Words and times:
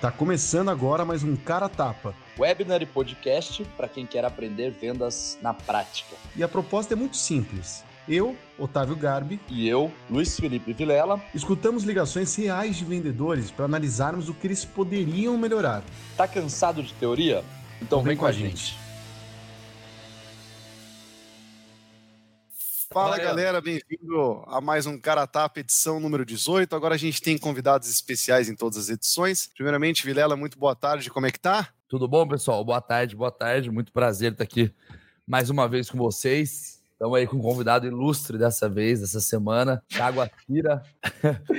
Tá 0.00 0.10
começando 0.10 0.70
agora 0.70 1.04
mais 1.04 1.22
um 1.22 1.36
Cara 1.36 1.68
Tapa. 1.68 2.14
Webinar 2.38 2.80
e 2.80 2.86
podcast 2.86 3.62
para 3.76 3.86
quem 3.86 4.06
quer 4.06 4.24
aprender 4.24 4.70
vendas 4.70 5.38
na 5.42 5.52
prática. 5.52 6.16
E 6.34 6.42
a 6.42 6.48
proposta 6.48 6.94
é 6.94 6.96
muito 6.96 7.18
simples. 7.18 7.84
Eu, 8.08 8.34
Otávio 8.58 8.96
Garbi, 8.96 9.38
E 9.46 9.68
eu, 9.68 9.92
Luiz 10.08 10.40
Felipe 10.40 10.72
Vilela, 10.72 11.20
escutamos 11.34 11.84
ligações 11.84 12.34
reais 12.34 12.76
de 12.76 12.84
vendedores 12.84 13.50
para 13.50 13.66
analisarmos 13.66 14.30
o 14.30 14.34
que 14.34 14.46
eles 14.46 14.64
poderiam 14.64 15.36
melhorar. 15.36 15.82
tá 16.16 16.26
cansado 16.26 16.82
de 16.82 16.94
teoria? 16.94 17.44
Então 17.82 18.02
vem, 18.02 18.16
com 18.16 18.24
a 18.24 18.32
gente. 18.32 18.78
Fala 22.92 23.10
Valeu. 23.10 23.24
galera, 23.24 23.60
bem-vindo 23.60 24.42
a 24.48 24.60
mais 24.60 24.84
um 24.84 24.98
Cara 24.98 25.24
Tapa, 25.24 25.60
edição 25.60 26.00
número 26.00 26.24
18. 26.24 26.74
Agora 26.74 26.96
a 26.96 26.98
gente 26.98 27.22
tem 27.22 27.38
convidados 27.38 27.88
especiais 27.88 28.48
em 28.48 28.56
todas 28.56 28.76
as 28.76 28.88
edições. 28.88 29.46
Primeiramente, 29.46 30.04
Vilela, 30.04 30.34
muito 30.34 30.58
boa 30.58 30.74
tarde, 30.74 31.08
como 31.08 31.24
é 31.24 31.30
que 31.30 31.38
tá? 31.38 31.68
Tudo 31.88 32.08
bom, 32.08 32.26
pessoal? 32.26 32.64
Boa 32.64 32.80
tarde, 32.80 33.14
boa 33.14 33.30
tarde. 33.30 33.70
Muito 33.70 33.92
prazer 33.92 34.32
estar 34.32 34.42
aqui 34.42 34.74
mais 35.24 35.50
uma 35.50 35.68
vez 35.68 35.88
com 35.88 35.98
vocês. 35.98 36.79
Estamos 37.00 37.16
aí 37.16 37.26
com 37.26 37.38
um 37.38 37.40
convidado 37.40 37.86
ilustre 37.86 38.36
dessa 38.36 38.68
vez, 38.68 39.00
dessa 39.00 39.20
semana, 39.22 39.82
Thiago 39.88 40.20
Atira. 40.20 40.82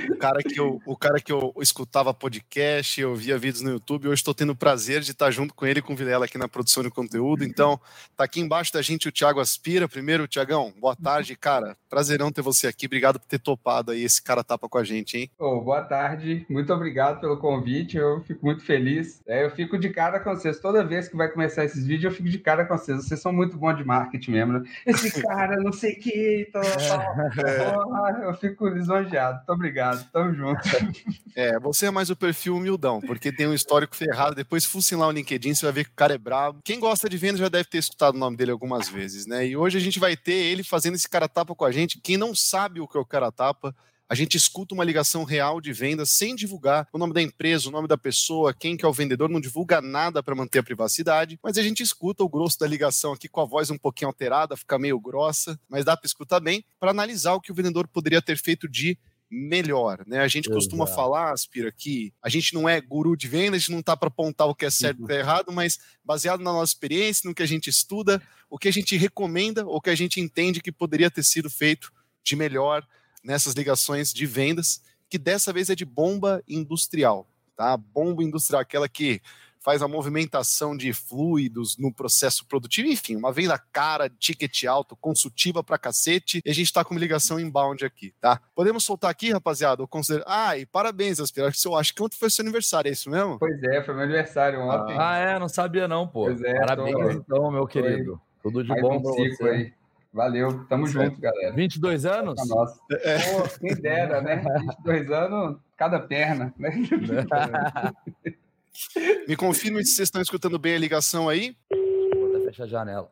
O 0.08 0.16
cara 0.16 0.40
que 0.40 0.60
eu, 0.60 0.80
o 0.86 0.96
cara 0.96 1.20
que 1.20 1.32
eu 1.32 1.52
escutava 1.60 2.14
podcast, 2.14 3.00
eu 3.00 3.12
via 3.16 3.36
vídeos 3.36 3.60
no 3.60 3.72
YouTube, 3.72 4.06
hoje 4.06 4.20
estou 4.20 4.32
tendo 4.32 4.52
o 4.52 4.56
prazer 4.56 5.00
de 5.00 5.10
estar 5.10 5.32
junto 5.32 5.52
com 5.52 5.66
ele 5.66 5.80
e 5.80 5.82
com 5.82 5.94
o 5.94 5.96
Vilela 5.96 6.26
aqui 6.26 6.38
na 6.38 6.46
produção 6.46 6.84
de 6.84 6.90
conteúdo. 6.90 7.42
Então, 7.42 7.80
tá 8.16 8.22
aqui 8.22 8.38
embaixo 8.40 8.72
da 8.72 8.80
gente 8.80 9.08
o 9.08 9.12
Thiago 9.12 9.40
Aspira. 9.40 9.88
Primeiro, 9.88 10.28
Tiagão, 10.28 10.72
boa 10.78 10.94
tarde, 10.94 11.34
cara. 11.34 11.76
Prazerão 11.90 12.30
ter 12.30 12.40
você 12.40 12.68
aqui. 12.68 12.86
Obrigado 12.86 13.18
por 13.18 13.26
ter 13.26 13.40
topado 13.40 13.90
aí 13.90 14.04
esse 14.04 14.22
Cara 14.22 14.44
Tapa 14.44 14.68
com 14.68 14.78
a 14.78 14.84
gente, 14.84 15.18
hein? 15.18 15.30
Ô, 15.36 15.60
boa 15.60 15.82
tarde, 15.82 16.46
muito 16.48 16.72
obrigado 16.72 17.20
pelo 17.20 17.36
convite, 17.36 17.96
eu 17.96 18.20
fico 18.22 18.46
muito 18.46 18.64
feliz. 18.64 19.20
É, 19.26 19.44
eu 19.44 19.50
fico 19.50 19.76
de 19.76 19.90
cara 19.90 20.20
com 20.20 20.30
vocês, 20.30 20.60
toda 20.60 20.84
vez 20.84 21.08
que 21.08 21.16
vai 21.16 21.28
começar 21.28 21.64
esses 21.64 21.84
vídeos, 21.84 22.12
eu 22.12 22.16
fico 22.16 22.28
de 22.28 22.38
cara 22.38 22.64
com 22.64 22.78
vocês. 22.78 23.04
Vocês 23.04 23.20
são 23.20 23.32
muito 23.32 23.56
bons 23.56 23.76
de 23.76 23.84
marketing 23.84 24.30
mesmo, 24.30 24.52
né? 24.52 24.62
Esse 24.86 25.20
cara, 25.20 25.31
não 25.62 25.72
sei 25.72 25.92
o 25.92 26.00
que, 26.00 26.50
tal, 26.52 26.62
tal. 26.62 27.84
Porra, 27.84 28.20
eu 28.24 28.34
fico 28.34 28.68
lisonjeado. 28.68 29.36
Muito 29.38 29.52
obrigado, 29.52 30.10
tamo 30.10 30.34
junto. 30.34 30.60
É, 31.34 31.58
você 31.58 31.86
é 31.86 31.90
mais 31.90 32.10
o 32.10 32.16
perfil 32.16 32.54
humildão, 32.54 33.00
porque 33.00 33.32
tem 33.32 33.46
um 33.46 33.54
histórico 33.54 33.96
ferrado. 33.96 34.34
Depois, 34.34 34.66
fucem 34.66 34.98
lá 34.98 35.06
o 35.06 35.10
LinkedIn, 35.10 35.54
você 35.54 35.64
vai 35.64 35.72
ver 35.72 35.84
que 35.84 35.90
o 35.90 35.96
cara 35.96 36.12
é 36.12 36.18
brabo. 36.18 36.60
Quem 36.62 36.78
gosta 36.78 37.08
de 37.08 37.16
venda 37.16 37.38
já 37.38 37.48
deve 37.48 37.64
ter 37.64 37.78
escutado 37.78 38.16
o 38.16 38.18
nome 38.18 38.36
dele 38.36 38.50
algumas 38.50 38.86
vezes, 38.86 39.26
né? 39.26 39.46
E 39.46 39.56
hoje 39.56 39.78
a 39.78 39.80
gente 39.80 39.98
vai 39.98 40.14
ter 40.14 40.34
ele 40.34 40.62
fazendo 40.62 40.94
esse 40.94 41.08
cara 41.08 41.26
tapa 41.26 41.54
com 41.54 41.64
a 41.64 41.72
gente. 41.72 41.98
Quem 42.02 42.18
não 42.18 42.34
sabe 42.34 42.80
o 42.80 42.86
que 42.86 42.98
é 42.98 43.00
o 43.00 43.06
cara 43.06 43.32
tapa, 43.32 43.74
a 44.12 44.14
gente 44.14 44.36
escuta 44.36 44.74
uma 44.74 44.84
ligação 44.84 45.24
real 45.24 45.58
de 45.58 45.72
venda 45.72 46.04
sem 46.04 46.36
divulgar 46.36 46.86
o 46.92 46.98
nome 46.98 47.14
da 47.14 47.22
empresa, 47.22 47.70
o 47.70 47.72
nome 47.72 47.88
da 47.88 47.96
pessoa, 47.96 48.52
quem 48.52 48.76
que 48.76 48.84
é 48.84 48.88
o 48.88 48.92
vendedor, 48.92 49.30
não 49.30 49.40
divulga 49.40 49.80
nada 49.80 50.22
para 50.22 50.34
manter 50.34 50.58
a 50.58 50.62
privacidade, 50.62 51.40
mas 51.42 51.56
a 51.56 51.62
gente 51.62 51.82
escuta 51.82 52.22
o 52.22 52.28
grosso 52.28 52.58
da 52.58 52.66
ligação 52.66 53.14
aqui 53.14 53.26
com 53.26 53.40
a 53.40 53.46
voz 53.46 53.70
um 53.70 53.78
pouquinho 53.78 54.08
alterada, 54.08 54.54
fica 54.54 54.78
meio 54.78 55.00
grossa, 55.00 55.58
mas 55.66 55.86
dá 55.86 55.96
para 55.96 56.06
escutar 56.06 56.40
bem, 56.40 56.62
para 56.78 56.90
analisar 56.90 57.32
o 57.32 57.40
que 57.40 57.50
o 57.50 57.54
vendedor 57.54 57.88
poderia 57.88 58.20
ter 58.20 58.36
feito 58.36 58.68
de 58.68 58.98
melhor, 59.30 60.04
né? 60.06 60.18
A 60.18 60.28
gente 60.28 60.50
costuma 60.50 60.84
Exato. 60.84 60.94
falar, 60.94 61.32
Aspira, 61.32 61.72
que 61.72 62.12
a 62.22 62.28
gente 62.28 62.52
não 62.52 62.68
é 62.68 62.82
guru 62.82 63.16
de 63.16 63.26
venda, 63.26 63.56
a 63.56 63.58
gente 63.58 63.72
não 63.72 63.82
tá 63.82 63.96
para 63.96 64.08
apontar 64.08 64.46
o 64.46 64.54
que 64.54 64.66
é 64.66 64.70
certo 64.70 65.00
e 65.00 65.04
o 65.04 65.06
que 65.06 65.12
é 65.14 65.20
errado, 65.20 65.50
mas 65.50 65.78
baseado 66.04 66.40
na 66.40 66.52
nossa 66.52 66.74
experiência, 66.74 67.26
no 67.26 67.34
que 67.34 67.42
a 67.42 67.46
gente 67.46 67.70
estuda, 67.70 68.20
o 68.50 68.58
que 68.58 68.68
a 68.68 68.72
gente 68.72 68.94
recomenda, 68.94 69.64
ou 69.64 69.76
o 69.76 69.80
que 69.80 69.88
a 69.88 69.94
gente 69.94 70.20
entende 70.20 70.60
que 70.60 70.70
poderia 70.70 71.10
ter 71.10 71.22
sido 71.22 71.48
feito 71.48 71.90
de 72.22 72.36
melhor 72.36 72.86
nessas 73.22 73.54
ligações 73.54 74.12
de 74.12 74.26
vendas, 74.26 74.82
que 75.08 75.18
dessa 75.18 75.52
vez 75.52 75.70
é 75.70 75.74
de 75.74 75.84
bomba 75.84 76.42
industrial, 76.48 77.26
tá? 77.56 77.76
Bomba 77.76 78.22
industrial, 78.22 78.62
aquela 78.62 78.88
que 78.88 79.20
faz 79.60 79.80
a 79.80 79.86
movimentação 79.86 80.76
de 80.76 80.92
fluidos 80.92 81.76
no 81.78 81.92
processo 81.94 82.44
produtivo, 82.46 82.88
enfim, 82.88 83.14
uma 83.14 83.30
venda 83.30 83.56
cara, 83.72 84.10
ticket 84.10 84.64
alto, 84.64 84.96
consultiva 84.96 85.62
pra 85.62 85.78
cacete, 85.78 86.42
e 86.44 86.50
a 86.50 86.52
gente 86.52 86.72
tá 86.72 86.84
com 86.84 86.92
uma 86.94 86.98
ligação 87.00 87.38
inbound 87.38 87.84
aqui, 87.84 88.12
tá? 88.20 88.40
Podemos 88.56 88.82
soltar 88.82 89.08
aqui, 89.10 89.30
rapaziada? 89.30 89.80
Eu 89.80 89.86
considero... 89.86 90.24
Ah, 90.26 90.58
e 90.58 90.66
parabéns, 90.66 91.20
Aspira, 91.20 91.46
acho 91.46 91.62
que 91.62 91.68
eu 91.68 91.76
acho 91.76 91.94
que 91.94 92.02
ontem 92.02 92.16
foi 92.16 92.28
seu 92.28 92.42
aniversário, 92.42 92.88
é 92.88 92.92
isso 92.92 93.08
mesmo? 93.08 93.38
Pois 93.38 93.62
é, 93.62 93.84
foi 93.84 93.94
meu 93.94 94.02
aniversário 94.02 94.58
ontem. 94.60 94.96
Ah, 94.98 95.16
é? 95.18 95.38
Não 95.38 95.48
sabia 95.48 95.86
não, 95.86 96.08
pô. 96.08 96.24
Pois 96.24 96.42
é, 96.42 96.54
Parabéns 96.58 96.96
tô- 96.96 97.10
então, 97.12 97.50
meu 97.52 97.64
querido. 97.68 98.20
Tudo 98.42 98.64
de 98.64 98.68
Mais 98.70 98.82
bom 98.82 98.96
um 98.96 99.02
pra 99.02 99.12
você. 99.12 99.44
aí. 99.44 99.72
Valeu, 100.12 100.64
tamo 100.66 100.86
Certo. 100.86 101.10
junto, 101.10 101.20
galera. 101.22 101.54
22 101.54 102.04
anos? 102.04 102.34
Tá 102.34 102.44
nossa. 102.44 102.78
É. 102.90 103.18
Pô, 103.32 103.48
quem 103.58 103.74
dera, 103.76 104.20
né? 104.20 104.36
22 104.84 105.10
anos, 105.10 105.58
cada 105.76 105.98
perna, 106.00 106.52
né? 106.58 106.70
Me 109.28 109.36
confirme 109.36 109.84
se 109.84 109.94
vocês 109.94 110.08
estão 110.08 110.20
escutando 110.20 110.58
bem 110.58 110.74
a 110.74 110.78
ligação 110.78 111.28
aí. 111.28 111.56
Vou 111.70 112.36
até 112.36 112.46
fechar 112.46 112.64
a 112.64 112.66
janela. 112.66 113.10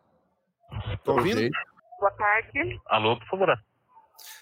Estão 0.93 1.17
ouvindo? 1.17 1.49
Boa 1.99 2.11
tarde. 2.13 2.81
Alô, 2.87 3.19
por 3.19 3.29
favor. 3.29 3.59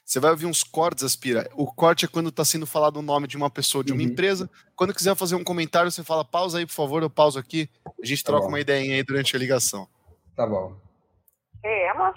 Você 0.04 0.19
vai 0.19 0.30
ouvir 0.30 0.46
uns 0.46 0.64
cortes, 0.64 1.04
Aspira. 1.04 1.48
O 1.54 1.66
corte 1.66 2.06
é 2.06 2.08
quando 2.08 2.30
está 2.30 2.44
sendo 2.44 2.66
falado 2.66 2.96
o 2.96 3.02
nome 3.02 3.26
de 3.28 3.36
uma 3.36 3.50
pessoa, 3.50 3.84
de 3.84 3.92
uma 3.92 4.02
Uhum. 4.02 4.08
empresa. 4.08 4.50
Quando 4.75 4.94
quiser 4.94 5.14
fazer 5.14 5.34
um 5.34 5.44
comentário, 5.44 5.90
você 5.90 6.02
fala 6.02 6.25
pausa 6.25 6.58
aí, 6.58 6.66
por 6.66 6.72
favor, 6.72 7.02
eu 7.02 7.10
pauso 7.10 7.38
aqui. 7.38 7.69
A 8.02 8.06
gente 8.06 8.25
Tá 8.25 8.32
troca 8.32 8.46
bom. 8.46 8.52
uma 8.52 8.60
ideinha 8.60 8.94
aí 8.96 9.02
durante 9.02 9.36
a 9.36 9.38
ligação. 9.38 9.86
Tá 10.34 10.46
bom. 10.46 10.76
É 11.64 11.86
ela? 11.86 12.14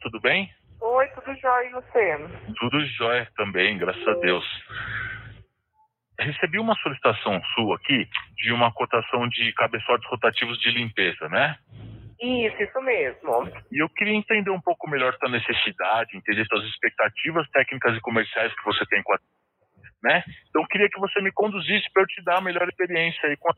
Tudo 0.00 0.20
bem? 0.20 0.50
Oi, 0.80 1.06
tudo 1.08 1.34
jóia 1.36 1.68
e 1.68 1.72
você? 1.72 2.18
Tudo 2.58 2.84
jóia 2.86 3.28
também, 3.36 3.78
graças 3.78 4.06
a 4.06 4.14
Deus. 4.14 4.44
Recebi 6.18 6.58
uma 6.58 6.74
solicitação 6.76 7.40
sua 7.54 7.76
aqui 7.76 8.08
de 8.36 8.52
uma 8.52 8.72
cotação 8.72 9.28
de 9.28 9.52
cabeçotes 9.54 10.08
rotativos 10.08 10.58
de 10.58 10.70
limpeza, 10.70 11.28
né? 11.28 11.56
Isso, 12.20 12.62
isso 12.62 12.80
mesmo. 12.82 13.48
E 13.72 13.82
eu 13.82 13.88
queria 13.88 14.14
entender 14.14 14.50
um 14.50 14.60
pouco 14.60 14.88
melhor 14.88 15.14
sua 15.18 15.28
necessidade, 15.28 16.16
entender 16.16 16.44
suas 16.46 16.64
expectativas 16.66 17.48
técnicas 17.50 17.96
e 17.96 18.00
comerciais 18.00 18.54
que 18.54 18.64
você 18.64 18.84
tem 18.86 19.02
com 19.02 19.14
a... 19.14 19.18
Né? 20.04 20.22
Então 20.48 20.62
eu 20.62 20.68
queria 20.68 20.88
que 20.88 21.00
você 21.00 21.20
me 21.20 21.32
conduzisse 21.32 21.90
para 21.92 22.02
eu 22.02 22.06
te 22.06 22.22
dar 22.24 22.38
a 22.38 22.40
melhor 22.40 22.68
experiência 22.68 23.28
aí. 23.28 23.36
com 23.36 23.50
a- 23.50 23.56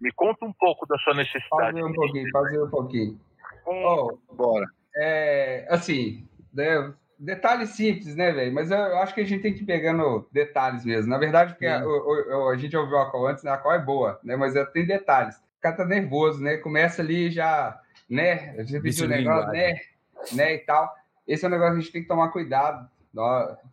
Me 0.00 0.10
conta 0.12 0.44
um 0.46 0.52
pouco 0.52 0.86
da 0.86 0.96
sua 0.98 1.14
necessidade. 1.14 1.72
Fazer 1.72 1.84
um 1.84 1.92
pouquinho, 1.92 2.30
fazer 2.30 2.62
um 2.62 2.70
pouquinho. 2.70 3.20
É, 3.66 3.84
Ó, 3.86 4.14
Bora. 4.32 4.66
é, 4.96 5.66
assim, 5.70 6.26
né, 6.52 6.92
detalhes 7.18 7.70
simples, 7.70 8.14
né, 8.16 8.32
velho? 8.32 8.52
Mas 8.52 8.70
eu 8.70 8.98
acho 8.98 9.14
que 9.14 9.20
a 9.20 9.24
gente 9.26 9.42
tem 9.42 9.54
que 9.54 9.62
ir 9.62 9.66
pegando 9.66 10.28
detalhes 10.32 10.84
mesmo. 10.84 11.10
Na 11.10 11.18
verdade, 11.18 11.52
porque 11.54 11.66
a, 11.66 11.84
o- 11.86 12.44
o- 12.46 12.48
a 12.50 12.56
gente 12.56 12.76
ouviu 12.76 12.98
a 12.98 13.10
call 13.10 13.26
antes, 13.28 13.42
né? 13.44 13.50
A 13.50 13.56
call 13.58 13.72
é 13.72 13.78
boa, 13.78 14.20
né? 14.22 14.36
Mas 14.36 14.54
ela 14.56 14.66
tem 14.66 14.86
detalhes. 14.86 15.36
O 15.36 15.60
cara 15.62 15.76
tá 15.76 15.84
nervoso, 15.84 16.42
né? 16.42 16.56
Começa 16.58 17.00
ali 17.00 17.30
já, 17.30 17.80
né? 18.08 18.54
Você 18.64 18.80
pediu 18.80 19.06
um 19.06 19.08
de 19.08 19.14
negócio, 19.16 19.50
né? 19.52 19.66
linguagem. 19.68 19.84
Né? 20.32 20.54
E 20.54 20.58
tal. 20.58 20.94
Esse 21.26 21.44
é 21.44 21.48
um 21.48 21.50
negócio 21.50 21.72
que 21.74 21.78
a 21.78 21.82
gente 21.82 21.92
tem 21.92 22.02
que 22.02 22.08
tomar 22.08 22.28
cuidado. 22.28 22.88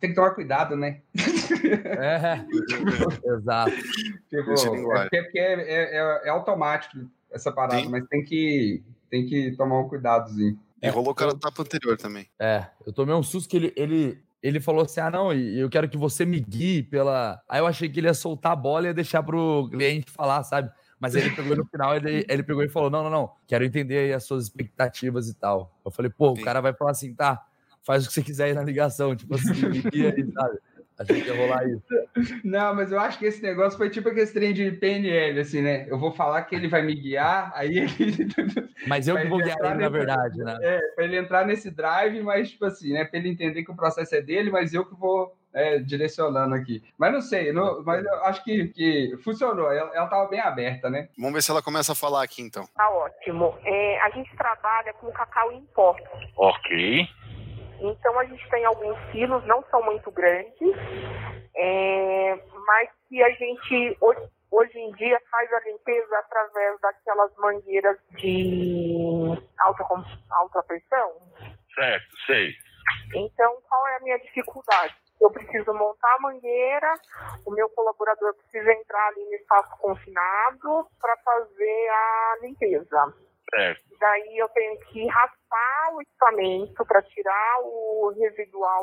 Tem 0.00 0.10
que 0.10 0.16
tomar 0.16 0.30
cuidado, 0.30 0.76
né? 0.76 1.00
É, 1.98 2.40
exato. 3.36 3.72
Tipo, 4.30 4.52
é 5.12 5.22
porque, 5.22 5.38
é, 5.38 5.52
é- 5.52 5.96
é- 5.98 6.20
é 6.24 6.28
automático 6.30 6.96
essa 7.30 7.50
parada, 7.50 7.82
Sim. 7.82 7.88
mas 7.90 8.06
tem 8.06 8.22
que, 8.24 8.82
tem 9.12 9.26
que 9.26 9.52
tomar 9.58 9.78
um 9.78 9.88
cuidadozinho. 9.88 10.58
E 10.82 10.88
rolou 10.88 11.12
o 11.12 11.14
cara 11.14 11.34
do 11.34 11.38
tapa 11.38 11.60
anterior 11.60 11.98
também. 11.98 12.26
É, 12.40 12.66
eu 12.86 12.94
tomei 12.94 13.14
um 13.14 13.22
susto 13.22 13.48
que 13.48 13.58
ele, 13.58 13.72
ele, 13.76 14.24
ele 14.42 14.58
falou 14.58 14.82
assim: 14.82 15.00
ah, 15.00 15.10
não, 15.10 15.34
e 15.34 15.60
eu 15.60 15.68
quero 15.68 15.86
que 15.86 15.98
você 15.98 16.24
me 16.24 16.40
guie 16.40 16.82
pela. 16.82 17.40
Aí 17.46 17.60
eu 17.60 17.66
achei 17.66 17.90
que 17.90 18.00
ele 18.00 18.06
ia 18.06 18.14
soltar 18.14 18.52
a 18.52 18.56
bola 18.56 18.86
e 18.86 18.88
ia 18.88 18.94
deixar 18.94 19.22
pro 19.22 19.68
cliente 19.70 20.10
falar, 20.10 20.42
sabe? 20.44 20.70
Mas 20.98 21.14
ele 21.14 21.30
pegou 21.30 21.54
no 21.54 21.66
final, 21.66 21.94
ele, 21.94 22.24
ele 22.26 22.42
pegou 22.42 22.64
e 22.64 22.70
falou: 22.70 22.88
não, 22.88 23.04
não, 23.04 23.10
não, 23.10 23.30
quero 23.46 23.64
entender 23.64 23.98
aí 23.98 24.12
as 24.14 24.24
suas 24.24 24.44
expectativas 24.44 25.28
e 25.28 25.34
tal. 25.34 25.78
Eu 25.84 25.90
falei, 25.90 26.10
pô, 26.10 26.34
Sim. 26.34 26.40
o 26.40 26.44
cara 26.44 26.62
vai 26.62 26.72
falar 26.72 26.92
assim, 26.92 27.14
tá, 27.14 27.44
faz 27.82 28.04
o 28.04 28.08
que 28.08 28.14
você 28.14 28.22
quiser 28.22 28.44
aí 28.44 28.54
na 28.54 28.62
ligação, 28.62 29.14
tipo 29.14 29.34
assim, 29.34 29.52
me 29.68 29.82
guia 29.82 30.14
aí, 30.16 30.32
sabe? 30.32 30.58
Achei 31.02 31.20
que 31.22 31.28
ia 31.28 31.36
rolar 31.36 31.64
isso. 31.68 31.82
Não, 32.44 32.74
mas 32.74 32.90
eu 32.92 32.98
acho 33.00 33.18
que 33.18 33.26
esse 33.26 33.42
negócio 33.42 33.76
foi 33.78 33.90
tipo 33.90 34.08
aquele 34.08 34.26
trem 34.26 34.52
de 34.52 34.70
PNL, 34.72 35.40
assim, 35.40 35.60
né? 35.62 35.86
Eu 35.88 35.98
vou 35.98 36.12
falar 36.12 36.42
que 36.42 36.54
ele 36.54 36.68
vai 36.68 36.82
me 36.82 36.94
guiar, 36.94 37.52
aí 37.54 37.78
ele. 37.78 37.92
Mas 38.86 39.06
eu 39.06 39.16
que 39.16 39.28
vou 39.28 39.38
guiar 39.38 39.56
ele, 39.60 39.74
na 39.74 39.88
verdade, 39.88 40.38
né? 40.38 40.58
É, 40.60 40.80
pra 40.96 41.04
ele 41.04 41.16
entrar 41.16 41.46
nesse 41.46 41.70
drive, 41.70 42.20
mas, 42.20 42.50
tipo 42.50 42.64
assim, 42.64 42.92
né? 42.92 43.04
Pra 43.04 43.16
ele 43.20 43.28
entender 43.28 43.62
que 43.62 43.70
o 43.70 43.76
processo 43.76 44.12
é 44.16 44.20
dele, 44.20 44.50
mas 44.50 44.74
eu 44.74 44.84
que 44.84 44.94
vou 44.98 45.36
é, 45.54 45.78
direcionando 45.78 46.54
aqui. 46.56 46.82
Mas 46.98 47.12
não 47.12 47.20
sei, 47.20 47.52
não- 47.52 47.80
mas 47.84 48.04
eu 48.04 48.24
acho 48.24 48.42
que, 48.42 48.68
que 48.68 49.16
funcionou. 49.22 49.70
Ela, 49.70 49.94
ela 49.94 50.06
tava 50.08 50.28
bem 50.28 50.40
aberta, 50.40 50.90
né? 50.90 51.08
Vamos 51.16 51.34
ver 51.34 51.42
se 51.42 51.50
ela 51.52 51.62
começa 51.62 51.92
a 51.92 51.94
falar 51.94 52.24
aqui, 52.24 52.42
então. 52.42 52.66
tá 52.74 52.90
ótimo. 52.90 53.56
É, 53.64 54.00
a 54.00 54.10
gente 54.10 54.34
trabalha 54.36 54.92
com 54.94 55.12
cacau 55.12 55.52
em 55.52 55.62
pó. 55.74 55.94
Ok. 56.36 57.06
Então 57.82 58.18
a 58.18 58.24
gente 58.24 58.48
tem 58.48 58.64
alguns 58.64 58.98
quilos, 59.10 59.44
não 59.46 59.62
são 59.70 59.82
muito 59.82 60.10
grandes, 60.10 60.76
é, 61.56 62.38
mas 62.66 62.88
que 63.08 63.22
a 63.22 63.30
gente 63.30 63.96
hoje, 64.00 64.20
hoje 64.50 64.78
em 64.78 64.92
dia 64.92 65.20
faz 65.30 65.52
a 65.52 65.60
limpeza 65.60 66.18
através 66.18 66.80
daquelas 66.80 67.36
mangueiras 67.36 67.98
de 68.18 69.36
alta, 69.58 69.84
alta 70.30 70.62
pressão. 70.62 71.12
Certo, 71.74 72.06
sei. 72.26 72.54
Então, 73.14 73.56
qual 73.68 73.86
é 73.88 73.96
a 73.96 74.00
minha 74.00 74.18
dificuldade? 74.18 74.94
eu 75.22 75.30
preciso 75.30 75.72
montar 75.72 76.12
a 76.16 76.20
mangueira, 76.20 76.94
o 77.46 77.52
meu 77.52 77.68
colaborador 77.70 78.34
precisa 78.34 78.72
entrar 78.72 79.06
ali 79.08 79.24
no 79.24 79.34
espaço 79.34 79.70
confinado 79.78 80.86
para 81.00 81.16
fazer 81.18 81.88
a 81.88 82.38
limpeza. 82.42 83.14
Certo. 83.54 83.82
Daí 84.00 84.38
eu 84.38 84.48
tenho 84.48 84.78
que 84.86 85.06
raspar 85.06 85.94
o 85.94 86.02
equipamento 86.02 86.84
para 86.86 87.02
tirar 87.02 87.60
o 87.62 88.12
residual 88.18 88.82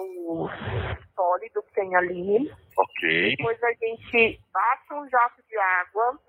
sólido 1.15 1.63
que 1.63 1.73
tem 1.73 1.95
ali. 1.95 2.51
Ok. 2.77 3.35
Depois 3.35 3.61
a 3.63 3.73
gente 3.73 4.39
bate 4.53 4.93
um 4.93 5.09
jato 5.09 5.41
de 5.49 5.57
água, 5.57 6.19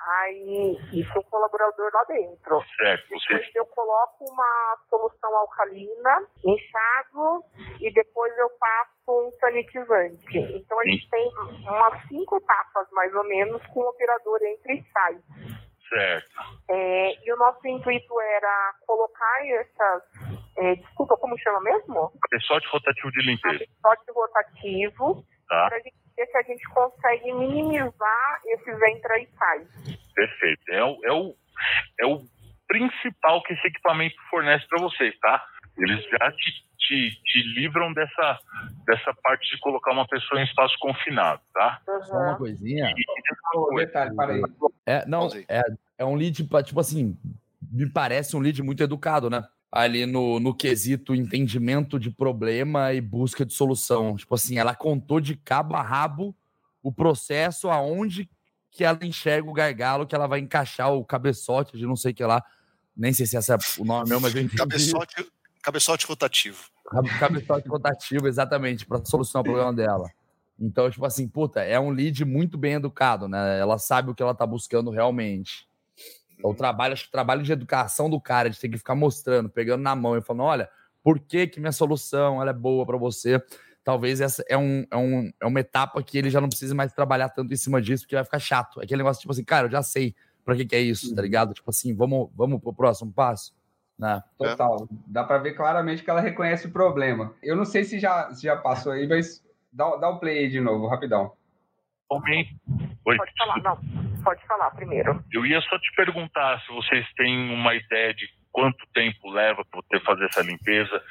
aí 0.00 0.78
isso 0.92 1.18
o 1.18 1.24
colaborador 1.24 1.90
lá 1.92 2.04
dentro. 2.04 2.62
Certo. 2.76 3.08
Depois 3.10 3.54
eu 3.54 3.66
coloco 3.66 4.24
uma 4.24 4.78
solução 4.88 5.36
alcalina, 5.36 6.26
enxago 6.44 7.44
e 7.78 7.92
depois 7.92 8.36
eu 8.38 8.48
passo 8.58 8.90
um 9.08 9.30
sanitizante. 9.38 10.38
Então 10.38 10.80
a 10.80 10.84
gente 10.84 11.08
tem 11.10 11.30
umas 11.68 12.08
cinco 12.08 12.38
etapas 12.38 12.88
mais 12.92 13.14
ou 13.14 13.24
menos 13.24 13.64
com 13.66 13.80
o 13.80 13.88
operador 13.88 14.40
entra 14.42 14.72
e 14.72 14.82
sai. 14.92 15.20
Certo. 15.90 16.30
É, 16.70 17.26
e 17.26 17.32
o 17.32 17.36
nosso 17.36 17.66
intuito 17.68 18.20
era 18.20 18.74
colocar 18.86 19.46
essas. 19.46 20.02
é, 20.56 20.74
desculpa, 20.76 21.16
como 21.18 21.38
chama 21.38 21.60
mesmo? 21.60 22.10
Cabeçote 22.30 22.66
rotativo 22.68 23.10
de 23.12 23.20
limpeza. 23.22 23.64
Cabeçote 23.82 24.12
rotativo, 24.12 25.24
Tá. 25.48 25.66
para 25.68 25.76
a 25.76 25.80
gente 25.80 25.94
ver 26.16 26.26
se 26.26 26.36
a 26.38 26.42
gente 26.42 26.64
consegue 26.70 27.32
minimizar 27.32 28.40
esses 28.46 28.82
entra 28.82 29.18
e 29.18 29.26
sai. 29.36 29.66
Perfeito. 30.14 30.62
É 30.70 30.84
o, 30.84 30.98
é 31.04 31.12
o, 31.12 31.34
é 32.00 32.06
o 32.06 32.18
principal 32.68 33.42
que 33.42 33.52
esse 33.54 33.66
equipamento 33.66 34.14
fornece 34.30 34.64
para 34.68 34.80
vocês, 34.80 35.18
tá? 35.18 35.44
Eles 35.76 36.04
já 36.04 36.30
te, 36.30 36.52
te, 36.80 37.20
te 37.24 37.42
livram 37.54 37.92
dessa, 37.92 38.38
dessa 38.86 39.14
parte 39.22 39.48
de 39.50 39.60
colocar 39.60 39.92
uma 39.92 40.06
pessoa 40.06 40.40
em 40.40 40.44
espaço 40.44 40.74
confinado, 40.80 41.40
tá? 41.52 41.80
Só 42.04 42.16
uma 42.16 42.36
coisinha. 42.36 42.92
Ô, 43.54 43.74
detalhe, 43.76 44.14
para 44.16 44.32
aí. 44.32 44.42
É, 44.86 45.06
não, 45.06 45.28
é, 45.48 45.62
é 45.98 46.04
um 46.04 46.14
lead, 46.14 46.48
tipo 46.64 46.80
assim, 46.80 47.16
me 47.70 47.88
parece 47.88 48.36
um 48.36 48.40
lead 48.40 48.62
muito 48.62 48.82
educado, 48.82 49.28
né? 49.28 49.46
Ali 49.70 50.04
no, 50.04 50.40
no 50.40 50.52
quesito 50.52 51.14
entendimento 51.14 51.98
de 51.98 52.10
problema 52.10 52.92
e 52.92 53.00
busca 53.00 53.46
de 53.46 53.52
solução. 53.52 54.16
Tipo 54.16 54.34
assim, 54.34 54.58
ela 54.58 54.74
contou 54.74 55.20
de 55.20 55.36
cabo 55.36 55.76
a 55.76 55.82
rabo 55.82 56.34
o 56.82 56.90
processo 56.90 57.68
aonde 57.68 58.28
que 58.70 58.82
ela 58.82 58.98
enxerga 59.02 59.48
o 59.48 59.52
gargalo, 59.52 60.06
que 60.06 60.14
ela 60.14 60.26
vai 60.26 60.40
encaixar 60.40 60.92
o 60.92 61.04
cabeçote 61.04 61.76
de 61.76 61.86
não 61.86 61.94
sei 61.94 62.12
o 62.12 62.14
que 62.14 62.24
lá. 62.24 62.42
Nem 62.96 63.12
sei 63.12 63.26
se 63.26 63.36
esse 63.36 63.52
é 63.52 63.56
o 63.78 63.84
nome 63.84 64.08
mesmo, 64.08 64.22
mas 64.22 64.34
eu 64.34 64.42
entendi. 64.42 64.56
Cabeçote, 64.56 65.26
cabeçote 65.62 66.06
rotativo. 66.06 66.64
Cabe- 66.90 67.08
Cabeçote 67.18 67.68
rotativo, 67.68 68.26
exatamente, 68.26 68.84
para 68.84 69.04
solucionar 69.04 69.42
o 69.42 69.44
problema 69.44 69.72
dela. 69.72 70.10
Então, 70.58 70.90
tipo 70.90 71.04
assim, 71.06 71.26
puta, 71.26 71.60
é 71.62 71.78
um 71.80 71.90
lead 71.90 72.24
muito 72.24 72.58
bem 72.58 72.74
educado, 72.74 73.28
né? 73.28 73.58
Ela 73.58 73.78
sabe 73.78 74.10
o 74.10 74.14
que 74.14 74.22
ela 74.22 74.34
tá 74.34 74.44
buscando 74.46 74.90
realmente. 74.90 75.66
Então, 76.38 76.50
o 76.50 76.54
trabalho, 76.54 76.92
acho 76.92 77.04
que 77.04 77.08
o 77.08 77.12
trabalho 77.12 77.42
de 77.42 77.52
educação 77.52 78.10
do 78.10 78.20
cara, 78.20 78.50
de 78.50 78.58
ter 78.58 78.68
que 78.68 78.76
ficar 78.78 78.94
mostrando, 78.94 79.48
pegando 79.48 79.82
na 79.82 79.94
mão 79.94 80.16
e 80.16 80.22
falando, 80.22 80.42
olha, 80.42 80.68
por 81.02 81.18
que 81.18 81.46
que 81.46 81.60
minha 81.60 81.72
solução 81.72 82.40
ela 82.42 82.50
é 82.50 82.54
boa 82.54 82.84
para 82.84 82.96
você? 82.98 83.42
Talvez 83.82 84.20
essa 84.20 84.44
é, 84.48 84.56
um, 84.58 84.84
é, 84.90 84.96
um, 84.96 85.30
é 85.40 85.46
uma 85.46 85.60
etapa 85.60 86.02
que 86.02 86.18
ele 86.18 86.28
já 86.28 86.40
não 86.40 86.48
precisa 86.48 86.74
mais 86.74 86.92
trabalhar 86.92 87.30
tanto 87.30 87.52
em 87.54 87.56
cima 87.56 87.80
disso, 87.80 88.04
porque 88.04 88.14
vai 88.14 88.24
ficar 88.24 88.38
chato. 88.38 88.80
É 88.80 88.84
aquele 88.84 88.98
negócio, 88.98 89.20
tipo 89.20 89.32
assim, 89.32 89.44
cara, 89.44 89.66
eu 89.66 89.70
já 89.70 89.82
sei 89.82 90.14
pra 90.44 90.54
que 90.54 90.66
que 90.66 90.76
é 90.76 90.80
isso, 90.80 91.14
tá 91.14 91.22
ligado? 91.22 91.54
Tipo 91.54 91.70
assim, 91.70 91.94
vamos, 91.94 92.28
vamos 92.34 92.60
pro 92.60 92.74
próximo 92.74 93.12
passo? 93.12 93.54
Né? 94.00 94.22
Total. 94.38 94.88
Dá 95.06 95.22
para 95.24 95.36
ver 95.38 95.52
claramente 95.52 96.02
que 96.02 96.08
ela 96.10 96.22
reconhece 96.22 96.66
o 96.66 96.72
problema. 96.72 97.34
Eu 97.42 97.54
não 97.54 97.66
sei 97.66 97.84
se 97.84 97.98
já, 98.00 98.30
se 98.32 98.42
já 98.44 98.56
passou 98.56 98.92
aí, 98.92 99.06
mas 99.06 99.44
dá, 99.70 99.94
dá 99.96 100.08
o 100.08 100.18
play 100.18 100.38
aí 100.38 100.48
de 100.48 100.58
novo, 100.58 100.86
rapidão. 100.88 101.32
Momento. 102.10 102.48
Oi, 103.06 103.16
Pode 103.16 103.32
falar, 103.38 103.62
não. 103.62 103.78
Pode 104.24 104.46
falar 104.46 104.70
primeiro. 104.70 105.22
Eu 105.30 105.44
ia 105.44 105.60
só 105.60 105.78
te 105.78 105.94
perguntar 105.94 106.60
se 106.62 106.72
vocês 106.72 107.06
têm 107.14 107.52
uma 107.52 107.74
ideia 107.74 108.14
de 108.14 108.26
quanto 108.50 108.84
tempo 108.94 109.30
leva 109.30 109.64
para 109.70 109.80
você 109.82 110.00
fazer 110.04 110.24
essa 110.24 110.42
limpeza, 110.42 111.02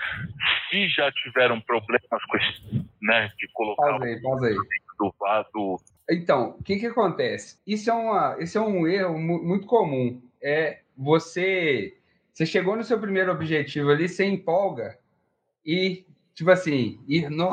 se 0.69 0.89
já 0.89 1.11
tiveram 1.11 1.61
problemas 1.61 2.01
com 2.27 2.37
esse, 2.37 2.85
né, 3.01 3.31
de 3.37 3.47
colocar 3.53 3.97
pausa 4.21 4.47
aí. 4.47 4.55
do 4.99 5.13
vaso. 5.19 5.77
Então, 6.09 6.55
o 6.59 6.63
que 6.63 6.77
que 6.77 6.87
acontece? 6.87 7.59
Isso 7.65 7.89
é, 7.89 7.93
uma, 7.93 8.35
isso 8.39 8.57
é 8.57 8.61
um 8.61 8.85
erro 8.87 9.17
mu- 9.17 9.43
muito 9.43 9.65
comum. 9.67 10.21
É 10.43 10.79
você, 10.97 11.97
você 12.39 12.45
chegou 12.45 12.77
no 12.77 12.85
seu 12.85 12.97
primeiro 12.97 13.33
objetivo 13.33 13.89
ali, 13.89 14.07
você 14.07 14.23
empolga 14.23 14.97
e, 15.65 16.05
tipo 16.33 16.49
assim, 16.49 16.97
e, 17.05 17.27
nó, 17.27 17.49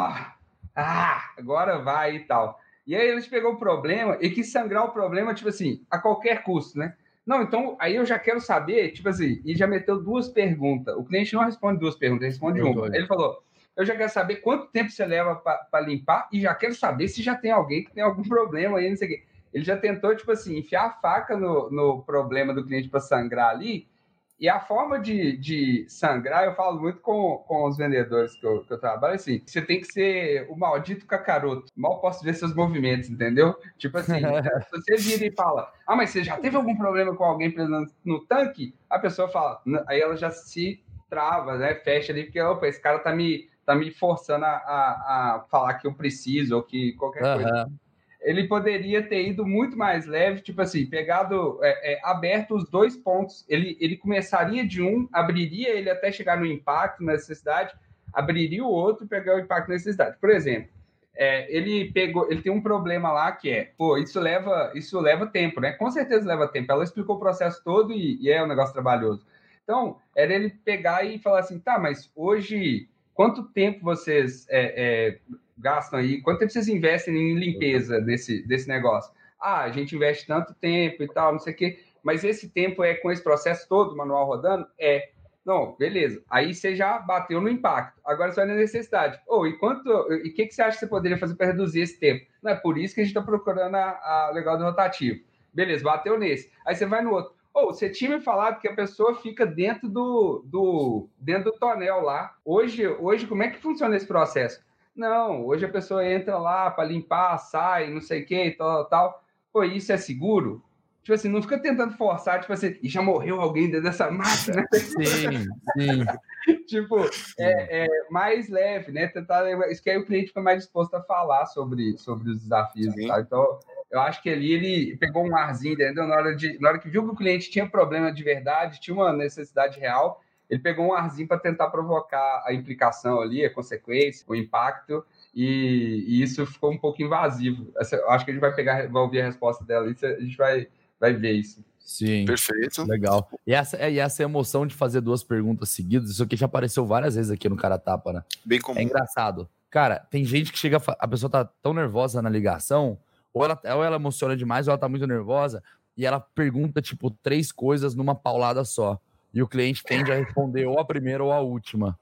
ah, 0.76 1.30
agora 1.36 1.80
vai 1.80 2.14
e 2.14 2.20
tal. 2.20 2.56
E 2.86 2.94
aí 2.94 3.12
gente 3.16 3.28
pegou 3.28 3.54
o 3.54 3.58
problema 3.58 4.16
e 4.20 4.30
quis 4.30 4.52
sangrar 4.52 4.84
o 4.84 4.92
problema, 4.92 5.34
tipo 5.34 5.48
assim, 5.48 5.84
a 5.90 5.98
qualquer 5.98 6.44
custo, 6.44 6.78
né? 6.78 6.94
Não, 7.26 7.42
então 7.42 7.76
aí 7.80 7.96
eu 7.96 8.06
já 8.06 8.16
quero 8.16 8.40
saber, 8.40 8.92
tipo 8.92 9.08
assim, 9.08 9.42
e 9.44 9.56
já 9.56 9.66
meteu 9.66 10.00
duas 10.00 10.28
perguntas. 10.28 10.94
O 10.96 11.02
cliente 11.02 11.34
não 11.34 11.42
responde 11.42 11.80
duas 11.80 11.96
perguntas, 11.96 12.22
ele 12.22 12.30
responde 12.30 12.62
uma. 12.62 12.86
Ele 12.86 13.08
falou: 13.08 13.42
eu 13.76 13.84
já 13.84 13.96
quero 13.96 14.12
saber 14.12 14.36
quanto 14.36 14.68
tempo 14.68 14.92
você 14.92 15.04
leva 15.04 15.34
para 15.34 15.80
limpar 15.80 16.28
e 16.32 16.40
já 16.40 16.54
quero 16.54 16.76
saber 16.76 17.08
se 17.08 17.24
já 17.24 17.34
tem 17.34 17.50
alguém 17.50 17.82
que 17.82 17.92
tem 17.92 18.04
algum 18.04 18.22
problema 18.28 18.78
aí, 18.78 18.88
não 18.88 18.96
sei 18.96 19.08
o 19.08 19.10
quê. 19.10 19.24
Ele 19.52 19.64
já 19.64 19.76
tentou, 19.76 20.14
tipo 20.14 20.30
assim, 20.30 20.56
enfiar 20.56 20.86
a 20.86 20.92
faca 20.92 21.36
no, 21.36 21.68
no 21.72 22.02
problema 22.04 22.54
do 22.54 22.64
cliente 22.64 22.88
para 22.88 23.00
sangrar 23.00 23.50
ali. 23.50 23.88
E 24.38 24.48
a 24.48 24.60
forma 24.60 24.98
de, 24.98 25.36
de 25.38 25.86
sangrar, 25.88 26.44
eu 26.44 26.54
falo 26.54 26.78
muito 26.78 27.00
com, 27.00 27.38
com 27.46 27.66
os 27.66 27.78
vendedores 27.78 28.36
que 28.36 28.46
eu, 28.46 28.62
que 28.64 28.72
eu 28.72 28.78
trabalho, 28.78 29.14
assim, 29.14 29.42
você 29.46 29.62
tem 29.62 29.80
que 29.80 29.86
ser 29.86 30.46
o 30.50 30.56
maldito 30.56 31.06
cacaroto. 31.06 31.72
Mal 31.74 32.00
posso 32.00 32.22
ver 32.22 32.34
seus 32.34 32.54
movimentos, 32.54 33.08
entendeu? 33.08 33.54
Tipo 33.78 33.98
assim, 33.98 34.20
se 34.68 34.70
você 34.70 34.96
vira 34.96 35.26
e 35.26 35.32
fala, 35.32 35.72
ah, 35.86 35.96
mas 35.96 36.10
você 36.10 36.22
já 36.22 36.36
teve 36.36 36.54
algum 36.54 36.76
problema 36.76 37.16
com 37.16 37.24
alguém 37.24 37.50
preso 37.50 37.86
no, 38.04 38.26
tanque? 38.26 38.74
A 38.90 38.98
pessoa 38.98 39.28
fala, 39.28 39.62
aí 39.88 40.00
ela 40.00 40.16
já 40.16 40.30
se 40.30 40.84
trava, 41.08 41.56
né? 41.56 41.74
Fecha 41.76 42.12
ali, 42.12 42.24
porque, 42.24 42.40
opa, 42.40 42.66
esse 42.66 42.80
cara 42.80 42.98
tá 42.98 43.14
me, 43.14 43.48
tá 43.64 43.74
me 43.74 43.90
forçando 43.90 44.44
a, 44.44 44.48
a, 44.48 45.36
a 45.36 45.40
falar 45.50 45.74
que 45.74 45.86
eu 45.86 45.94
preciso 45.94 46.56
ou 46.56 46.62
que 46.62 46.92
qualquer 46.94 47.22
coisa 47.22 47.48
Aham. 47.48 47.85
Ele 48.20 48.48
poderia 48.48 49.02
ter 49.02 49.28
ido 49.28 49.46
muito 49.46 49.76
mais 49.76 50.06
leve, 50.06 50.40
tipo 50.40 50.60
assim, 50.60 50.86
pegado, 50.86 51.58
é, 51.62 51.94
é, 51.94 52.00
aberto 52.02 52.54
os 52.54 52.68
dois 52.68 52.96
pontos. 52.96 53.44
Ele, 53.48 53.76
ele 53.80 53.96
começaria 53.96 54.66
de 54.66 54.82
um, 54.82 55.08
abriria 55.12 55.70
ele 55.70 55.90
até 55.90 56.10
chegar 56.10 56.38
no 56.38 56.46
impacto, 56.46 57.04
na 57.04 57.12
necessidade, 57.12 57.74
abriria 58.12 58.64
o 58.64 58.70
outro 58.70 59.04
e 59.04 59.08
pegar 59.08 59.36
o 59.36 59.40
impacto 59.40 59.68
na 59.68 59.74
necessidade. 59.74 60.16
Por 60.18 60.30
exemplo, 60.30 60.70
é, 61.14 61.50
ele 61.54 61.90
pegou, 61.92 62.30
ele 62.30 62.42
tem 62.42 62.52
um 62.52 62.60
problema 62.60 63.10
lá 63.10 63.32
que 63.32 63.50
é, 63.50 63.72
pô, 63.76 63.96
isso 63.96 64.20
leva, 64.20 64.72
isso 64.74 65.00
leva 65.00 65.26
tempo, 65.26 65.60
né? 65.60 65.72
Com 65.72 65.90
certeza 65.90 66.26
leva 66.26 66.46
tempo. 66.46 66.70
Ela 66.70 66.84
explicou 66.84 67.16
o 67.16 67.20
processo 67.20 67.62
todo 67.64 67.92
e, 67.92 68.20
e 68.20 68.30
é 68.30 68.42
um 68.42 68.46
negócio 68.46 68.74
trabalhoso. 68.74 69.24
Então, 69.64 69.98
era 70.14 70.32
ele 70.32 70.50
pegar 70.50 71.04
e 71.04 71.18
falar 71.18 71.40
assim, 71.40 71.58
tá, 71.58 71.78
mas 71.78 72.10
hoje, 72.14 72.88
quanto 73.14 73.42
tempo 73.44 73.82
vocês 73.82 74.46
é, 74.48 74.74
é, 74.76 75.18
gastam 75.58 75.98
aí? 75.98 76.20
Quanto 76.22 76.40
tempo 76.40 76.52
vocês 76.52 76.68
investem 76.68 77.14
em 77.14 77.38
limpeza 77.38 78.00
desse, 78.00 78.46
desse 78.46 78.68
negócio? 78.68 79.12
Ah, 79.40 79.62
a 79.62 79.70
gente 79.70 79.94
investe 79.94 80.26
tanto 80.26 80.54
tempo 80.54 81.02
e 81.02 81.08
tal, 81.08 81.32
não 81.32 81.38
sei 81.38 81.52
o 81.52 81.56
quê, 81.56 81.78
mas 82.02 82.24
esse 82.24 82.48
tempo 82.48 82.82
é 82.84 82.94
com 82.94 83.10
esse 83.10 83.22
processo 83.22 83.68
todo, 83.68 83.96
manual 83.96 84.26
rodando? 84.26 84.66
É. 84.78 85.10
Não, 85.44 85.76
beleza. 85.78 86.22
Aí 86.28 86.52
você 86.52 86.74
já 86.74 86.98
bateu 86.98 87.40
no 87.40 87.48
impacto. 87.48 88.00
Agora 88.04 88.32
vai 88.32 88.46
na 88.46 88.54
necessidade. 88.54 89.20
Ou 89.28 89.46
e 89.46 89.56
quanto. 89.58 89.88
E 90.12 90.28
o 90.28 90.34
que, 90.34 90.46
que 90.46 90.52
você 90.52 90.62
acha 90.62 90.72
que 90.72 90.80
você 90.80 90.86
poderia 90.88 91.16
fazer 91.16 91.36
para 91.36 91.46
reduzir 91.46 91.82
esse 91.82 92.00
tempo? 92.00 92.26
Não 92.42 92.50
é 92.50 92.56
por 92.56 92.76
isso 92.76 92.96
que 92.96 93.00
a 93.00 93.04
gente 93.04 93.16
está 93.16 93.22
procurando 93.22 93.76
a, 93.76 93.90
a 94.02 94.30
legal 94.34 94.58
do 94.58 94.64
rotativo. 94.64 95.20
Beleza, 95.54 95.84
bateu 95.84 96.18
nesse. 96.18 96.50
Aí 96.66 96.74
você 96.74 96.84
vai 96.84 97.00
no 97.00 97.12
outro. 97.12 97.32
Ou 97.54 97.72
você 97.72 97.88
tinha 97.88 98.10
me 98.10 98.20
falado 98.20 98.60
que 98.60 98.68
a 98.68 98.74
pessoa 98.74 99.14
fica 99.14 99.46
dentro 99.46 99.88
do, 99.88 100.44
do 100.44 101.08
dentro 101.18 101.52
do 101.52 101.58
tonel 101.58 102.00
lá. 102.02 102.36
Hoje, 102.44 102.86
hoje, 102.86 103.26
como 103.26 103.42
é 103.42 103.48
que 103.48 103.58
funciona 103.58 103.96
esse 103.96 104.06
processo? 104.06 104.60
Não, 104.96 105.44
hoje 105.44 105.66
a 105.66 105.68
pessoa 105.68 106.08
entra 106.08 106.38
lá 106.38 106.70
para 106.70 106.84
limpar, 106.84 107.36
sai, 107.38 107.90
não 107.90 108.00
sei 108.00 108.22
o 108.22 108.26
que, 108.26 108.50
tal, 108.52 108.84
tal. 108.86 109.22
Pô, 109.52 109.62
isso 109.62 109.92
é 109.92 109.96
seguro? 109.96 110.64
Tipo 111.02 111.14
assim, 111.14 111.28
não 111.28 111.40
fica 111.40 111.58
tentando 111.58 111.96
forçar, 111.96 112.40
tipo 112.40 112.52
assim, 112.52 112.76
e 112.82 112.88
já 112.88 113.00
morreu 113.00 113.40
alguém 113.40 113.66
dentro 113.66 113.84
dessa 113.84 114.10
máquina, 114.10 114.56
né? 114.56 114.66
Sim, 114.72 115.44
sim. 115.78 116.04
tipo, 116.66 116.98
é, 117.38 117.84
é 117.84 117.88
mais 118.10 118.48
leve, 118.48 118.90
né? 118.90 119.06
Tentar 119.06 119.48
isso 119.70 119.82
que 119.82 119.90
aí 119.90 119.98
o 119.98 120.04
cliente 120.04 120.28
fica 120.28 120.40
mais 120.40 120.64
disposto 120.64 120.94
a 120.94 121.02
falar 121.02 121.46
sobre, 121.46 121.96
sobre 121.98 122.30
os 122.30 122.40
desafios, 122.42 122.92
Sim. 122.94 123.06
tá? 123.06 123.20
Então, 123.20 123.60
eu 123.88 124.00
acho 124.00 124.20
que 124.20 124.30
ali 124.30 124.52
ele 124.52 124.96
pegou 124.96 125.24
um 125.24 125.36
arzinho, 125.36 125.74
entendeu? 125.74 126.08
Na 126.08 126.16
hora, 126.16 126.34
de, 126.34 126.58
na 126.58 126.70
hora 126.70 126.78
que 126.78 126.88
viu 126.88 127.04
que 127.04 127.12
o 127.12 127.16
cliente 127.16 127.50
tinha 127.50 127.68
problema 127.68 128.10
de 128.10 128.24
verdade, 128.24 128.80
tinha 128.80 128.94
uma 128.94 129.12
necessidade 129.12 129.78
real, 129.78 130.20
ele 130.48 130.60
pegou 130.60 130.86
um 130.86 130.92
arzinho 130.92 131.28
para 131.28 131.38
tentar 131.38 131.68
provocar 131.70 132.42
a 132.46 132.52
implicação 132.52 133.20
ali, 133.20 133.44
a 133.44 133.52
consequência, 133.52 134.24
o 134.28 134.34
impacto, 134.34 135.04
e, 135.34 136.04
e 136.06 136.22
isso 136.22 136.46
ficou 136.46 136.70
um 136.72 136.78
pouco 136.78 137.02
invasivo. 137.02 137.72
Essa- 137.76 138.02
acho 138.08 138.24
que 138.24 138.30
a 138.30 138.34
gente 138.34 138.40
vai 138.40 138.54
pegar, 138.54 138.88
vai 138.88 139.02
ouvir 139.02 139.20
a 139.20 139.26
resposta 139.26 139.64
dela, 139.64 139.86
e 139.88 139.96
a 140.06 140.20
gente 140.20 140.36
vai, 140.36 140.68
vai 140.98 141.12
ver 141.14 141.32
isso. 141.32 141.64
Sim. 141.78 142.24
Perfeito. 142.24 142.84
Legal. 142.84 143.30
E 143.46 143.54
essa, 143.54 143.76
é- 143.76 143.92
e 143.92 143.98
essa 143.98 144.22
emoção 144.22 144.66
de 144.66 144.74
fazer 144.74 145.00
duas 145.00 145.22
perguntas 145.22 145.68
seguidas, 145.68 146.10
isso 146.10 146.22
aqui 146.22 146.36
já 146.36 146.46
apareceu 146.46 146.84
várias 146.84 147.14
vezes 147.14 147.30
aqui 147.30 147.48
no 147.48 147.56
Cara 147.56 147.78
Tapa, 147.78 148.12
né? 148.12 148.24
Bem 148.44 148.60
comum. 148.60 148.78
É 148.78 148.82
engraçado. 148.82 149.48
Cara, 149.70 150.00
tem 150.10 150.24
gente 150.24 150.52
que 150.52 150.58
chega, 150.58 150.78
a 150.98 151.08
pessoa 151.08 151.30
tá 151.30 151.44
tão 151.62 151.72
nervosa 151.74 152.20
na 152.22 152.28
ligação, 152.30 152.98
ou 153.32 153.44
ela, 153.44 153.60
ou 153.76 153.84
ela 153.84 153.96
emociona 153.96 154.36
demais, 154.36 154.66
ou 154.66 154.72
ela 154.72 154.78
tá 154.80 154.88
muito 154.88 155.06
nervosa, 155.06 155.62
e 155.96 156.04
ela 156.06 156.18
pergunta, 156.18 156.80
tipo, 156.82 157.10
três 157.10 157.52
coisas 157.52 157.94
numa 157.94 158.14
paulada 158.14 158.64
só. 158.64 158.98
E 159.32 159.42
o 159.42 159.48
cliente 159.48 159.82
tende 159.82 160.10
a 160.10 160.14
responder 160.14 160.66
ou 160.66 160.78
a 160.78 160.84
primeira 160.84 161.22
ou 161.22 161.32
a 161.32 161.40
última. 161.40 161.98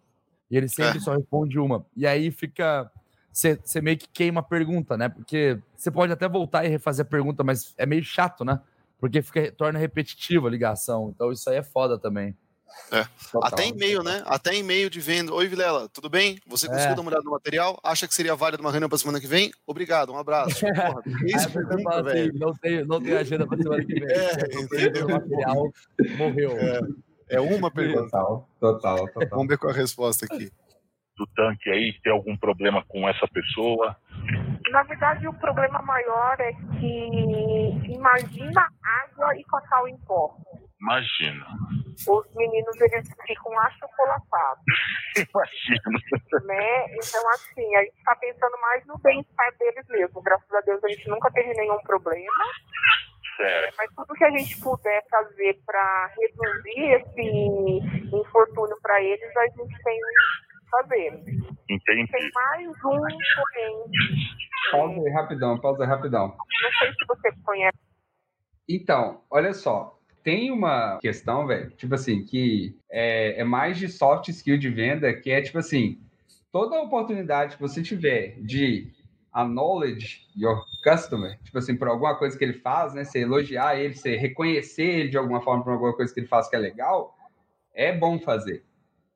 E 0.50 0.57
ele 0.57 0.69
sempre 0.69 1.00
só 1.00 1.14
responde 1.16 1.59
uma. 1.59 1.85
E 1.97 2.07
aí 2.07 2.31
fica. 2.31 2.90
Você 3.33 3.81
meio 3.81 3.99
que 3.99 4.09
queima 4.09 4.38
a 4.40 4.45
pergunta, 4.45 4.97
né? 4.97 5.09
Porque 5.09 5.59
você 5.76 5.90
pode 5.90 6.12
até 6.12 6.28
voltar 6.28 6.64
e 6.64 6.69
refazer 6.69 7.04
a 7.04 7.09
pergunta, 7.09 7.43
mas 7.43 7.75
é 7.76 7.85
meio 7.85 8.04
chato, 8.04 8.45
né? 8.45 8.61
Porque 9.00 9.21
fica, 9.21 9.50
torna 9.50 9.78
repetitiva 9.78 10.47
a 10.47 10.50
ligação. 10.50 11.11
Então 11.12 11.33
isso 11.33 11.50
aí 11.50 11.57
é 11.57 11.62
foda 11.62 11.99
também. 11.99 12.37
É. 12.90 13.07
Até 13.43 13.69
e-mail, 13.69 14.02
né? 14.02 14.23
Até 14.26 14.54
e-mail 14.54 14.88
de 14.88 15.00
venda. 15.00 15.33
Oi, 15.33 15.49
Vilela, 15.49 15.88
tudo 15.88 16.09
bem? 16.09 16.38
Você 16.47 16.66
conseguiu 16.66 16.93
É. 16.93 16.95
dar 16.95 17.00
uma 17.00 17.11
olhada 17.11 17.25
no 17.25 17.31
material? 17.33 17.78
Acha 17.83 18.07
que 18.07 18.14
seria 18.14 18.35
válido 18.37 18.62
uma 18.62 18.71
reunião 18.71 18.88
pra 18.88 18.99
semana 18.99 19.21
que 19.21 19.26
vem? 19.26 19.52
Obrigado, 19.66 20.12
um 20.12 20.19
abraço. 20.19 20.61
Porra, 20.75 21.02
Aí 21.04 21.33
isso, 21.35 21.50
pergunta, 21.50 22.11
assim, 22.11 22.31
não 22.35 22.52
tenho, 22.54 22.87
não 22.87 23.00
tenho 23.02 23.19
agenda 23.19 23.47
pra 23.47 23.57
semana 23.57 23.85
que 23.85 23.95
vem. 23.95 24.04
É, 24.11 25.04
material, 25.04 25.73
morreu. 26.16 26.52
É 26.52 26.81
uma 27.40 27.71
pergunta. 27.71 28.11
Total, 28.11 28.49
total, 28.61 29.09
total. 29.09 29.28
Vamos 29.31 29.47
ver 29.49 29.59
qual 29.59 29.73
é 29.73 29.75
a 29.75 29.78
resposta 29.78 30.26
aqui. 30.26 30.50
Do 31.16 31.26
tanque 31.37 31.71
aí, 31.71 31.93
tem 32.02 32.12
algum 32.12 32.37
problema 32.37 32.85
com 32.88 33.09
essa 33.09 33.26
pessoa? 33.28 33.97
Na 34.71 34.83
verdade, 34.83 35.28
o 35.28 35.35
problema 35.35 35.81
maior 35.83 36.37
é 36.40 36.52
que 36.52 37.93
imagina 37.93 38.69
água 38.83 39.37
e 39.37 39.45
cacau 39.45 39.87
em 39.87 39.97
pó. 39.99 40.37
Imagina. 40.81 41.47
Os 42.09 42.35
meninos 42.35 42.81
eles 42.81 43.09
ficam 43.26 43.59
achocolatados, 43.61 44.64
Imagina. 45.16 46.45
né? 46.45 46.85
Então, 46.97 47.31
assim, 47.31 47.76
a 47.76 47.81
gente 47.85 47.97
está 47.97 48.16
pensando 48.16 48.61
mais 48.61 48.85
no 48.87 48.99
bem-estar 48.99 49.57
deles 49.59 49.87
mesmo. 49.88 50.21
Graças 50.21 50.52
a 50.52 50.61
Deus 50.62 50.83
a 50.83 50.88
gente 50.88 51.09
nunca 51.09 51.31
teve 51.31 51.54
nenhum 51.54 51.78
problema. 51.85 52.45
Certo. 53.36 53.74
Mas 53.76 53.90
tudo 53.94 54.14
que 54.14 54.24
a 54.24 54.30
gente 54.30 54.60
puder 54.60 55.04
fazer 55.10 55.58
para 55.66 56.12
reduzir 56.18 56.92
esse 56.92 58.16
infortúnio 58.16 58.76
para 58.80 59.02
eles, 59.02 59.36
a 59.36 59.46
gente 59.46 59.82
tem 59.82 59.98
que 59.98 60.70
fazer. 60.70 61.06
Entendi. 61.68 62.12
Tem 62.12 62.30
mais 62.34 62.68
um, 62.68 63.00
porém, 63.00 63.84
Pausa 64.70 65.00
aí 65.00 65.12
rapidão, 65.12 65.58
pausa 65.60 65.84
aí 65.84 65.88
rapidão. 65.88 66.28
não 66.28 66.70
sei 66.78 66.92
se 66.92 67.06
você 67.06 67.32
conhece. 67.44 67.78
Então, 68.68 69.22
olha 69.30 69.52
só. 69.52 69.98
Tem 70.22 70.50
uma 70.50 70.98
questão, 71.00 71.46
velho, 71.46 71.70
tipo 71.72 71.94
assim, 71.94 72.24
que 72.24 72.78
é, 72.90 73.40
é 73.40 73.44
mais 73.44 73.76
de 73.76 73.88
soft 73.88 74.28
skill 74.28 74.56
de 74.56 74.70
venda, 74.70 75.12
que 75.12 75.30
é 75.30 75.42
tipo 75.42 75.58
assim, 75.58 76.00
toda 76.50 76.80
oportunidade 76.80 77.56
que 77.56 77.62
você 77.62 77.82
tiver 77.82 78.40
de 78.40 78.90
acknowledge 79.34 80.28
your 80.36 80.64
customer, 80.82 81.38
tipo 81.42 81.58
assim, 81.58 81.76
por 81.76 81.88
alguma 81.88 82.16
coisa 82.16 82.38
que 82.38 82.44
ele 82.44 82.54
faz, 82.54 82.94
né? 82.94 83.04
Você 83.04 83.20
elogiar 83.20 83.76
ele, 83.78 83.94
você 83.94 84.16
reconhecer 84.16 84.84
ele 84.84 85.08
de 85.08 85.18
alguma 85.18 85.40
forma 85.40 85.64
por 85.64 85.72
alguma 85.72 85.94
coisa 85.94 86.12
que 86.12 86.20
ele 86.20 86.26
faz 86.28 86.48
que 86.48 86.54
é 86.54 86.58
legal, 86.58 87.16
é 87.74 87.92
bom 87.92 88.18
fazer. 88.20 88.64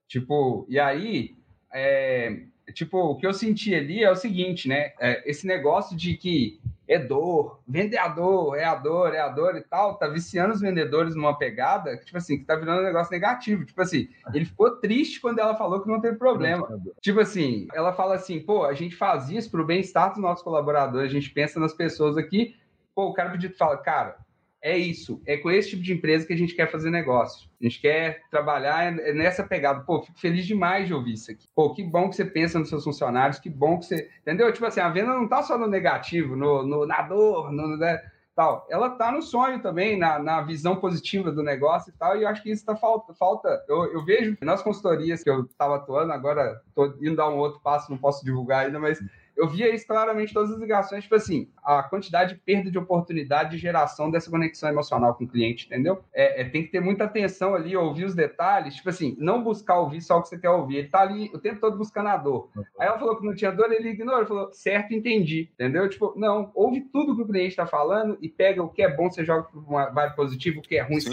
Tipo, 0.08 0.66
e 0.68 0.80
aí, 0.80 1.36
é, 1.72 2.42
tipo, 2.72 2.98
o 2.98 3.16
que 3.16 3.26
eu 3.26 3.32
senti 3.32 3.74
ali 3.74 4.02
é 4.02 4.10
o 4.10 4.16
seguinte, 4.16 4.68
né? 4.68 4.92
É, 5.00 5.28
esse 5.28 5.46
negócio 5.46 5.96
de 5.96 6.16
que 6.16 6.60
é 6.88 6.98
dor, 6.98 7.60
vender 7.68 7.98
a 7.98 8.08
dor, 8.08 8.56
é 8.56 8.64
a 8.64 8.74
dor, 8.74 9.14
é 9.14 9.20
a 9.20 9.28
dor 9.28 9.56
e 9.56 9.60
tal, 9.60 9.98
tá 9.98 10.08
viciando 10.08 10.54
os 10.54 10.60
vendedores 10.60 11.14
numa 11.14 11.36
pegada 11.36 11.96
que, 11.98 12.06
tipo 12.06 12.16
assim, 12.16 12.38
que 12.38 12.44
tá 12.44 12.56
virando 12.56 12.80
um 12.80 12.84
negócio 12.84 13.12
negativo. 13.12 13.66
Tipo 13.66 13.82
assim, 13.82 14.08
ele 14.32 14.46
ficou 14.46 14.70
triste 14.76 15.20
quando 15.20 15.38
ela 15.38 15.54
falou 15.54 15.82
que 15.82 15.88
não 15.88 16.00
teve 16.00 16.16
problema. 16.16 16.66
Tipo 17.02 17.20
assim, 17.20 17.68
ela 17.74 17.92
fala 17.92 18.14
assim, 18.14 18.40
pô, 18.40 18.64
a 18.64 18.72
gente 18.72 18.96
faz 18.96 19.28
isso 19.28 19.50
pro 19.50 19.66
bem-estar 19.66 20.10
dos 20.10 20.18
nossos 20.18 20.42
colaboradores, 20.42 21.10
a 21.10 21.14
gente 21.14 21.30
pensa 21.30 21.60
nas 21.60 21.74
pessoas 21.74 22.16
aqui. 22.16 22.56
Pô, 22.94 23.08
o 23.08 23.12
cara 23.12 23.30
pediu 23.30 23.50
fala, 23.50 23.76
cara, 23.76 24.16
é 24.60 24.76
isso, 24.76 25.22
é 25.24 25.36
com 25.36 25.50
esse 25.50 25.70
tipo 25.70 25.82
de 25.82 25.92
empresa 25.92 26.26
que 26.26 26.32
a 26.32 26.36
gente 26.36 26.54
quer 26.54 26.70
fazer 26.70 26.90
negócio. 26.90 27.48
A 27.60 27.64
gente 27.64 27.80
quer 27.80 28.22
trabalhar 28.30 28.98
é 28.98 29.12
nessa 29.12 29.44
pegada. 29.44 29.80
Pô, 29.80 30.02
fico 30.02 30.18
feliz 30.18 30.46
demais 30.46 30.88
de 30.88 30.94
ouvir 30.94 31.14
isso 31.14 31.30
aqui. 31.30 31.46
Pô, 31.54 31.72
que 31.72 31.82
bom 31.82 32.08
que 32.08 32.16
você 32.16 32.24
pensa 32.24 32.58
nos 32.58 32.68
seus 32.68 32.82
funcionários, 32.82 33.38
que 33.38 33.48
bom 33.48 33.78
que 33.78 33.86
você. 33.86 34.10
Entendeu? 34.20 34.52
Tipo 34.52 34.66
assim, 34.66 34.80
a 34.80 34.88
venda 34.88 35.14
não 35.14 35.28
tá 35.28 35.42
só 35.42 35.56
no 35.56 35.68
negativo, 35.68 36.34
no, 36.34 36.64
no 36.64 36.86
na 36.86 37.02
dor, 37.02 37.52
no, 37.52 37.76
né, 37.76 38.00
tal. 38.38 38.66
Ela 38.68 38.90
tá 38.90 39.10
no 39.10 39.20
sonho 39.20 39.60
também, 39.60 39.98
na, 39.98 40.18
na 40.18 40.40
visão 40.42 40.76
positiva 40.76 41.32
do 41.32 41.42
negócio 41.42 41.90
e 41.90 41.98
tal. 41.98 42.16
E 42.16 42.22
eu 42.22 42.28
acho 42.28 42.42
que 42.42 42.50
isso 42.50 42.64
tá 42.64 42.76
falta. 42.76 43.12
falta 43.14 43.64
eu, 43.68 43.92
eu 43.92 44.04
vejo 44.04 44.36
nas 44.40 44.62
consultorias 44.62 45.22
que 45.22 45.30
eu 45.30 45.48
tava 45.58 45.76
atuando, 45.76 46.12
agora 46.12 46.60
tô 46.74 46.86
indo 47.00 47.16
dar 47.16 47.28
um 47.28 47.38
outro 47.38 47.60
passo, 47.60 47.90
não 47.90 47.98
posso 47.98 48.24
divulgar 48.24 48.66
ainda, 48.66 48.78
mas 48.78 49.00
eu 49.38 49.48
via 49.48 49.72
isso 49.72 49.86
claramente 49.86 50.34
todas 50.34 50.50
as 50.50 50.58
ligações, 50.58 51.04
tipo 51.04 51.14
assim, 51.14 51.48
a 51.62 51.80
quantidade 51.84 52.34
de 52.34 52.40
perda 52.40 52.70
de 52.70 52.76
oportunidade 52.76 53.52
de 53.52 53.58
geração 53.58 54.10
dessa 54.10 54.28
conexão 54.28 54.68
emocional 54.68 55.14
com 55.14 55.24
o 55.24 55.28
cliente, 55.28 55.66
entendeu? 55.66 56.02
É, 56.12 56.40
é, 56.40 56.44
tem 56.44 56.64
que 56.64 56.72
ter 56.72 56.80
muita 56.80 57.04
atenção 57.04 57.54
ali, 57.54 57.76
ouvir 57.76 58.04
os 58.04 58.16
detalhes, 58.16 58.74
tipo 58.74 58.88
assim, 58.88 59.16
não 59.18 59.42
buscar 59.42 59.78
ouvir 59.78 60.00
só 60.00 60.18
o 60.18 60.22
que 60.22 60.28
você 60.28 60.38
quer 60.38 60.50
ouvir. 60.50 60.78
Ele 60.78 60.88
tá 60.88 61.02
ali 61.02 61.30
o 61.32 61.38
tempo 61.38 61.60
todo 61.60 61.78
buscando 61.78 62.08
a 62.08 62.16
dor. 62.16 62.50
Aí 62.80 62.88
ela 62.88 62.98
falou 62.98 63.16
que 63.16 63.24
não 63.24 63.34
tinha 63.34 63.52
dor, 63.52 63.70
ele 63.70 63.90
ignorou, 63.90 64.18
ele 64.18 64.28
falou, 64.28 64.52
certo, 64.52 64.92
entendi, 64.92 65.48
entendeu? 65.54 65.88
Tipo, 65.88 66.12
não, 66.16 66.50
ouve 66.52 66.80
tudo 66.80 67.14
que 67.14 67.22
o 67.22 67.26
cliente 67.26 67.54
tá 67.54 67.66
falando 67.66 68.18
e 68.20 68.28
pega 68.28 68.60
o 68.60 68.68
que 68.68 68.82
é 68.82 68.92
bom, 68.92 69.08
você 69.08 69.24
joga 69.24 69.44
para 69.44 69.60
uma 69.60 69.86
vibe 69.90 70.16
positiva, 70.16 70.58
o 70.58 70.62
que 70.62 70.76
é 70.76 70.82
ruim, 70.82 71.00
Sim. 71.00 71.10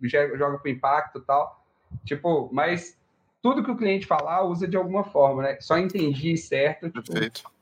você 0.00 0.36
joga 0.36 0.58
para 0.58 0.70
impacto 0.70 1.18
e 1.18 1.22
tal. 1.22 1.64
Tipo, 2.04 2.50
mas 2.52 2.98
tudo 3.40 3.62
que 3.62 3.70
o 3.70 3.76
cliente 3.76 4.06
falar, 4.06 4.42
usa 4.42 4.66
de 4.66 4.76
alguma 4.76 5.04
forma, 5.04 5.42
né? 5.42 5.58
Só 5.60 5.78
entendi 5.78 6.36
certo. 6.36 6.90
Tipo, 6.90 7.12
Perfeito. 7.12 7.53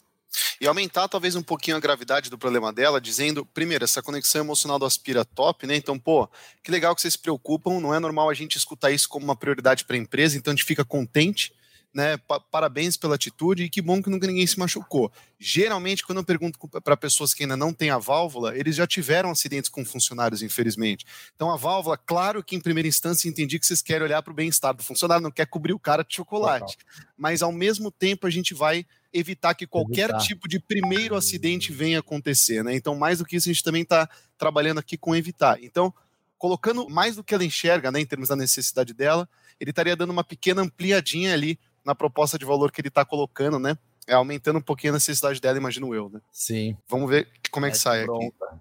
E 0.63 0.67
aumentar 0.69 1.09
talvez 1.09 1.35
um 1.35 1.43
pouquinho 1.43 1.77
a 1.77 1.81
gravidade 1.81 2.31
do 2.31 2.39
problema 2.39 2.73
dela, 2.73 3.01
dizendo, 3.01 3.45
primeiro, 3.45 3.83
essa 3.83 4.01
conexão 4.01 4.43
emocional 4.43 4.79
do 4.79 4.85
Aspira 4.85 5.25
top, 5.25 5.67
né? 5.67 5.75
Então, 5.75 5.99
pô, 5.99 6.29
que 6.63 6.71
legal 6.71 6.95
que 6.95 7.01
vocês 7.01 7.15
se 7.15 7.19
preocupam, 7.19 7.81
não 7.81 7.93
é 7.93 7.99
normal 7.99 8.31
a 8.31 8.35
gente 8.35 8.57
escutar 8.57 8.93
isso 8.93 9.09
como 9.09 9.25
uma 9.25 9.35
prioridade 9.35 9.85
para 9.85 9.97
a 9.97 9.99
empresa, 9.99 10.39
então 10.39 10.53
a 10.53 10.55
gente 10.55 10.65
fica 10.65 10.85
contente, 10.85 11.53
né? 11.93 12.17
Pa- 12.17 12.39
parabéns 12.39 12.97
pela 12.97 13.17
atitude 13.17 13.65
e 13.65 13.69
que 13.69 13.83
bom 13.83 14.01
que 14.01 14.09
nunca 14.09 14.25
ninguém 14.25 14.47
se 14.47 14.57
machucou. 14.57 15.11
Geralmente, 15.37 16.07
quando 16.07 16.19
eu 16.19 16.25
pergunto 16.25 16.57
para 16.81 16.97
pessoas 16.97 17.35
que 17.35 17.43
ainda 17.43 17.57
não 17.57 17.73
têm 17.73 17.91
a 17.91 17.99
válvula, 17.99 18.57
eles 18.57 18.77
já 18.77 18.87
tiveram 18.87 19.33
acidentes 19.33 19.69
com 19.69 19.85
funcionários, 19.85 20.43
infelizmente. 20.43 21.05
Então, 21.35 21.51
a 21.51 21.57
válvula, 21.57 21.99
claro 21.99 22.41
que 22.41 22.55
em 22.55 22.61
primeira 22.61 22.87
instância 22.87 23.29
entendi 23.29 23.59
que 23.59 23.67
vocês 23.67 23.83
querem 23.83 24.05
olhar 24.05 24.23
para 24.23 24.31
o 24.31 24.37
bem-estar 24.37 24.73
do 24.73 24.85
funcionário, 24.85 25.25
não 25.25 25.33
quer 25.33 25.47
cobrir 25.47 25.73
o 25.73 25.79
cara 25.81 26.05
de 26.05 26.15
chocolate. 26.15 26.79
Mas, 27.17 27.43
ao 27.43 27.51
mesmo 27.51 27.91
tempo, 27.91 28.29
a 28.29 28.31
gente 28.31 28.55
vai 28.55 28.87
evitar 29.13 29.55
que 29.55 29.67
qualquer 29.67 30.11
Evitar. 30.11 30.19
tipo 30.19 30.49
de 30.49 30.59
primeiro 30.59 31.15
acidente 31.15 31.73
venha 31.73 31.99
acontecer, 31.99 32.65
né? 32.65 32.75
Então, 32.75 32.97
mais 32.97 33.19
do 33.19 33.25
que 33.25 33.37
isso, 33.37 33.49
a 33.49 33.53
gente 33.53 33.63
também 33.63 33.83
está 33.83 34.09
trabalhando 34.39 34.79
aqui 34.79 34.97
com 34.97 35.15
evitar. 35.15 35.63
Então, 35.63 35.93
colocando 36.39 36.89
mais 36.89 37.17
do 37.17 37.23
que 37.23 37.35
ela 37.35 37.45
enxerga, 37.45 37.91
né, 37.93 38.01
em 38.01 38.07
termos 38.07 38.29
da 38.29 38.37
necessidade 38.37 38.95
dela, 38.95 39.29
ele 39.61 39.71
estaria 39.71 39.95
dando 39.95 40.11
uma 40.11 40.25
pequena 40.25 40.63
ampliadinha 40.63 41.33
ali 41.33 41.59
na 41.85 41.95
proposta 41.95 42.39
de 42.39 42.45
valor 42.45 42.73
que 42.73 42.81
ele 42.81 42.89
está 42.89 43.05
colocando, 43.05 43.59
né? 43.59 43.77
É, 44.09 44.15
aumentando 44.15 44.59
um 44.59 44.63
pouquinho 44.63 44.93
a 44.93 44.97
necessidade 44.97 45.41
dela, 45.41 45.59
imagino 45.59 45.95
eu, 45.95 46.09
né? 46.09 46.21
Sim. 46.33 46.77
Vamos 46.89 47.09
ver 47.09 47.29
como 47.51 47.67
é 47.67 47.71
que 47.71 47.79
sai 47.79 48.01
aqui. 48.01 48.07
pronta. 48.07 48.61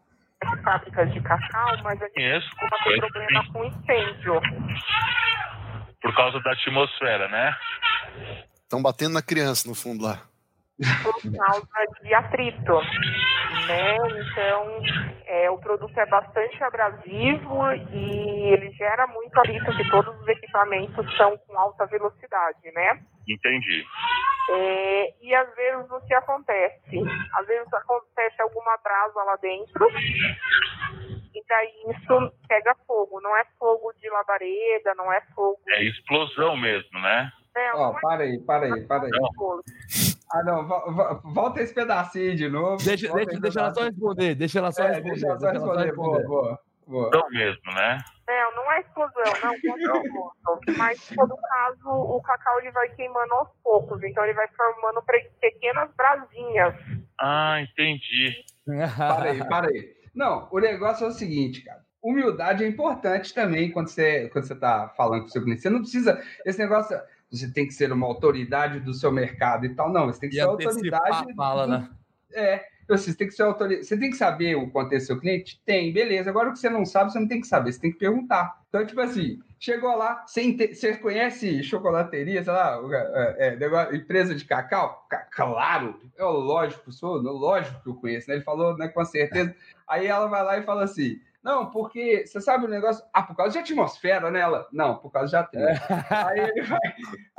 fábricas 0.64 1.12
de 1.14 1.22
cacau, 1.22 1.78
mas 1.84 2.00
a 2.02 2.06
gente 2.06 2.50
costuma 2.60 2.84
ter 2.84 3.00
problema 3.00 3.52
com 3.52 3.66
incêndio. 3.66 4.42
Por 6.02 6.16
causa 6.16 6.40
da 6.42 6.52
atmosfera, 6.52 7.28
né? 7.30 7.56
Estão 8.64 8.82
batendo 8.82 9.14
na 9.14 9.22
criança 9.22 9.68
no 9.68 9.76
fundo 9.76 10.04
lá. 10.04 10.28
Por 11.04 11.38
causa 11.38 11.68
de 12.02 12.14
atrito, 12.14 12.74
né? 13.68 13.98
Então, 13.98 14.82
é, 15.26 15.50
o 15.50 15.58
produto 15.58 15.98
é 15.98 16.06
bastante 16.06 16.64
abrasivo 16.64 17.72
e 17.94 18.54
ele 18.54 18.72
gera 18.72 19.08
muito 19.08 19.38
atrito, 19.40 19.76
que 19.78 19.90
todos 19.90 20.20
os 20.20 20.28
equipamentos 20.28 21.18
são 21.18 21.38
com 21.38 21.58
alta 21.58 21.86
velocidade, 21.86 22.72
né? 22.74 23.02
Entendi. 23.28 23.86
É, 24.50 25.14
e 25.22 25.36
às 25.36 25.56
vezes 25.56 25.90
o 25.90 26.02
que 26.02 26.14
acontece? 26.14 27.00
Às 27.36 27.48
vezes 27.48 27.74
acontece 27.74 28.42
alguma 28.42 28.78
brasa 28.84 29.24
lá 29.24 29.36
dentro 29.38 29.88
e 31.34 31.44
daí 31.48 31.96
isso 31.96 32.34
pega 32.48 32.76
fogo. 32.86 33.22
Não 33.22 33.36
é 33.38 33.46
fogo 33.58 33.94
de 33.94 34.10
labareda, 34.10 34.94
não 34.96 35.12
é 35.14 35.22
fogo... 35.36 35.60
É 35.70 35.84
explosão 35.84 36.58
mesmo, 36.58 37.00
né? 37.00 37.32
Não, 37.56 37.76
Ó, 37.76 37.92
não 37.92 37.98
é 37.98 38.02
para 38.02 38.24
aí, 38.24 38.40
para 38.40 38.66
aí, 38.66 38.88
para 38.88 39.04
aí. 39.04 39.12
fogo. 39.36 39.62
Ah, 40.34 40.44
não, 40.44 40.68
vo- 40.68 40.92
vo- 40.92 41.22
volta 41.34 41.62
esse 41.62 41.74
pedacinho 41.74 42.36
de 42.36 42.48
novo. 42.50 42.84
Deixa, 42.84 43.12
deixa, 43.14 43.40
deixa 43.40 43.60
ela 43.60 43.74
só 43.74 43.84
responder. 43.84 44.36
Deixa 44.36 44.60
ela 44.60 44.72
só 44.72 44.84
É, 44.84 44.88
responder. 44.88 45.10
deixa 45.12 45.28
ela 45.28 45.40
só 45.40 45.50
responder. 45.52 45.94
Boa, 45.96 46.24
boa, 46.24 46.60
boa. 46.88 47.08
Explosão 47.10 47.30
mesmo, 47.32 47.74
né? 47.74 47.98
Não, 48.28 48.56
não 48.56 48.72
é 48.72 48.80
explosão, 48.82 49.24
não. 49.44 50.60
Mas, 50.78 51.08
todo 51.16 51.36
caso, 51.38 51.90
o 51.90 52.22
cacau 52.22 52.60
ele 52.60 52.72
vai 52.72 52.90
queimando 52.90 53.34
aos 53.34 53.50
poucos, 53.64 54.02
então 54.04 54.24
ele 54.24 54.34
vai 54.34 54.48
formando 54.50 55.04
pequenas 55.40 55.90
brasinhas. 55.96 56.76
Ah, 57.20 57.62
entendi. 57.62 58.34
Para 58.98 59.32
aí, 59.32 59.48
para 59.48 59.68
aí. 59.68 59.94
Não, 60.16 60.48
o 60.52 60.60
negócio 60.60 61.06
é 61.06 61.10
o 61.10 61.12
seguinte, 61.12 61.62
cara. 61.64 61.82
Humildade 62.04 62.64
é 62.64 62.68
importante 62.68 63.34
também 63.34 63.72
quando 63.72 63.90
você, 63.90 64.28
quando 64.30 64.46
você 64.46 64.56
tá 64.56 64.92
falando 64.98 65.22
com 65.22 65.28
o 65.28 65.30
seu 65.30 65.44
cliente. 65.44 65.62
Você 65.62 65.70
não 65.70 65.80
precisa. 65.82 66.22
Esse 66.46 66.58
negócio. 66.60 67.00
Você 67.32 67.52
tem 67.52 67.66
que 67.68 67.74
ser 67.74 67.92
uma 67.92 68.06
autoridade 68.06 68.80
do 68.80 68.94
seu 68.94 69.12
mercado 69.12 69.66
e 69.66 69.74
tal. 69.74 69.92
Não, 69.92 70.08
você 70.08 70.20
tem 70.20 70.30
que 70.30 70.36
E 70.36 70.40
ser 70.40 70.46
autoridade. 70.46 71.34
fala, 71.36 71.66
né? 71.68 71.90
É, 72.34 72.64
você 72.88 73.14
tem 73.14 73.28
que 73.28 73.34
ser 73.34 73.44
autoridade. 73.44 73.86
Você 73.88 73.98
tem 73.98 74.10
que 74.10 74.18
saber 74.18 74.56
o 74.56 74.70
contexto 74.70 75.06
do 75.06 75.08
seu 75.08 75.20
cliente? 75.20 75.62
Tem, 75.66 75.92
beleza. 75.94 76.30
Agora 76.30 76.50
o 76.50 76.54
que 76.54 76.60
você 76.60 76.70
não 76.70 76.86
sabe, 76.86 77.12
você 77.12 77.20
não 77.20 77.28
tem 77.28 77.42
que 77.42 77.48
saber, 77.48 77.72
você 77.72 77.80
tem 77.80 77.92
que 77.92 77.98
perguntar. 78.00 78.62
Então, 78.70 78.86
tipo 78.86 79.00
assim, 79.02 79.40
chegou 79.60 79.96
lá, 79.98 80.24
você, 80.26 80.56
você 80.74 80.96
conhece 80.98 81.62
chocolateria, 81.64 82.44
sei 82.44 82.54
lá, 82.54 82.80
é, 82.94 83.48
é, 83.48 83.56
negócio- 83.58 83.96
empresa 83.96 84.34
de 84.36 84.46
cacau? 84.46 85.06
Ca- 85.10 85.28
Claro, 85.32 86.00
é 86.18 86.24
lógico, 86.24 86.92
sou, 86.92 87.16
lógico 87.22 87.82
que 87.84 87.90
eu 87.90 87.96
conheço, 87.96 88.30
né? 88.30 88.36
Ele 88.36 88.44
falou, 88.44 88.78
né, 88.78 88.88
com 88.88 89.04
certeza. 89.06 89.54
Aí 89.88 90.08
ela 90.08 90.28
vai 90.28 90.44
lá 90.44 90.58
e 90.58 90.64
fala 90.64 90.84
assim. 90.84 91.20
Não, 91.44 91.72
porque 91.72 92.26
você 92.26 92.40
sabe 92.40 92.66
o 92.66 92.70
negócio. 92.70 93.04
Ah, 93.12 93.24
por 93.24 93.36
causa 93.36 93.54
de 93.54 93.60
atmosfera 93.60 94.30
nela? 94.30 94.68
Não, 94.72 94.98
por 94.98 95.12
causa 95.12 95.30
de 95.30 95.36
atmosfera. 95.36 96.06
Aí 96.28 96.40
ele 96.40 96.62
vai. 96.62 96.80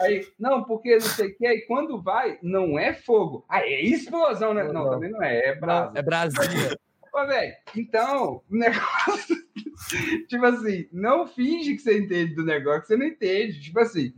Aí, 0.00 0.26
não, 0.38 0.64
porque 0.64 0.94
não 0.94 1.00
sei 1.00 1.28
o 1.28 1.37
que. 1.37 1.47
Aí 1.47 1.61
quando 1.66 2.02
vai, 2.02 2.37
não 2.42 2.76
é 2.78 2.92
fogo. 2.92 3.44
Ah, 3.49 3.61
é 3.61 3.80
explosão, 3.82 4.52
né? 4.54 4.64
Não, 4.64 4.73
Não. 4.73 4.90
também 4.90 5.11
não 5.11 5.23
é. 5.23 5.38
É 5.50 5.54
brasa. 5.54 5.92
É 5.94 6.02
Brasília. 6.02 6.78
Ô, 7.14 7.26
velho, 7.26 7.54
então, 7.76 8.42
o 8.50 8.56
negócio. 8.56 9.37
tipo 10.28 10.44
assim, 10.47 10.88
não 10.92 11.26
finge 11.26 11.75
que 11.75 11.82
você 11.82 11.99
entende 11.99 12.35
do 12.35 12.44
negócio, 12.44 12.80
que 12.82 12.87
você 12.88 12.97
não 12.97 13.06
entende. 13.06 13.61
Tipo 13.61 13.80
assim, 13.80 14.12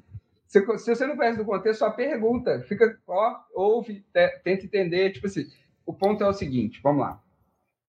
se, 0.46 0.60
se 0.78 0.94
você 0.94 1.06
não 1.06 1.16
conhece 1.16 1.36
do 1.38 1.44
contexto, 1.44 1.80
só 1.80 1.90
pergunta. 1.90 2.60
Fica, 2.68 2.98
ó, 3.06 3.36
ouve, 3.52 4.04
te- 4.12 4.38
tenta 4.44 4.64
entender. 4.64 5.10
Tipo 5.12 5.26
assim, 5.26 5.44
o 5.84 5.92
ponto 5.92 6.22
é 6.24 6.26
o 6.28 6.32
seguinte, 6.32 6.80
vamos 6.82 7.02
lá. 7.02 7.20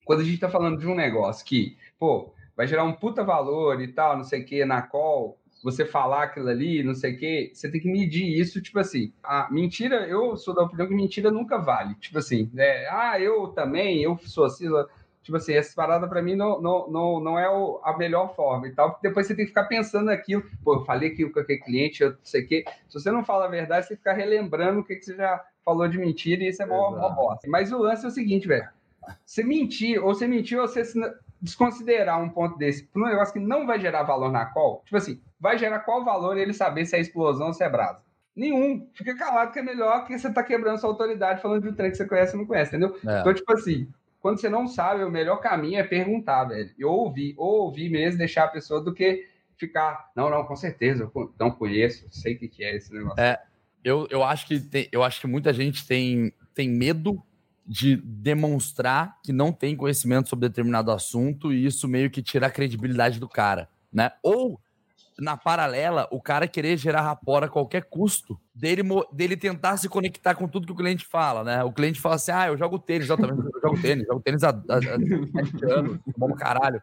Quando 0.05 0.21
a 0.21 0.23
gente 0.23 0.39
tá 0.39 0.49
falando 0.49 0.79
de 0.79 0.87
um 0.87 0.95
negócio 0.95 1.45
que, 1.45 1.77
pô, 1.99 2.33
vai 2.55 2.67
gerar 2.67 2.83
um 2.85 2.93
puta 2.93 3.23
valor 3.23 3.81
e 3.81 3.87
tal, 3.89 4.15
não 4.15 4.23
sei 4.23 4.41
o 4.41 4.45
que, 4.45 4.63
na 4.63 4.81
call, 4.81 5.37
você 5.63 5.83
falar 5.83 6.23
aquilo 6.23 6.47
ali, 6.47 6.83
não 6.83 6.93
sei 6.93 7.13
o 7.15 7.17
que, 7.17 7.51
você 7.53 7.69
tem 7.71 7.81
que 7.81 7.91
medir 7.91 8.39
isso, 8.39 8.61
tipo 8.61 8.77
assim, 8.79 9.11
a 9.23 9.47
mentira, 9.51 10.07
eu 10.07 10.37
sou 10.37 10.53
da 10.53 10.61
opinião 10.63 10.87
que 10.87 10.93
mentira 10.93 11.31
nunca 11.31 11.57
vale. 11.57 11.95
Tipo 11.95 12.19
assim, 12.19 12.49
né? 12.53 12.85
Ah, 12.89 13.19
eu 13.19 13.47
também, 13.47 14.01
eu 14.03 14.17
sou 14.19 14.45
assim. 14.45 14.67
Tipo 15.23 15.37
assim, 15.37 15.53
essa 15.53 15.73
parada 15.75 16.07
pra 16.07 16.21
mim 16.21 16.35
não, 16.35 16.61
não, 16.61 16.87
não, 16.87 17.19
não 17.19 17.39
é 17.39 17.49
o- 17.49 17.81
a 17.83 17.97
melhor 17.97 18.35
forma 18.35 18.67
e 18.67 18.71
tal, 18.75 18.91
porque 18.91 19.07
depois 19.07 19.25
você 19.25 19.33
tem 19.35 19.43
que 19.45 19.49
ficar 19.49 19.63
pensando 19.65 20.05
naquilo. 20.05 20.43
Pô, 20.63 20.75
eu 20.75 20.85
falei 20.85 21.09
aquilo 21.09 21.31
com 21.31 21.39
aquele 21.39 21.59
cliente, 21.61 22.03
eu 22.03 22.11
não 22.11 22.17
sei 22.23 22.43
o 22.43 22.47
quê. 22.47 22.63
Se 22.87 22.99
você 22.99 23.09
não 23.09 23.25
fala 23.25 23.45
a 23.45 23.47
verdade, 23.49 23.87
você 23.87 23.95
fica 23.95 24.13
relembrando 24.13 24.81
o 24.81 24.83
que, 24.83 24.95
que 24.95 25.03
você 25.03 25.15
já 25.15 25.43
falou 25.63 25.87
de 25.87 25.97
mentira 25.97 26.43
e 26.43 26.49
isso 26.49 26.61
é 26.61 26.65
mó, 26.67 26.91
bosta. 27.09 27.47
Mas 27.49 27.71
o 27.71 27.79
lance 27.79 28.05
é 28.05 28.07
o 28.07 28.11
seguinte, 28.11 28.47
velho. 28.47 28.69
Você 29.25 29.43
mentir, 29.43 30.03
ou 30.03 30.13
você 30.13 30.27
mentir, 30.27 30.59
ou 30.59 30.67
você 30.67 30.83
desconsiderar 31.41 32.21
um 32.21 32.29
ponto 32.29 32.57
desse 32.57 32.83
para 32.83 33.01
um 33.01 33.05
negócio 33.05 33.33
que 33.33 33.39
não 33.39 33.67
vai 33.67 33.79
gerar 33.79 34.03
valor 34.03 34.31
na 34.31 34.45
call, 34.45 34.81
tipo 34.85 34.97
assim, 34.97 35.21
vai 35.39 35.57
gerar 35.57 35.79
qual 35.79 36.03
valor 36.03 36.37
ele 36.37 36.53
saber 36.53 36.85
se 36.85 36.95
é 36.95 36.99
explosão 36.99 37.47
ou 37.47 37.53
se 37.53 37.63
é 37.63 37.69
brasa? 37.69 38.03
Nenhum. 38.35 38.89
Fica 38.93 39.15
calado 39.15 39.51
que 39.53 39.59
é 39.59 39.63
melhor 39.63 40.05
que 40.05 40.17
você 40.17 40.31
tá 40.31 40.43
quebrando 40.43 40.79
sua 40.79 40.89
autoridade 40.89 41.41
falando 41.41 41.63
de 41.63 41.69
um 41.69 41.73
trem 41.73 41.91
que 41.91 41.97
você 41.97 42.05
conhece 42.05 42.33
ou 42.33 42.39
não 42.39 42.47
conhece, 42.47 42.75
entendeu? 42.75 42.97
É. 43.07 43.21
Então, 43.21 43.33
tipo 43.33 43.53
assim, 43.53 43.87
quando 44.19 44.41
você 44.41 44.49
não 44.49 44.67
sabe, 44.67 45.03
o 45.03 45.09
melhor 45.09 45.37
caminho 45.37 45.79
é 45.79 45.83
perguntar, 45.83 46.45
velho. 46.45 46.71
E 46.77 46.83
ouvir, 46.83 47.33
ou 47.37 47.61
ouvir 47.61 47.89
mesmo, 47.89 48.17
deixar 48.17 48.45
a 48.45 48.49
pessoa 48.49 48.81
do 48.81 48.93
que 48.93 49.25
ficar, 49.55 50.11
não, 50.15 50.29
não, 50.29 50.43
com 50.43 50.55
certeza, 50.55 51.09
eu 51.15 51.33
não 51.39 51.51
conheço, 51.51 52.07
sei 52.11 52.33
o 52.33 52.39
que, 52.39 52.47
que 52.47 52.63
é 52.63 52.75
esse 52.75 52.93
negócio. 52.93 53.21
É. 53.21 53.41
Eu, 53.83 54.07
eu, 54.09 54.23
acho 54.23 54.47
que 54.47 54.59
tem, 54.59 54.89
eu 54.91 55.03
acho 55.03 55.21
que 55.21 55.27
muita 55.27 55.53
gente 55.53 55.87
tem, 55.87 56.33
tem 56.55 56.67
medo 56.67 57.21
de 57.65 57.95
demonstrar 57.95 59.17
que 59.23 59.33
não 59.33 59.51
tem 59.51 59.75
conhecimento 59.75 60.29
sobre 60.29 60.47
determinado 60.47 60.91
assunto 60.91 61.51
e 61.51 61.65
isso 61.65 61.87
meio 61.87 62.11
que 62.11 62.21
tira 62.21 62.47
a 62.47 62.51
credibilidade 62.51 63.19
do 63.19 63.27
cara, 63.27 63.67
né? 63.91 64.11
Ou, 64.21 64.59
na 65.17 65.35
paralela, 65.35 66.07
o 66.11 66.21
cara 66.21 66.47
querer 66.47 66.77
gerar 66.77 67.01
rapport 67.01 67.43
a 67.43 67.49
qualquer 67.49 67.85
custo, 67.85 68.39
dele, 68.53 68.83
dele 69.11 69.35
tentar 69.35 69.77
se 69.77 69.89
conectar 69.89 70.35
com 70.35 70.47
tudo 70.47 70.67
que 70.67 70.73
o 70.73 70.75
cliente 70.75 71.05
fala, 71.05 71.43
né? 71.43 71.63
O 71.63 71.71
cliente 71.71 71.99
fala 71.99 72.15
assim, 72.15 72.31
ah, 72.31 72.47
eu 72.47 72.57
jogo 72.57 72.77
tênis, 72.77 73.09
eu 73.09 73.17
também 73.17 73.35
jogo 73.63 73.81
tênis, 73.81 74.05
jogo 74.05 74.21
tênis 74.21 74.43
há, 74.43 74.49
há, 74.49 74.75
há 74.75 75.73
anos, 75.79 75.99
bom 76.15 76.33
caralho. 76.33 76.81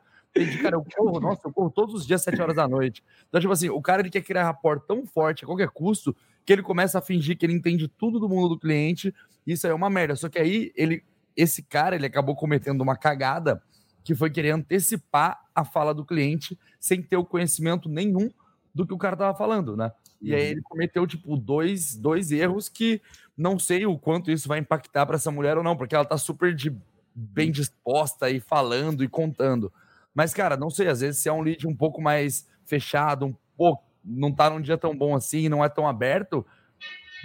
Cara, 0.63 0.77
eu 0.77 0.85
corro, 0.97 1.21
nossa, 1.21 1.43
eu 1.45 1.53
corro 1.53 1.71
todos 1.71 1.95
os 1.95 2.07
dias, 2.07 2.23
sete 2.23 2.41
horas 2.41 2.57
da 2.57 2.67
noite. 2.67 3.05
Então, 3.29 3.41
tipo 3.41 3.53
assim, 3.53 3.69
o 3.69 3.83
cara 3.83 4.01
ele 4.01 4.11
quer 4.11 4.23
criar 4.23 4.45
rapport 4.45 4.81
tão 4.81 5.05
forte 5.05 5.45
a 5.45 5.47
qualquer 5.47 5.69
custo 5.69 6.17
que 6.45 6.53
ele 6.53 6.63
começa 6.63 6.99
a 6.99 7.03
fingir 7.03 7.37
que 7.37 7.47
ele 7.47 7.53
entende 7.53 7.89
tudo 7.89 8.19
do 8.19 8.29
mundo 8.29 8.51
do 8.51 8.59
cliente. 8.59 9.15
E 9.47 9.53
isso 9.53 9.67
aí 9.67 9.73
é 9.73 9.75
uma 9.75 9.91
merda. 9.91 10.17
Só 10.17 10.29
que 10.29 10.39
aí 10.39 10.73
ele, 10.75 11.05
esse 11.37 11.63
cara, 11.63 11.97
ele 11.97 12.07
acabou 12.07 12.35
cometendo 12.35 12.81
uma 12.81 12.97
cagada 12.97 13.63
que 14.05 14.15
foi 14.15 14.31
querer 14.31 14.51
antecipar 14.51 15.41
a 15.55 15.65
fala 15.65 15.95
do 15.95 16.05
cliente 16.05 16.59
sem 16.81 17.03
ter 17.03 17.17
o 17.17 17.25
conhecimento 17.25 17.89
nenhum 17.89 18.31
do 18.75 18.87
que 18.87 18.95
o 18.95 18.99
cara 18.99 19.17
tava 19.17 19.37
falando, 19.37 19.77
né? 19.77 19.93
E 20.21 20.35
aí 20.35 20.47
ele 20.47 20.63
cometeu, 20.63 21.07
tipo, 21.07 21.37
dois, 21.37 21.97
dois 21.97 22.31
erros 22.31 22.69
que 22.69 23.01
não 23.37 23.59
sei 23.59 23.87
o 23.87 23.99
quanto 23.99 24.31
isso 24.31 24.49
vai 24.49 24.59
impactar 24.59 25.05
para 25.05 25.17
essa 25.17 25.31
mulher 25.31 25.59
ou 25.59 25.65
não, 25.65 25.77
porque 25.77 25.95
ela 25.95 26.05
tá 26.05 26.17
super 26.17 26.55
de, 26.55 26.75
bem 27.15 27.51
disposta 27.51 28.31
e 28.31 28.41
falando 28.41 29.03
e 29.03 29.09
contando. 29.09 29.73
Mas, 30.15 30.33
cara, 30.33 30.57
não 30.57 30.71
sei, 30.71 30.89
às 30.89 31.01
vezes 31.01 31.21
se 31.21 31.29
é 31.29 31.33
um 31.33 31.41
lead 31.41 31.67
um 31.67 31.75
pouco 31.75 32.01
mais 32.01 32.47
fechado, 32.65 33.27
um 33.27 33.35
pouco, 33.57 33.85
não 34.05 34.33
tá 34.33 34.51
num 34.51 34.61
dia 34.61 34.77
tão 34.79 34.97
bom 34.97 35.15
assim, 35.15 35.49
não 35.49 35.65
é 35.65 35.69
tão 35.69 35.87
aberto, 35.87 36.47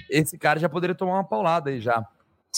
esse 0.10 0.38
cara 0.38 0.60
já 0.60 0.70
poderia 0.70 0.96
tomar 0.96 1.14
uma 1.14 1.24
paulada 1.24 1.70
aí 1.70 1.80
já. 1.80 2.06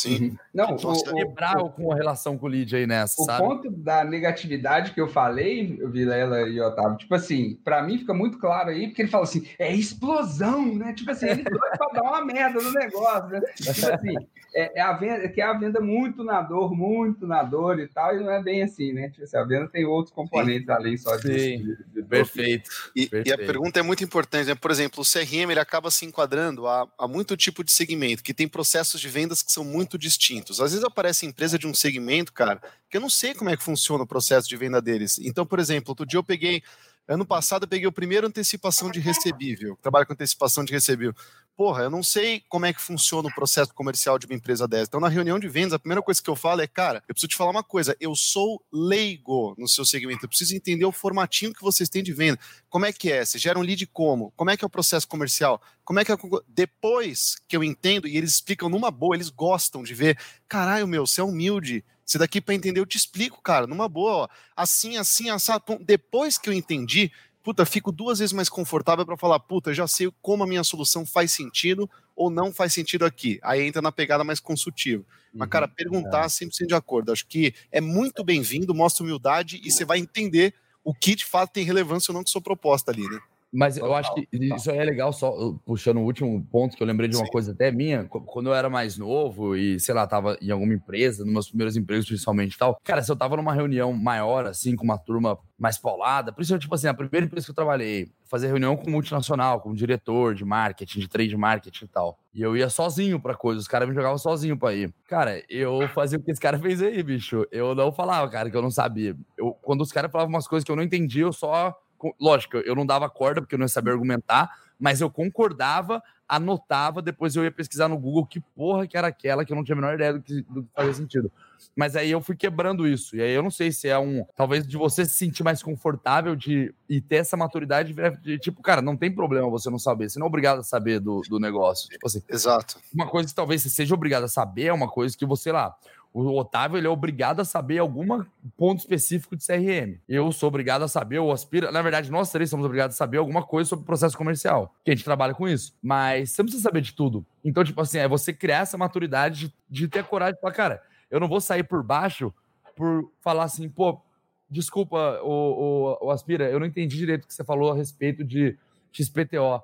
Sim. 0.01 0.37
Não, 0.53 0.71
Nossa, 0.71 1.13
o, 1.13 1.65
o, 1.65 1.69
com 1.71 1.91
a 1.91 1.95
relação 1.95 2.37
com 2.37 2.45
o 2.45 2.49
lead 2.49 2.75
aí 2.75 2.87
nessa, 2.87 3.21
o 3.21 3.25
sabe? 3.25 3.43
ponto 3.43 3.69
da 3.69 4.03
negatividade 4.03 4.91
que 4.91 5.01
eu 5.01 5.07
falei, 5.07 5.79
Vilela 5.87 6.41
e 6.47 6.59
Otávio, 6.61 6.97
tipo 6.97 7.13
assim, 7.15 7.59
pra 7.63 7.83
mim 7.83 7.97
fica 7.97 8.13
muito 8.13 8.37
claro 8.37 8.69
aí, 8.69 8.87
porque 8.87 9.01
ele 9.01 9.09
fala 9.09 9.23
assim, 9.23 9.45
é 9.57 9.73
explosão, 9.73 10.75
né? 10.75 10.93
Tipo 10.93 11.11
assim, 11.11 11.27
ele 11.27 11.43
doido 11.43 11.77
pra 11.77 11.89
dar 11.93 12.03
uma 12.03 12.23
merda 12.23 12.61
no 12.61 12.71
negócio, 12.71 13.29
né? 13.29 13.41
Tipo 13.55 13.69
assim, 13.69 14.15
é, 14.53 14.79
é 14.79 14.81
a 14.81 14.93
venda, 14.93 15.27
que 15.29 15.41
é 15.41 15.45
a 15.45 15.53
venda 15.53 15.79
muito 15.79 16.23
na 16.23 16.41
dor, 16.41 16.75
muito 16.75 17.27
na 17.27 17.43
dor 17.43 17.79
e 17.79 17.87
tal, 17.87 18.15
e 18.15 18.19
não 18.19 18.31
é 18.31 18.41
bem 18.41 18.63
assim, 18.63 18.93
né? 18.93 19.09
Tipo 19.09 19.23
assim, 19.23 19.37
a 19.37 19.43
venda 19.43 19.67
tem 19.67 19.85
outros 19.85 20.13
componentes 20.13 20.69
além 20.69 20.97
só 20.97 21.15
de, 21.15 21.39
Sim. 21.39 21.57
de, 21.57 22.01
de. 22.01 22.03
Perfeito. 22.03 22.69
E, 22.95 23.01
e 23.01 23.05
a 23.05 23.09
Perfeito. 23.09 23.45
pergunta 23.45 23.79
é 23.79 23.83
muito 23.83 24.03
importante, 24.03 24.47
né? 24.47 24.55
Por 24.55 24.71
exemplo, 24.71 25.01
o 25.01 25.05
CRM 25.05 25.51
ele 25.51 25.59
acaba 25.59 25.91
se 25.91 26.05
enquadrando 26.05 26.67
a, 26.67 26.87
a 26.97 27.07
muito 27.07 27.37
tipo 27.37 27.63
de 27.63 27.71
segmento, 27.71 28.23
que 28.23 28.33
tem 28.33 28.47
processos 28.47 28.99
de 28.99 29.07
vendas 29.07 29.41
que 29.41 29.51
são 29.51 29.63
muito 29.63 29.88
distintos. 29.97 30.59
Às 30.61 30.71
vezes 30.71 30.85
aparece 30.85 31.25
empresa 31.25 31.57
de 31.57 31.67
um 31.67 31.73
segmento, 31.73 32.33
cara, 32.33 32.61
que 32.89 32.97
eu 32.97 33.01
não 33.01 33.09
sei 33.09 33.33
como 33.33 33.49
é 33.49 33.57
que 33.57 33.63
funciona 33.63 34.03
o 34.03 34.07
processo 34.07 34.47
de 34.47 34.55
venda 34.55 34.81
deles. 34.81 35.19
Então, 35.19 35.45
por 35.45 35.59
exemplo, 35.59 35.91
outro 35.91 36.05
dia 36.05 36.17
eu 36.17 36.23
peguei, 36.23 36.61
ano 37.09 37.25
passado 37.25 37.63
eu 37.63 37.67
peguei 37.67 37.87
o 37.87 37.91
primeiro 37.91 38.27
antecipação 38.27 38.91
de 38.91 38.99
recebível, 38.99 39.77
trabalho 39.81 40.05
com 40.05 40.13
antecipação 40.13 40.63
de 40.63 40.71
recebível. 40.71 41.15
Porra, 41.57 41.83
eu 41.83 41.89
não 41.89 42.01
sei 42.01 42.41
como 42.47 42.65
é 42.65 42.71
que 42.71 42.81
funciona 42.81 43.27
o 43.27 43.35
processo 43.35 43.73
comercial 43.73 44.17
de 44.17 44.25
uma 44.25 44.35
empresa 44.35 44.65
dessa. 44.65 44.85
Então, 44.85 44.99
na 44.99 45.09
reunião 45.09 45.37
de 45.37 45.49
vendas, 45.49 45.73
a 45.73 45.79
primeira 45.79 46.01
coisa 46.01 46.21
que 46.21 46.29
eu 46.29 46.35
falo 46.35 46.61
é, 46.61 46.67
cara, 46.67 47.03
eu 47.05 47.13
preciso 47.13 47.27
te 47.27 47.35
falar 47.35 47.51
uma 47.51 47.63
coisa, 47.63 47.97
eu 47.99 48.15
sou 48.15 48.63
leigo 48.71 49.55
no 49.57 49.67
seu 49.67 49.83
segmento, 49.83 50.23
eu 50.23 50.29
preciso 50.29 50.55
entender 50.55 50.85
o 50.85 50.91
formatinho 50.91 51.53
que 51.53 51.61
vocês 51.61 51.89
têm 51.89 52.01
de 52.01 52.13
venda. 52.13 52.39
Como 52.69 52.85
é 52.85 52.93
que 52.93 53.11
é? 53.11 53.25
Você 53.25 53.37
gera 53.37 53.59
um 53.59 53.61
lead 53.61 53.85
como? 53.87 54.31
Como 54.37 54.49
é 54.49 54.55
que 54.55 54.63
é 54.63 54.67
o 54.67 54.69
processo 54.69 55.05
comercial? 55.05 55.61
Como 55.83 55.99
é 55.99 56.05
que 56.05 56.11
é 56.11 56.17
Depois 56.47 57.35
que 57.47 57.57
eu 57.57 57.63
entendo, 57.63 58.07
e 58.07 58.15
eles 58.15 58.35
explicam 58.35 58.69
numa 58.69 58.91
boa, 58.91 59.15
eles 59.15 59.29
gostam 59.29 59.83
de 59.83 59.93
ver, 59.93 60.17
caralho, 60.49 60.87
meu, 60.87 61.05
você 61.05 61.21
é 61.21 61.23
humilde. 61.23 61.85
Se 62.03 62.17
daqui 62.17 62.41
para 62.41 62.55
entender, 62.55 62.79
eu 62.79 62.85
te 62.85 62.97
explico, 62.97 63.39
cara, 63.41 63.67
numa 63.67 63.87
boa, 63.87 64.11
ó. 64.11 64.27
Assim, 64.55 64.97
assim, 64.97 65.29
assado. 65.29 65.77
Depois 65.79 66.39
que 66.39 66.49
eu 66.49 66.53
entendi, 66.53 67.11
puta, 67.43 67.65
fico 67.65 67.91
duas 67.91 68.17
vezes 68.19 68.33
mais 68.33 68.49
confortável 68.49 69.05
para 69.05 69.15
falar, 69.15 69.39
puta, 69.39 69.73
já 69.73 69.87
sei 69.87 70.11
como 70.21 70.43
a 70.43 70.47
minha 70.47 70.63
solução 70.63 71.05
faz 71.05 71.31
sentido 71.31 71.89
ou 72.15 72.31
não 72.31 72.51
faz 72.51 72.73
sentido 72.73 73.05
aqui. 73.05 73.39
Aí 73.43 73.61
entra 73.61 73.81
na 73.81 73.91
pegada 73.91 74.23
mais 74.23 74.39
consultiva. 74.39 75.03
Mas, 75.31 75.49
cara, 75.49 75.67
perguntar 75.67 76.27
100% 76.27 76.67
de 76.67 76.73
acordo. 76.73 77.11
Acho 77.11 77.27
que 77.27 77.53
é 77.71 77.79
muito 77.79 78.23
bem-vindo, 78.23 78.73
mostra 78.73 79.03
humildade 79.03 79.61
e 79.63 79.71
você 79.71 79.85
vai 79.85 79.99
entender 79.99 80.55
o 80.83 80.93
que 80.93 81.15
de 81.15 81.25
fato 81.25 81.51
tem 81.51 81.63
relevância 81.63 82.11
ou 82.11 82.15
não 82.15 82.23
com 82.23 82.29
sua 82.29 82.41
proposta 82.41 82.91
ali, 82.91 83.07
né? 83.07 83.19
Mas 83.51 83.77
eu 83.77 83.93
acho 83.95 84.13
que 84.13 84.27
isso 84.31 84.69
aí 84.69 84.77
é 84.77 84.83
legal, 84.83 85.11
só 85.11 85.53
puxando 85.65 85.97
o 85.97 86.03
último 86.03 86.45
ponto 86.51 86.77
que 86.77 86.83
eu 86.83 86.87
lembrei 86.87 87.09
de 87.09 87.15
uma 87.15 87.25
Sim. 87.25 87.31
coisa 87.31 87.51
até 87.51 87.71
minha, 87.71 88.03
qu- 88.05 88.21
quando 88.21 88.47
eu 88.47 88.53
era 88.53 88.69
mais 88.69 88.97
novo 88.97 89.55
e, 89.55 89.79
sei 89.79 89.93
lá, 89.95 90.05
tava 90.05 90.37
em 90.41 90.51
alguma 90.51 90.73
empresa, 90.73 91.23
nos 91.25 91.33
meus 91.33 91.47
primeiros 91.49 91.75
empregos 91.75 92.05
principalmente 92.05 92.53
e 92.53 92.57
tal. 92.57 92.79
Cara, 92.83 93.01
se 93.01 93.11
eu 93.11 93.15
tava 93.15 93.35
numa 93.37 93.53
reunião 93.53 93.91
maior, 93.91 94.45
assim, 94.45 94.75
com 94.75 94.83
uma 94.83 94.97
turma 94.99 95.37
mais 95.57 95.77
paulada, 95.77 96.31
por 96.31 96.41
isso 96.41 96.53
eu, 96.53 96.59
tipo 96.59 96.75
assim, 96.75 96.87
a 96.87 96.93
primeira 96.93 97.25
empresa 97.25 97.45
que 97.47 97.51
eu 97.51 97.55
trabalhei, 97.55 98.07
fazer 98.29 98.47
reunião 98.47 98.77
com 98.77 98.89
multinacional, 98.89 99.59
com 99.59 99.73
diretor 99.73 100.35
de 100.35 100.45
marketing, 100.45 100.99
de 100.99 101.07
trade 101.09 101.35
marketing 101.35 101.85
e 101.85 101.87
tal. 101.87 102.19
E 102.33 102.41
eu 102.43 102.55
ia 102.55 102.69
sozinho 102.69 103.19
pra 103.19 103.33
coisa, 103.33 103.59
os 103.59 103.67
caras 103.67 103.89
me 103.89 103.95
jogavam 103.95 104.17
sozinho 104.19 104.57
pra 104.57 104.73
ir. 104.75 104.93
Cara, 105.07 105.43
eu 105.49 105.87
fazia 105.89 106.19
o 106.19 106.21
que 106.23 106.31
esse 106.31 106.39
cara 106.39 106.57
fez 106.59 106.81
aí, 106.83 107.01
bicho. 107.01 107.45
Eu 107.51 107.73
não 107.73 107.91
falava, 107.91 108.29
cara, 108.29 108.49
que 108.51 108.55
eu 108.55 108.61
não 108.61 108.69
sabia. 108.71 109.15
Eu, 109.35 109.53
quando 109.63 109.81
os 109.81 109.91
caras 109.91 110.11
falavam 110.11 110.33
umas 110.33 110.47
coisas 110.47 110.63
que 110.63 110.71
eu 110.71 110.75
não 110.75 110.83
entendia, 110.83 111.23
eu 111.23 111.33
só. 111.33 111.75
Co- 111.99 112.15
Lógico, 112.19 112.57
eu 112.57 112.73
não 112.73 112.85
dava 112.85 113.07
corda 113.09 113.41
porque 113.41 113.53
eu 113.53 113.59
não 113.59 113.67
sabia 113.67 113.93
argumentar, 113.93 114.49
Mas 114.79 115.01
eu 115.01 115.09
concordava, 115.11 116.01
anotava, 116.25 117.01
depois 117.01 117.35
eu 117.35 117.43
ia 117.43 117.51
pesquisar 117.51 117.89
no 117.89 117.97
Google 117.97 118.25
que 118.25 118.39
porra 118.39 118.87
que 118.87 118.97
era 118.97 119.07
aquela 119.07 119.43
que 119.43 119.51
eu 119.51 119.55
não 119.57 119.63
tinha 119.63 119.75
a 119.75 119.81
menor 119.81 119.93
ideia 119.95 120.13
do 120.13 120.21
que, 120.21 120.41
do 120.43 120.63
que 120.63 120.69
fazia 120.73 120.93
sentido. 120.93 121.29
Mas 121.75 121.97
aí 121.97 122.09
eu 122.09 122.21
fui 122.21 122.35
quebrando 122.37 122.87
isso. 122.87 123.15
E 123.17 123.21
aí 123.21 123.31
eu 123.33 123.43
não 123.43 123.51
sei 123.51 123.71
se 123.73 123.89
é 123.89 123.99
um. 123.99 124.25
Talvez 124.37 124.65
de 124.65 124.77
você 124.77 125.03
se 125.05 125.11
sentir 125.15 125.43
mais 125.43 125.61
confortável 125.61 126.33
de 126.33 126.73
e 126.87 127.01
ter 127.01 127.17
essa 127.17 127.35
maturidade 127.35 127.93
de, 127.93 128.17
de 128.21 128.39
tipo, 128.39 128.61
cara, 128.61 128.81
não 128.81 128.95
tem 128.95 129.13
problema 129.13 129.49
você 129.49 129.69
não 129.69 129.77
saber. 129.77 130.09
Você 130.09 130.17
não 130.17 130.27
é 130.27 130.29
obrigado 130.29 130.59
a 130.59 130.63
saber 130.63 131.01
do, 131.01 131.21
do 131.29 131.37
negócio. 131.39 131.89
Tipo 131.89 132.07
assim. 132.07 132.23
Exato. 132.29 132.79
Uma 132.93 133.07
coisa 133.07 133.27
que 133.27 133.35
talvez 133.35 133.61
você 133.61 133.69
seja 133.69 133.93
obrigado 133.93 134.23
a 134.23 134.27
saber 134.29 134.67
é 134.67 134.73
uma 134.73 134.87
coisa 134.89 135.17
que 135.17 135.25
você 135.25 135.51
lá. 135.51 135.75
O 136.13 136.35
Otávio 136.37 136.77
ele 136.77 136.87
é 136.87 136.89
obrigado 136.89 137.39
a 137.39 137.45
saber 137.45 137.77
algum 137.77 138.23
ponto 138.57 138.79
específico 138.79 139.35
de 139.35 139.45
CRM. 139.45 139.99
Eu 140.07 140.31
sou 140.31 140.47
obrigado 140.47 140.81
a 140.81 140.87
saber, 140.87 141.19
o 141.19 141.31
Aspira. 141.31 141.71
Na 141.71 141.81
verdade, 141.81 142.11
nós 142.11 142.31
três 142.31 142.49
somos 142.49 142.65
obrigados 142.65 142.95
a 142.95 142.97
saber 142.97 143.17
alguma 143.17 143.43
coisa 143.43 143.69
sobre 143.69 143.85
processo 143.85 144.17
comercial, 144.17 144.73
que 144.83 144.89
a 144.89 144.95
gente 144.95 145.05
trabalha 145.05 145.35
com 145.35 145.47
isso. 145.47 145.73
Mas 145.81 146.31
você 146.31 146.41
não 146.41 146.45
precisa 146.47 146.63
saber 146.63 146.81
de 146.81 146.93
tudo. 146.93 147.25
Então, 147.45 147.63
tipo 147.63 147.79
assim, 147.79 147.99
é 147.99 148.07
você 148.07 148.33
criar 148.33 148.59
essa 148.59 148.77
maturidade 148.77 149.47
de, 149.47 149.53
de 149.69 149.87
ter 149.87 150.03
coragem 150.03 150.35
de 150.35 150.41
falar, 150.41 150.53
cara, 150.53 150.83
eu 151.11 151.19
não 151.19 151.27
vou 151.27 151.39
sair 151.39 151.63
por 151.63 151.83
baixo 151.83 152.33
por 152.75 153.11
falar 153.21 153.43
assim, 153.43 153.69
pô, 153.69 154.01
desculpa, 154.49 155.19
o, 155.21 155.97
o, 156.01 156.07
o 156.07 156.11
Aspira, 156.11 156.49
eu 156.49 156.59
não 156.59 156.65
entendi 156.65 156.97
direito 156.97 157.25
o 157.25 157.27
que 157.27 157.33
você 157.33 157.43
falou 157.43 157.71
a 157.71 157.75
respeito 157.75 158.23
de 158.23 158.57
XPTO. 158.91 159.61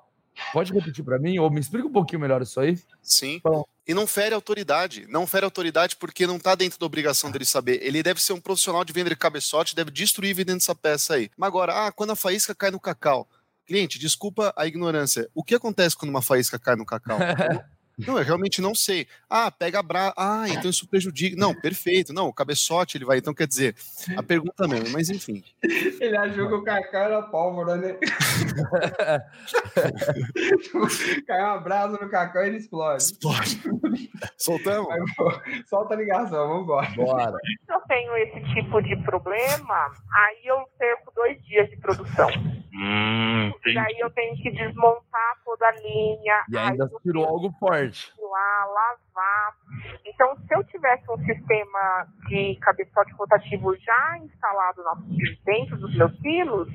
Pode 0.52 0.72
repetir 0.72 1.04
para 1.04 1.18
mim? 1.18 1.38
Ou 1.38 1.50
me 1.50 1.60
explica 1.60 1.86
um 1.86 1.92
pouquinho 1.92 2.20
melhor 2.20 2.42
isso 2.42 2.60
aí? 2.60 2.78
Sim. 3.02 3.40
E 3.86 3.94
não 3.94 4.06
fere 4.06 4.34
autoridade. 4.34 5.06
Não 5.08 5.26
fere 5.26 5.44
autoridade 5.44 5.96
porque 5.96 6.26
não 6.26 6.36
está 6.36 6.54
dentro 6.54 6.78
da 6.78 6.86
obrigação 6.86 7.30
dele 7.30 7.44
saber. 7.44 7.80
Ele 7.82 8.02
deve 8.02 8.20
ser 8.20 8.32
um 8.32 8.40
profissional 8.40 8.84
de 8.84 8.92
vender 8.92 9.16
cabeçote, 9.16 9.76
deve 9.76 9.90
destruir 9.90 10.34
vendendo 10.34 10.58
essa 10.58 10.74
peça 10.74 11.14
aí. 11.14 11.30
Mas 11.36 11.48
agora, 11.48 11.86
ah, 11.86 11.92
quando 11.92 12.10
a 12.10 12.16
faísca 12.16 12.54
cai 12.54 12.70
no 12.70 12.80
cacau. 12.80 13.28
Cliente, 13.66 13.98
desculpa 13.98 14.52
a 14.56 14.66
ignorância. 14.66 15.28
O 15.34 15.42
que 15.42 15.54
acontece 15.54 15.96
quando 15.96 16.10
uma 16.10 16.22
faísca 16.22 16.58
cai 16.58 16.76
no 16.76 16.86
cacau? 16.86 17.18
Não, 17.98 18.18
eu 18.18 18.24
realmente 18.24 18.60
não 18.60 18.74
sei. 18.74 19.06
Ah, 19.28 19.50
pega 19.50 19.78
a 19.78 19.82
bra... 19.82 20.12
Ah, 20.16 20.44
então 20.48 20.70
isso 20.70 20.88
prejudica. 20.88 21.36
Não, 21.36 21.54
perfeito. 21.54 22.12
Não, 22.12 22.28
o 22.28 22.32
cabeçote 22.32 22.98
ele 22.98 23.04
vai. 23.04 23.18
Então 23.18 23.32
quer 23.32 23.46
dizer, 23.46 23.74
a 24.16 24.22
pergunta 24.22 24.66
mesmo, 24.68 24.90
mas 24.90 25.08
enfim. 25.08 25.42
Ele 25.62 26.16
achou 26.16 26.48
que 26.48 26.54
o 26.54 26.62
Cacau 26.62 27.02
era 27.02 27.22
pólvora, 27.22 27.76
né? 27.76 27.96
Cai 31.26 31.42
uma 31.42 31.58
brasa 31.58 31.98
no 32.00 32.10
Cacau 32.10 32.44
e 32.44 32.48
ele 32.48 32.56
explode. 32.58 33.02
Explode. 33.02 33.62
Soltamos? 34.36 34.88
Solta 35.66 35.94
a 35.94 35.96
ligação, 35.96 36.48
vamos 36.48 36.64
embora. 36.64 36.90
Bora. 36.96 37.38
Se 37.66 37.72
eu 37.72 37.80
tenho 37.88 38.14
esse 38.16 38.40
tipo 38.54 38.82
de 38.82 38.96
problema, 39.04 39.90
aí 40.12 40.42
eu 40.44 40.66
perco 40.78 41.12
dois 41.14 41.42
dias 41.44 41.70
de 41.70 41.76
produção. 41.78 42.28
Hum, 42.74 43.50
e 43.64 43.78
aí 43.78 43.96
eu 43.98 44.10
tenho 44.10 44.36
que 44.36 44.50
desmontar 44.50 45.40
toda 45.44 45.66
a 45.66 45.72
linha. 45.72 46.44
E 46.50 46.58
ainda 46.58 46.90
tirou 47.02 47.24
algo 47.24 47.50
forte. 47.58 47.85
Lá, 48.18 48.64
lavar. 48.64 49.56
Então, 50.04 50.36
se 50.36 50.54
eu 50.54 50.64
tivesse 50.64 51.04
um 51.10 51.18
sistema 51.24 52.06
de 52.28 52.56
cabeçote 52.60 53.12
rotativo 53.12 53.76
já 53.76 54.18
instalado 54.18 54.82
dentro 55.44 55.76
dos 55.78 55.96
meus 55.96 56.12
quilos, 56.20 56.68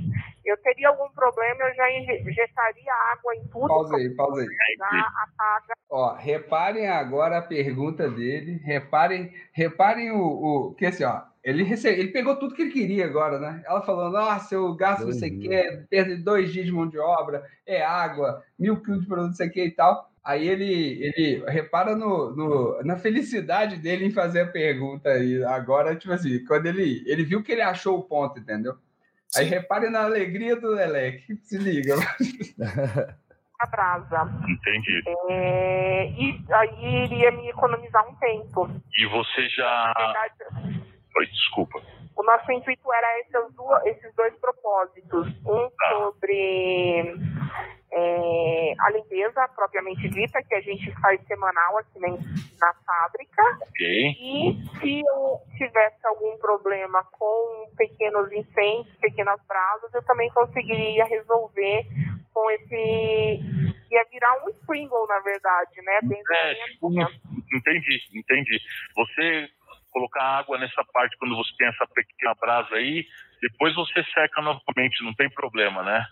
eu 0.45 0.57
teria 0.57 0.89
algum 0.89 1.09
problema, 1.11 1.63
eu 1.63 1.75
já 1.75 1.91
injetaria 1.91 2.93
água 3.13 3.35
em 3.35 3.47
tudo. 3.47 3.67
Pausa 3.67 3.95
aí, 3.95 4.09
pausa 4.15 4.41
aí. 4.41 4.47
apaga. 5.23 5.73
Ó, 5.89 6.13
reparem 6.15 6.87
agora 6.87 7.37
a 7.37 7.41
pergunta 7.41 8.09
dele, 8.09 8.57
reparem, 8.63 9.31
reparem 9.51 10.11
o, 10.11 10.19
o 10.19 10.73
que 10.75 10.85
assim, 10.85 11.03
ó, 11.03 11.21
ele, 11.43 11.63
recebe, 11.63 11.99
ele 11.99 12.11
pegou 12.11 12.35
tudo 12.37 12.55
que 12.55 12.61
ele 12.61 12.71
queria 12.71 13.05
agora, 13.05 13.39
né? 13.39 13.63
Ela 13.65 13.81
falou, 13.81 14.11
nossa, 14.11 14.53
eu 14.53 14.73
gasto 14.75 15.05
você 15.05 15.29
quer, 15.29 15.87
perda 15.89 16.15
de 16.15 16.23
dois 16.23 16.51
dias 16.51 16.65
de 16.65 16.71
mão 16.71 16.87
de 16.87 16.99
obra, 16.99 17.45
é 17.65 17.83
água, 17.83 18.43
mil 18.57 18.81
quilos 18.81 19.01
de 19.01 19.07
produto, 19.07 19.35
você 19.35 19.49
quer 19.49 19.65
e 19.65 19.71
tal. 19.71 20.10
Aí 20.23 20.47
ele, 20.47 21.03
ele 21.03 21.43
repara 21.47 21.95
no, 21.95 22.35
no, 22.35 22.83
na 22.83 22.95
felicidade 22.95 23.77
dele 23.77 24.05
em 24.05 24.11
fazer 24.11 24.41
a 24.41 24.47
pergunta. 24.47 25.09
E 25.17 25.43
agora, 25.43 25.95
tipo 25.95 26.13
assim, 26.13 26.45
quando 26.45 26.67
ele, 26.67 27.03
ele 27.07 27.23
viu 27.23 27.41
que 27.41 27.51
ele 27.51 27.61
achou 27.61 27.97
o 27.97 28.03
ponto, 28.03 28.39
entendeu? 28.39 28.75
Sim. 29.27 29.41
Aí 29.41 29.45
repare 29.47 29.89
na 29.89 30.03
alegria 30.03 30.55
do 30.55 30.69
Lelec. 30.69 31.35
Se 31.41 31.57
liga. 31.57 31.95
A 33.59 33.65
brasa. 33.65 34.29
Entendi. 34.47 35.01
É, 35.29 36.05
e 36.11 36.45
aí 36.51 37.03
iria 37.05 37.31
me 37.31 37.49
economizar 37.49 38.07
um 38.07 38.15
tempo. 38.15 38.69
E 38.97 39.05
você 39.07 39.49
já. 39.49 39.93
Verdade... 39.97 40.81
Oi, 41.17 41.25
desculpa. 41.27 41.81
O 42.15 42.23
nosso 42.23 42.51
intuito 42.51 42.93
era 42.93 43.19
esses 43.85 44.15
dois 44.15 44.33
propósitos. 44.35 45.27
Um 45.45 45.69
tá. 45.69 45.89
sobre 45.97 47.15
é, 47.93 48.73
a 48.79 48.89
limpeza 48.91 49.47
propriamente 49.55 50.07
dita, 50.09 50.41
que 50.43 50.55
a 50.55 50.61
gente 50.61 50.91
faz 51.01 51.21
semanal 51.27 51.77
aqui 51.77 51.99
na, 51.99 52.09
na 52.09 52.73
fábrica. 52.85 53.43
Okay. 53.69 54.11
E 54.11 54.79
se 54.79 55.01
eu 55.01 55.39
tivesse 55.57 56.05
algum 56.05 56.37
problema 56.37 57.03
com 57.11 57.69
pequenos 57.77 58.31
incêndios, 58.31 58.95
pequenas 58.97 59.39
brasas, 59.47 59.93
eu 59.93 60.03
também 60.03 60.29
conseguiria 60.31 61.03
resolver 61.05 61.85
com 62.33 62.49
esse. 62.51 63.41
ia 63.91 64.05
virar 64.09 64.45
um 64.45 64.49
sprinkle, 64.49 65.07
na 65.07 65.19
verdade, 65.19 65.81
né? 65.81 65.99
Dentro 66.03 66.33
é, 66.33 66.55
tipo, 66.55 66.89
entendi, 67.53 67.99
entendi. 68.13 68.59
Você 68.95 69.49
colocar 69.91 70.23
água 70.39 70.57
nessa 70.57 70.83
parte 70.93 71.17
quando 71.17 71.35
você 71.35 71.51
tem 71.57 71.67
essa 71.67 71.85
pequena 71.87 72.33
brasa 72.39 72.75
aí, 72.75 73.05
depois 73.41 73.75
você 73.75 74.01
seca 74.13 74.41
novamente, 74.41 75.03
não 75.03 75.13
tem 75.13 75.29
problema, 75.29 75.83
né? 75.83 76.05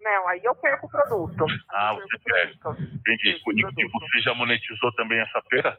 Não, 0.00 0.28
aí 0.28 0.40
eu 0.42 0.54
perco 0.54 0.86
o 0.86 0.90
produto. 0.90 1.44
Ah, 1.70 1.94
você 1.94 2.18
perde. 2.24 2.58
Entendi. 2.94 3.40
E 3.54 3.88
você 3.88 4.20
já 4.20 4.34
monetizou 4.34 4.92
também 4.94 5.20
essa 5.20 5.42
feira? 5.50 5.78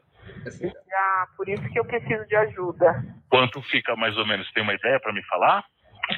Já, 0.88 1.28
por 1.36 1.48
isso 1.48 1.68
que 1.70 1.78
eu 1.78 1.84
preciso 1.84 2.24
de 2.26 2.36
ajuda. 2.36 3.04
Quanto 3.28 3.60
fica 3.62 3.96
mais 3.96 4.16
ou 4.16 4.26
menos? 4.26 4.50
Tem 4.52 4.62
uma 4.62 4.74
ideia 4.74 5.00
para 5.00 5.12
me 5.12 5.22
falar? 5.24 5.64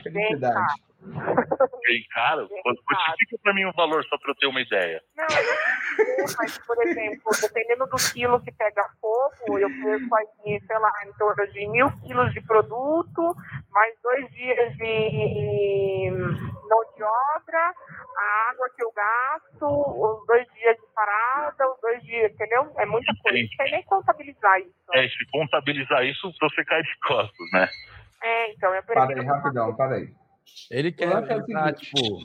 Felicidade. 0.02 0.74
Bem 1.86 2.04
caro? 2.12 2.48
Quantifica 2.48 3.38
para 3.42 3.54
mim 3.54 3.64
o 3.64 3.68
um 3.68 3.72
valor 3.72 4.04
só 4.04 4.16
para 4.18 4.30
eu 4.30 4.34
ter 4.36 4.46
uma 4.46 4.60
ideia. 4.60 5.02
Não, 5.16 5.24
eu 5.24 6.28
sei, 6.28 6.36
mas, 6.38 6.58
por 6.58 6.82
exemplo, 6.86 7.30
dependendo 7.40 7.86
do 7.86 7.96
quilo 8.12 8.40
que 8.40 8.50
pega 8.52 8.88
fogo, 9.00 9.58
eu 9.58 9.68
perco 9.68 10.16
aqui, 10.16 10.60
sei 10.66 10.78
lá, 10.78 10.92
em 11.06 11.12
torno 11.18 11.46
de 11.52 11.68
mil 11.68 11.90
quilos 12.00 12.32
de 12.32 12.40
produto, 12.40 13.36
mais 13.70 13.94
dois 14.02 14.30
dias 14.30 14.74
de 14.76 16.10
mão 16.68 16.81
de 16.96 17.03
obra, 17.03 17.74
a 18.16 18.50
água 18.50 18.70
que 18.77 18.83
eu 18.83 18.92
gasto, 18.92 19.66
os 19.66 20.27
dois 20.27 20.46
dias 20.53 20.77
de 20.77 20.87
parada, 20.94 21.70
os 21.70 21.81
dois 21.81 22.03
dias, 22.03 22.33
entendeu? 22.33 22.72
É 22.79 22.87
muita 22.87 23.12
coisa. 23.22 23.38
Não 23.38 23.48
sei 23.57 23.70
nem 23.72 23.83
contabilizar 23.85 24.61
isso. 24.61 24.74
É, 24.92 25.09
se 25.09 25.31
contabilizar 25.33 26.05
isso, 26.05 26.33
você 26.40 26.64
cai 26.64 26.83
de 26.83 26.98
costas, 27.07 27.50
né? 27.53 27.68
É, 28.22 28.53
então, 28.53 28.74
eu 28.74 28.83
Para 28.83 29.14
aí, 29.14 29.24
rapidão, 29.24 29.74
para 29.74 29.96
aí. 29.96 30.14
Ele 30.70 30.92
quer, 30.92 31.09
é 31.09 31.72
tipo, 31.72 32.18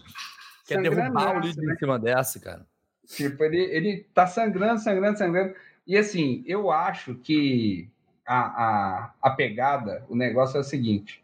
quer 0.68 0.82
derrubar 0.82 1.38
o 1.38 1.40
líder 1.40 1.66
né? 1.66 1.74
em 1.74 1.78
cima 1.78 2.00
dessa, 2.00 2.40
cara. 2.40 2.66
Tipo, 3.08 3.44
ele, 3.44 3.62
ele 3.76 4.04
tá 4.14 4.28
sangrando, 4.28 4.80
sangrando, 4.80 5.18
sangrando. 5.18 5.56
E 5.86 5.98
assim, 5.98 6.44
eu 6.46 6.72
acho 6.72 7.16
que 7.16 7.90
a, 8.26 8.40
a, 8.40 9.14
a 9.22 9.30
pegada, 9.32 10.06
o 10.08 10.16
negócio 10.16 10.58
é 10.58 10.60
o 10.60 10.64
seguinte: 10.64 11.24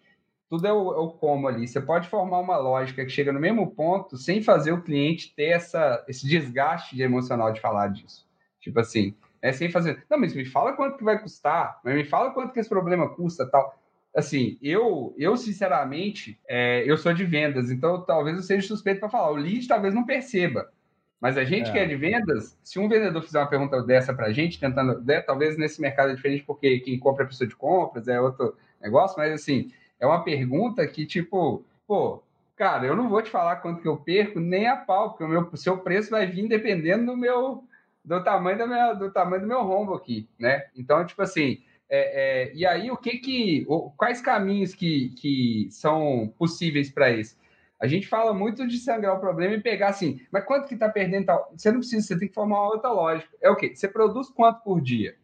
tudo 0.50 0.68
é 0.68 0.74
o, 0.74 0.94
é 0.94 1.00
o, 1.00 1.10
como 1.10 1.48
ali. 1.48 1.68
Você 1.68 1.82
pode 1.82 2.08
formar 2.08 2.40
uma 2.40 2.58
lógica 2.58 3.04
que 3.04 3.12
chega 3.12 3.34
no 3.34 3.40
mesmo 3.40 3.72
ponto 3.72 4.18
sem 4.18 4.42
fazer 4.42 4.72
o 4.72 4.82
cliente 4.82 5.34
ter 5.36 5.50
essa, 5.50 6.04
esse 6.08 6.28
desgaste 6.28 6.96
de 6.96 7.04
emocional 7.04 7.52
de 7.52 7.62
falar 7.62 7.88
disso. 7.88 8.28
Tipo 8.60 8.80
assim, 8.80 9.16
é 9.42 9.52
sem 9.52 9.70
fazer. 9.70 10.04
Não, 10.10 10.20
mas 10.20 10.36
me 10.36 10.46
fala 10.46 10.74
quanto 10.74 10.98
que 10.98 11.04
vai 11.04 11.20
custar, 11.20 11.80
mas 11.84 11.96
me 11.96 12.04
fala 12.04 12.32
quanto 12.32 12.54
que 12.54 12.60
esse 12.60 12.70
problema 12.70 13.10
custa 13.10 13.46
tal 13.46 13.76
assim, 14.16 14.58
eu, 14.62 15.14
eu 15.18 15.36
sinceramente, 15.36 16.40
é, 16.48 16.90
eu 16.90 16.98
sou 16.98 17.14
de 17.14 17.26
vendas, 17.26 17.70
então 17.70 18.02
talvez 18.02 18.38
eu 18.38 18.44
seja 18.44 18.66
suspeito 18.66 19.02
para 19.02 19.10
falar. 19.10 19.32
O 19.32 19.36
lead 19.36 19.68
talvez 19.68 19.94
não 19.94 20.06
perceba. 20.06 20.72
Mas 21.20 21.38
a 21.38 21.44
gente 21.44 21.70
é. 21.70 21.72
que 21.72 21.80
é 21.80 21.86
de 21.86 21.96
vendas, 21.96 22.58
se 22.64 22.80
um 22.80 22.88
vendedor 22.88 23.22
fizer 23.22 23.40
uma 23.40 23.50
pergunta 23.50 23.82
dessa 23.84 24.14
para 24.14 24.28
a 24.28 24.32
gente, 24.32 24.60
tentando, 24.60 25.02
né, 25.04 25.22
talvez 25.22 25.58
nesse 25.58 25.82
mercado 25.82 26.12
é 26.12 26.16
diferente, 26.16 26.44
porque 26.44 26.80
quem 26.80 26.98
compra 26.98 27.26
é 27.26 27.28
pessoa 27.28 27.48
de 27.48 27.56
compras, 27.56 28.08
é 28.08 28.20
outro 28.22 28.56
negócio, 28.82 29.18
mas 29.18 29.34
assim, 29.34 29.72
é 30.00 30.06
uma 30.06 30.24
pergunta 30.24 30.86
que, 30.88 31.06
tipo, 31.06 31.64
pô, 31.88 32.22
cara, 32.56 32.86
eu 32.86 32.96
não 32.96 33.10
vou 33.10 33.22
te 33.22 33.30
falar 33.30 33.58
quanto 33.58 33.82
que 33.82 33.88
eu 33.88 33.98
perco, 33.98 34.40
nem 34.40 34.68
a 34.68 34.76
pau, 34.76 35.10
porque 35.10 35.24
o 35.24 35.28
meu, 35.28 35.50
seu 35.56 35.78
preço 35.78 36.12
vai 36.12 36.26
vir 36.26 36.48
dependendo 36.48 37.06
do 37.06 37.18
meu 37.18 37.64
do 38.04 38.24
tamanho 38.24 38.58
do 38.58 38.68
meu, 38.68 38.96
do 38.96 39.12
tamanho 39.12 39.42
do 39.42 39.48
meu 39.48 39.64
rombo 39.64 39.96
aqui, 39.96 40.30
né? 40.38 40.66
Então, 40.76 41.04
tipo 41.06 41.22
assim, 41.24 41.64
é, 41.90 42.50
é, 42.50 42.56
e 42.56 42.66
aí, 42.66 42.92
o 42.92 42.98
que 42.98 43.18
que, 43.18 43.66
quais 43.98 44.22
caminhos 44.22 44.74
que, 44.74 45.10
que 45.18 45.68
são 45.72 46.32
possíveis 46.38 46.92
para 46.92 47.12
isso? 47.12 47.36
A 47.80 47.88
gente 47.88 48.08
fala 48.08 48.34
muito 48.34 48.68
de 48.68 48.78
sangrar 48.78 49.16
o 49.16 49.20
problema 49.20 49.56
e 49.56 49.62
pegar 49.62 49.90
assim, 49.90 50.22
mas 50.32 50.46
quanto 50.46 50.68
que 50.68 50.76
está 50.76 50.88
perdendo 50.88 51.26
tal? 51.26 51.52
Você 51.56 51.72
não 51.72 51.80
precisa, 51.80 52.08
você 52.08 52.18
tem 52.18 52.28
que 52.28 52.34
formar 52.34 52.60
uma 52.62 52.70
outra 52.70 52.90
lógica. 52.90 53.30
É 53.42 53.50
o 53.50 53.56
quê? 53.56 53.76
Você 53.76 53.88
produz 53.88 54.30
quanto 54.30 54.64
por 54.64 54.82
dia? 54.82 55.16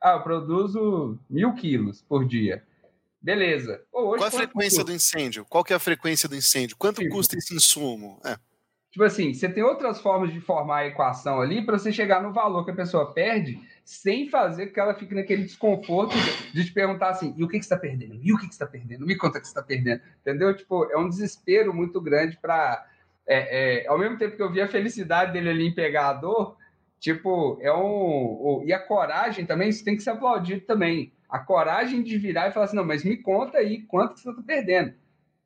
Ah, 0.00 0.12
eu 0.12 0.22
produzo 0.22 1.18
mil 1.28 1.52
quilos 1.54 2.02
por 2.02 2.24
dia. 2.24 2.62
Beleza. 3.26 3.82
Qual 3.90 4.22
a 4.22 4.30
frequência 4.30 4.84
do 4.84 4.92
incêndio? 4.92 5.44
Qual 5.46 5.64
que 5.64 5.72
é 5.72 5.76
a 5.76 5.80
frequência 5.80 6.28
do 6.28 6.36
incêndio? 6.36 6.76
Quanto 6.76 7.02
tipo, 7.02 7.12
custa 7.12 7.36
esse 7.36 7.56
insumo? 7.56 8.20
É. 8.24 8.36
Tipo 8.92 9.02
assim, 9.02 9.34
você 9.34 9.48
tem 9.48 9.64
outras 9.64 10.00
formas 10.00 10.32
de 10.32 10.40
formar 10.40 10.76
a 10.76 10.86
equação 10.86 11.40
ali 11.40 11.66
para 11.66 11.76
você 11.76 11.92
chegar 11.92 12.22
no 12.22 12.32
valor 12.32 12.64
que 12.64 12.70
a 12.70 12.74
pessoa 12.74 13.12
perde 13.12 13.58
sem 13.84 14.28
fazer 14.28 14.66
com 14.68 14.74
que 14.74 14.78
ela 14.78 14.94
fique 14.94 15.12
naquele 15.12 15.42
desconforto 15.42 16.14
de 16.54 16.64
te 16.64 16.72
perguntar 16.72 17.08
assim, 17.08 17.34
e 17.36 17.42
o 17.42 17.48
que, 17.48 17.58
que 17.58 17.64
você 17.64 17.74
está 17.74 17.76
perdendo? 17.76 18.14
E 18.22 18.32
o 18.32 18.38
que, 18.38 18.46
que 18.46 18.54
você 18.54 18.62
está 18.62 18.66
perdendo? 18.66 19.04
Me 19.04 19.16
conta 19.16 19.38
o 19.38 19.40
que 19.40 19.48
você 19.48 19.50
está 19.50 19.62
perdendo. 19.62 20.02
Entendeu? 20.20 20.56
Tipo, 20.56 20.84
é 20.84 20.96
um 20.96 21.08
desespero 21.08 21.74
muito 21.74 22.00
grande 22.00 22.38
para... 22.40 22.86
É, 23.26 23.80
é, 23.82 23.88
ao 23.88 23.98
mesmo 23.98 24.16
tempo 24.16 24.36
que 24.36 24.42
eu 24.42 24.52
vi 24.52 24.60
a 24.60 24.68
felicidade 24.68 25.32
dele 25.32 25.50
ali 25.50 25.66
em 25.66 25.74
pegar 25.74 26.10
a 26.10 26.12
dor, 26.12 26.56
tipo, 27.00 27.58
é 27.60 27.72
um... 27.72 28.62
E 28.64 28.72
a 28.72 28.78
coragem 28.78 29.44
também, 29.44 29.68
isso 29.68 29.84
tem 29.84 29.96
que 29.96 30.02
ser 30.04 30.10
aplaudido 30.10 30.60
também. 30.60 31.12
A 31.28 31.38
coragem 31.38 32.02
de 32.02 32.16
virar 32.18 32.48
e 32.48 32.52
falar 32.52 32.66
assim, 32.66 32.76
não, 32.76 32.84
mas 32.84 33.04
me 33.04 33.16
conta 33.16 33.58
aí 33.58 33.82
quanto 33.82 34.14
que 34.14 34.20
você 34.20 34.30
está 34.30 34.42
perdendo. 34.42 34.94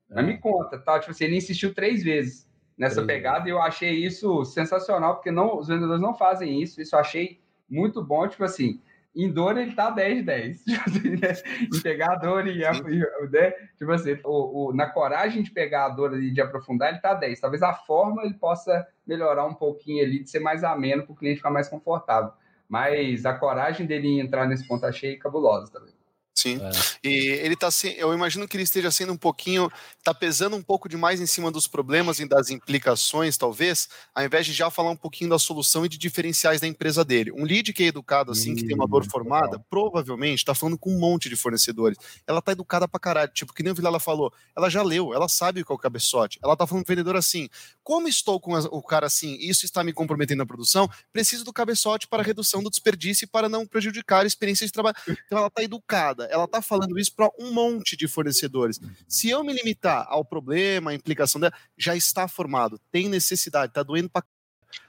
Mas 0.08 0.26
me 0.26 0.38
conta, 0.38 0.78
tá? 0.78 0.98
Tipo 0.98 1.12
assim, 1.12 1.24
ele 1.24 1.36
insistiu 1.36 1.72
três 1.74 2.02
vezes 2.02 2.48
nessa 2.76 3.04
pegada 3.04 3.48
e 3.48 3.52
eu 3.52 3.60
achei 3.60 3.92
isso 3.92 4.44
sensacional, 4.44 5.14
porque 5.14 5.30
não, 5.30 5.58
os 5.58 5.68
vendedores 5.68 6.00
não 6.00 6.14
fazem 6.14 6.62
isso, 6.62 6.80
isso 6.80 6.96
eu 6.96 7.00
achei 7.00 7.40
muito 7.68 8.02
bom, 8.02 8.26
tipo 8.26 8.42
assim, 8.42 8.80
em 9.14 9.30
dor 9.30 9.58
ele 9.58 9.74
tá 9.74 9.90
10 9.90 10.16
de 10.16 10.22
10. 10.22 10.64
Tipo 10.64 10.82
assim, 10.86 11.10
né? 11.10 11.32
em 11.62 11.82
pegar 11.82 12.12
a 12.12 12.16
dor 12.16 12.46
e, 12.46 12.58
né? 12.58 13.50
tipo 13.76 13.90
assim, 13.92 14.16
o, 14.24 14.68
o, 14.68 14.72
na 14.72 14.88
coragem 14.88 15.42
de 15.42 15.50
pegar 15.50 15.86
a 15.86 15.88
dor 15.88 16.20
e 16.20 16.30
de 16.30 16.40
aprofundar, 16.40 16.90
ele 16.90 17.00
tá 17.00 17.14
10. 17.14 17.40
Talvez 17.40 17.62
a 17.62 17.74
forma 17.74 18.22
ele 18.22 18.34
possa 18.34 18.86
melhorar 19.06 19.44
um 19.46 19.54
pouquinho 19.54 20.04
ali, 20.04 20.22
de 20.22 20.30
ser 20.30 20.40
mais 20.40 20.62
ameno 20.62 21.02
para 21.02 21.12
o 21.12 21.16
cliente 21.16 21.38
ficar 21.38 21.50
mais 21.50 21.68
confortável. 21.68 22.32
Mas 22.70 23.26
a 23.26 23.34
coragem 23.36 23.84
dele 23.84 24.20
entrar 24.20 24.46
nesse 24.46 24.66
ponto 24.66 24.86
achei 24.86 25.16
cabulosa 25.18 25.72
também. 25.72 25.99
Sim. 26.40 26.58
É. 26.62 26.70
E 27.08 27.10
ele 27.44 27.54
tá 27.54 27.66
assim, 27.66 27.88
eu 27.90 28.14
imagino 28.14 28.48
que 28.48 28.56
ele 28.56 28.64
esteja 28.64 28.90
sendo 28.90 29.12
um 29.12 29.16
pouquinho, 29.16 29.70
tá 30.02 30.14
pesando 30.14 30.56
um 30.56 30.62
pouco 30.62 30.88
demais 30.88 31.20
em 31.20 31.26
cima 31.26 31.50
dos 31.50 31.66
problemas 31.66 32.18
e 32.18 32.26
das 32.26 32.50
implicações, 32.50 33.36
talvez, 33.36 33.88
ao 34.14 34.24
invés 34.24 34.46
de 34.46 34.52
já 34.52 34.70
falar 34.70 34.90
um 34.90 34.96
pouquinho 34.96 35.28
da 35.28 35.38
solução 35.38 35.84
e 35.84 35.88
de 35.88 35.98
diferenciais 35.98 36.60
da 36.60 36.66
empresa 36.66 37.04
dele. 37.04 37.30
Um 37.32 37.44
lead 37.44 37.72
que 37.72 37.82
é 37.82 37.86
educado 37.86 38.32
assim, 38.32 38.54
que 38.54 38.66
tem 38.66 38.74
uma 38.74 38.88
dor 38.88 39.04
formada, 39.04 39.58
provavelmente 39.68 40.38
está 40.38 40.54
falando 40.54 40.78
com 40.78 40.90
um 40.94 40.98
monte 40.98 41.28
de 41.28 41.36
fornecedores. 41.36 41.98
Ela 42.26 42.40
tá 42.40 42.52
educada 42.52 42.88
pra 42.88 42.98
caralho, 42.98 43.30
tipo, 43.32 43.52
que 43.52 43.62
nem 43.62 43.72
o 43.72 43.74
Vilela 43.74 44.00
falou, 44.00 44.32
ela 44.56 44.70
já 44.70 44.82
leu, 44.82 45.12
ela 45.12 45.28
sabe 45.28 45.62
qual 45.62 45.76
é 45.76 45.78
o 45.78 45.82
cabeçote. 45.82 46.38
Ela 46.42 46.56
tá 46.56 46.66
falando 46.66 46.84
pro 46.84 46.94
vendedor 46.94 47.16
assim: 47.16 47.48
como 47.82 48.08
estou 48.08 48.40
com 48.40 48.54
o 48.54 48.82
cara 48.82 49.06
assim, 49.06 49.36
isso 49.40 49.64
está 49.64 49.84
me 49.84 49.92
comprometendo 49.92 50.38
na 50.38 50.46
produção, 50.46 50.88
preciso 51.12 51.44
do 51.44 51.52
cabeçote 51.52 52.08
para 52.08 52.22
redução 52.22 52.62
do 52.62 52.70
desperdício 52.70 53.24
e 53.24 53.28
para 53.28 53.48
não 53.48 53.66
prejudicar 53.66 54.22
a 54.22 54.26
experiência 54.26 54.66
de 54.66 54.72
trabalho. 54.72 54.96
Então 55.26 55.38
ela 55.38 55.50
tá 55.50 55.62
educada 55.62 56.29
ela 56.30 56.44
está 56.44 56.62
falando 56.62 56.98
isso 56.98 57.14
para 57.14 57.30
um 57.38 57.52
monte 57.52 57.96
de 57.96 58.08
fornecedores. 58.08 58.80
Se 59.08 59.28
eu 59.28 59.42
me 59.44 59.52
limitar 59.52 60.06
ao 60.08 60.24
problema, 60.24 60.90
a 60.90 60.94
implicação 60.94 61.40
dela, 61.40 61.54
já 61.76 61.94
está 61.96 62.26
formado, 62.28 62.80
tem 62.90 63.08
necessidade, 63.08 63.70
está 63.70 63.82
doendo 63.82 64.08
para 64.08 64.24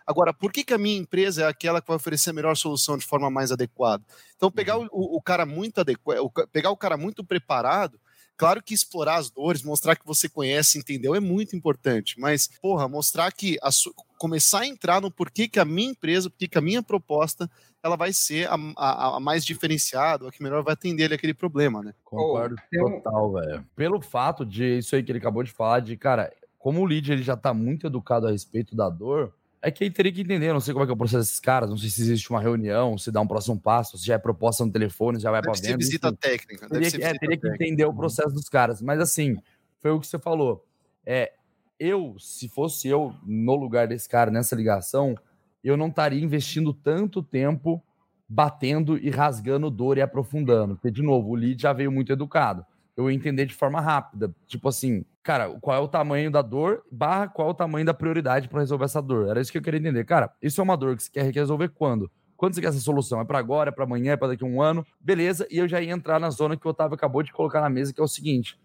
Agora, 0.05 0.33
por 0.33 0.51
que, 0.51 0.63
que 0.63 0.73
a 0.73 0.77
minha 0.77 0.97
empresa 0.97 1.43
é 1.43 1.47
aquela 1.47 1.81
que 1.81 1.87
vai 1.87 1.97
oferecer 1.97 2.29
a 2.29 2.33
melhor 2.33 2.55
solução 2.55 2.97
de 2.97 3.05
forma 3.05 3.29
mais 3.29 3.51
adequada? 3.51 4.03
Então, 4.35 4.51
pegar 4.51 4.77
o, 4.77 4.87
o 4.91 5.21
cara 5.21 5.45
muito 5.45 5.81
adequado, 5.81 6.31
pegar 6.51 6.69
o 6.69 6.77
cara 6.77 6.97
muito 6.97 7.23
preparado, 7.23 7.99
claro 8.37 8.61
que 8.61 8.73
explorar 8.73 9.15
as 9.15 9.29
dores, 9.29 9.63
mostrar 9.63 9.95
que 9.95 10.05
você 10.05 10.27
conhece, 10.27 10.77
entendeu, 10.77 11.15
é 11.15 11.19
muito 11.19 11.55
importante. 11.55 12.19
Mas, 12.19 12.49
porra, 12.61 12.87
mostrar 12.87 13.31
que 13.31 13.57
a, 13.61 13.69
começar 14.17 14.61
a 14.61 14.67
entrar 14.67 15.01
no 15.01 15.11
porquê 15.11 15.47
que 15.47 15.59
a 15.59 15.65
minha 15.65 15.91
empresa, 15.91 16.29
porquê 16.29 16.47
que 16.47 16.57
a 16.57 16.61
minha 16.61 16.83
proposta 16.83 17.49
ela 17.83 17.95
vai 17.95 18.13
ser 18.13 18.47
a, 18.47 18.55
a, 18.77 19.17
a 19.17 19.19
mais 19.19 19.43
diferenciada, 19.43 20.27
a 20.27 20.31
que 20.31 20.43
melhor 20.43 20.63
vai 20.63 20.73
atender 20.73 21.11
aquele 21.11 21.33
problema, 21.33 21.81
né? 21.81 21.93
Concordo 22.03 22.55
oh, 22.75 22.89
total, 22.89 23.33
velho. 23.33 23.65
Pelo 23.75 24.01
fato 24.01 24.45
de 24.45 24.77
isso 24.77 24.95
aí 24.95 25.03
que 25.03 25.11
ele 25.11 25.19
acabou 25.19 25.43
de 25.43 25.51
falar, 25.51 25.79
de, 25.79 25.97
cara, 25.97 26.31
como 26.59 26.81
o 26.81 26.85
lead 26.85 27.11
ele 27.11 27.23
já 27.23 27.35
tá 27.35 27.53
muito 27.53 27.87
educado 27.87 28.27
a 28.27 28.31
respeito 28.31 28.75
da 28.75 28.87
dor, 28.87 29.33
é 29.61 29.69
que 29.69 29.83
ele 29.83 29.91
teria 29.91 30.11
que 30.11 30.21
entender, 30.21 30.53
não 30.53 30.59
sei 30.59 30.73
como 30.73 30.83
é 30.83 30.87
que 30.87 30.91
é 30.91 30.93
o 30.93 30.97
processo 30.97 31.23
desses 31.23 31.39
caras, 31.39 31.69
não 31.69 31.77
sei 31.77 31.89
se 31.89 32.01
existe 32.01 32.29
uma 32.29 32.41
reunião, 32.41 32.97
se 32.97 33.11
dá 33.11 33.21
um 33.21 33.27
próximo 33.27 33.59
passo, 33.59 33.97
se 33.97 34.05
já 34.05 34.15
é 34.15 34.17
proposta 34.17 34.65
no 34.65 34.71
telefone, 34.71 35.19
já 35.19 35.29
vai 35.29 35.41
para 35.41 35.53
dentro. 35.53 35.77
visita 35.77 36.07
enfim. 36.07 36.17
técnica. 36.19 36.69
Teria, 36.69 36.91
que, 36.91 37.03
é, 37.03 37.13
teria 37.13 37.37
que 37.37 37.47
entender 37.47 37.85
o 37.85 37.93
processo 37.93 38.33
dos 38.33 38.49
caras. 38.49 38.81
Mas 38.81 38.99
assim, 38.99 39.37
foi 39.79 39.91
o 39.91 39.99
que 39.99 40.07
você 40.07 40.17
falou. 40.17 40.65
É, 41.05 41.33
eu, 41.79 42.15
se 42.19 42.47
fosse 42.47 42.87
eu 42.87 43.13
no 43.23 43.55
lugar 43.55 43.87
desse 43.87 44.09
cara 44.09 44.31
nessa 44.31 44.55
ligação, 44.55 45.15
eu 45.63 45.77
não 45.77 45.87
estaria 45.87 46.23
investindo 46.23 46.73
tanto 46.73 47.21
tempo 47.21 47.83
batendo 48.27 48.97
e 48.97 49.09
rasgando 49.09 49.69
dor 49.69 49.97
e 49.97 50.01
aprofundando. 50.01 50.75
Porque, 50.75 50.89
de 50.89 51.01
novo, 51.01 51.31
o 51.31 51.35
lead 51.35 51.61
já 51.61 51.73
veio 51.73 51.91
muito 51.91 52.13
educado. 52.13 52.65
Eu 52.95 53.09
ia 53.09 53.15
entender 53.15 53.45
de 53.45 53.53
forma 53.53 53.81
rápida. 53.81 54.33
Tipo 54.47 54.69
assim, 54.69 55.03
cara, 55.21 55.49
qual 55.59 55.77
é 55.77 55.79
o 55.79 55.87
tamanho 55.87 56.31
da 56.31 56.41
dor, 56.41 56.83
barra 56.91 57.27
qual 57.27 57.49
é 57.49 57.51
o 57.51 57.53
tamanho 57.53 57.85
da 57.85 57.93
prioridade 57.93 58.47
para 58.47 58.59
resolver 58.59 58.85
essa 58.85 59.01
dor. 59.01 59.29
Era 59.29 59.41
isso 59.41 59.51
que 59.51 59.57
eu 59.57 59.61
queria 59.61 59.79
entender. 59.79 60.05
Cara, 60.05 60.31
isso 60.41 60.61
é 60.61 60.63
uma 60.63 60.77
dor 60.77 60.95
que 60.95 61.03
você 61.03 61.11
quer 61.11 61.33
resolver 61.33 61.69
quando? 61.69 62.09
Quando 62.37 62.55
você 62.55 62.61
quer 62.61 62.67
essa 62.69 62.79
solução? 62.79 63.21
É 63.21 63.25
para 63.25 63.37
agora, 63.37 63.69
é 63.69 63.71
para 63.71 63.83
amanhã, 63.83 64.13
é 64.13 64.17
para 64.17 64.29
daqui 64.29 64.43
a 64.43 64.47
um 64.47 64.61
ano? 64.61 64.85
Beleza, 64.99 65.45
e 65.51 65.57
eu 65.57 65.67
já 65.67 65.81
ia 65.81 65.91
entrar 65.91 66.19
na 66.19 66.29
zona 66.29 66.57
que 66.57 66.65
o 66.65 66.71
Otávio 66.71 66.95
acabou 66.95 67.21
de 67.21 67.31
colocar 67.31 67.61
na 67.61 67.69
mesa, 67.69 67.93
que 67.93 68.01
é 68.01 68.03
o 68.03 68.07
seguinte. 68.07 68.57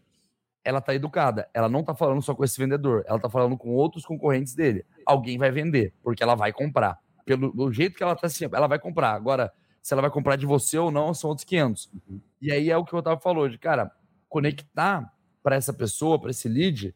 Ela 0.66 0.80
tá 0.80 0.92
educada, 0.92 1.48
ela 1.54 1.68
não 1.68 1.84
tá 1.84 1.94
falando 1.94 2.20
só 2.20 2.34
com 2.34 2.42
esse 2.44 2.58
vendedor, 2.58 3.04
ela 3.06 3.20
tá 3.20 3.30
falando 3.30 3.56
com 3.56 3.70
outros 3.70 4.04
concorrentes 4.04 4.52
dele. 4.52 4.84
Alguém 5.06 5.38
vai 5.38 5.52
vender, 5.52 5.94
porque 6.02 6.22
ela 6.22 6.34
vai 6.34 6.52
comprar 6.52 6.98
pelo 7.26 7.72
jeito 7.72 7.96
que 7.96 8.02
ela 8.02 8.14
tá 8.14 8.28
assim, 8.28 8.44
ela 8.44 8.68
vai 8.68 8.78
comprar. 8.78 9.12
Agora, 9.12 9.52
se 9.82 9.92
ela 9.92 10.00
vai 10.00 10.10
comprar 10.10 10.36
de 10.36 10.46
você 10.46 10.78
ou 10.78 10.92
não, 10.92 11.12
são 11.12 11.28
outros 11.30 11.44
500. 11.44 11.90
Uhum. 12.08 12.20
E 12.40 12.52
aí 12.52 12.70
é 12.70 12.76
o 12.76 12.84
que 12.84 12.94
o 12.94 12.98
Otávio 12.98 13.20
falou, 13.20 13.48
de 13.48 13.58
cara, 13.58 13.90
conectar 14.28 15.12
para 15.42 15.56
essa 15.56 15.72
pessoa, 15.72 16.20
para 16.20 16.30
esse 16.30 16.48
lead, 16.48 16.94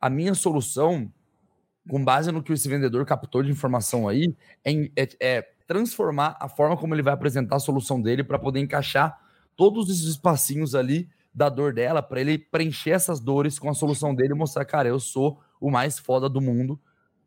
a 0.00 0.08
minha 0.08 0.34
solução, 0.34 1.12
com 1.88 2.02
base 2.02 2.32
no 2.32 2.42
que 2.42 2.52
esse 2.52 2.68
vendedor 2.68 3.04
captou 3.04 3.42
de 3.42 3.50
informação 3.50 4.08
aí, 4.08 4.34
é, 4.64 4.72
é, 4.96 5.08
é 5.20 5.42
transformar 5.66 6.36
a 6.40 6.48
forma 6.48 6.76
como 6.76 6.94
ele 6.94 7.02
vai 7.02 7.12
apresentar 7.12 7.56
a 7.56 7.60
solução 7.60 8.00
dele 8.00 8.24
para 8.24 8.38
poder 8.38 8.60
encaixar 8.60 9.18
todos 9.56 9.90
esses 9.90 10.04
espacinhos 10.04 10.74
ali 10.74 11.08
da 11.32 11.48
dor 11.48 11.72
dela, 11.72 12.02
para 12.02 12.20
ele 12.20 12.38
preencher 12.38 12.90
essas 12.90 13.20
dores 13.20 13.58
com 13.58 13.70
a 13.70 13.74
solução 13.74 14.14
dele 14.14 14.32
e 14.34 14.36
mostrar, 14.36 14.64
cara, 14.64 14.88
eu 14.88 14.98
sou 14.98 15.40
o 15.60 15.70
mais 15.70 15.98
foda 15.98 16.28
do 16.28 16.40
mundo 16.40 16.80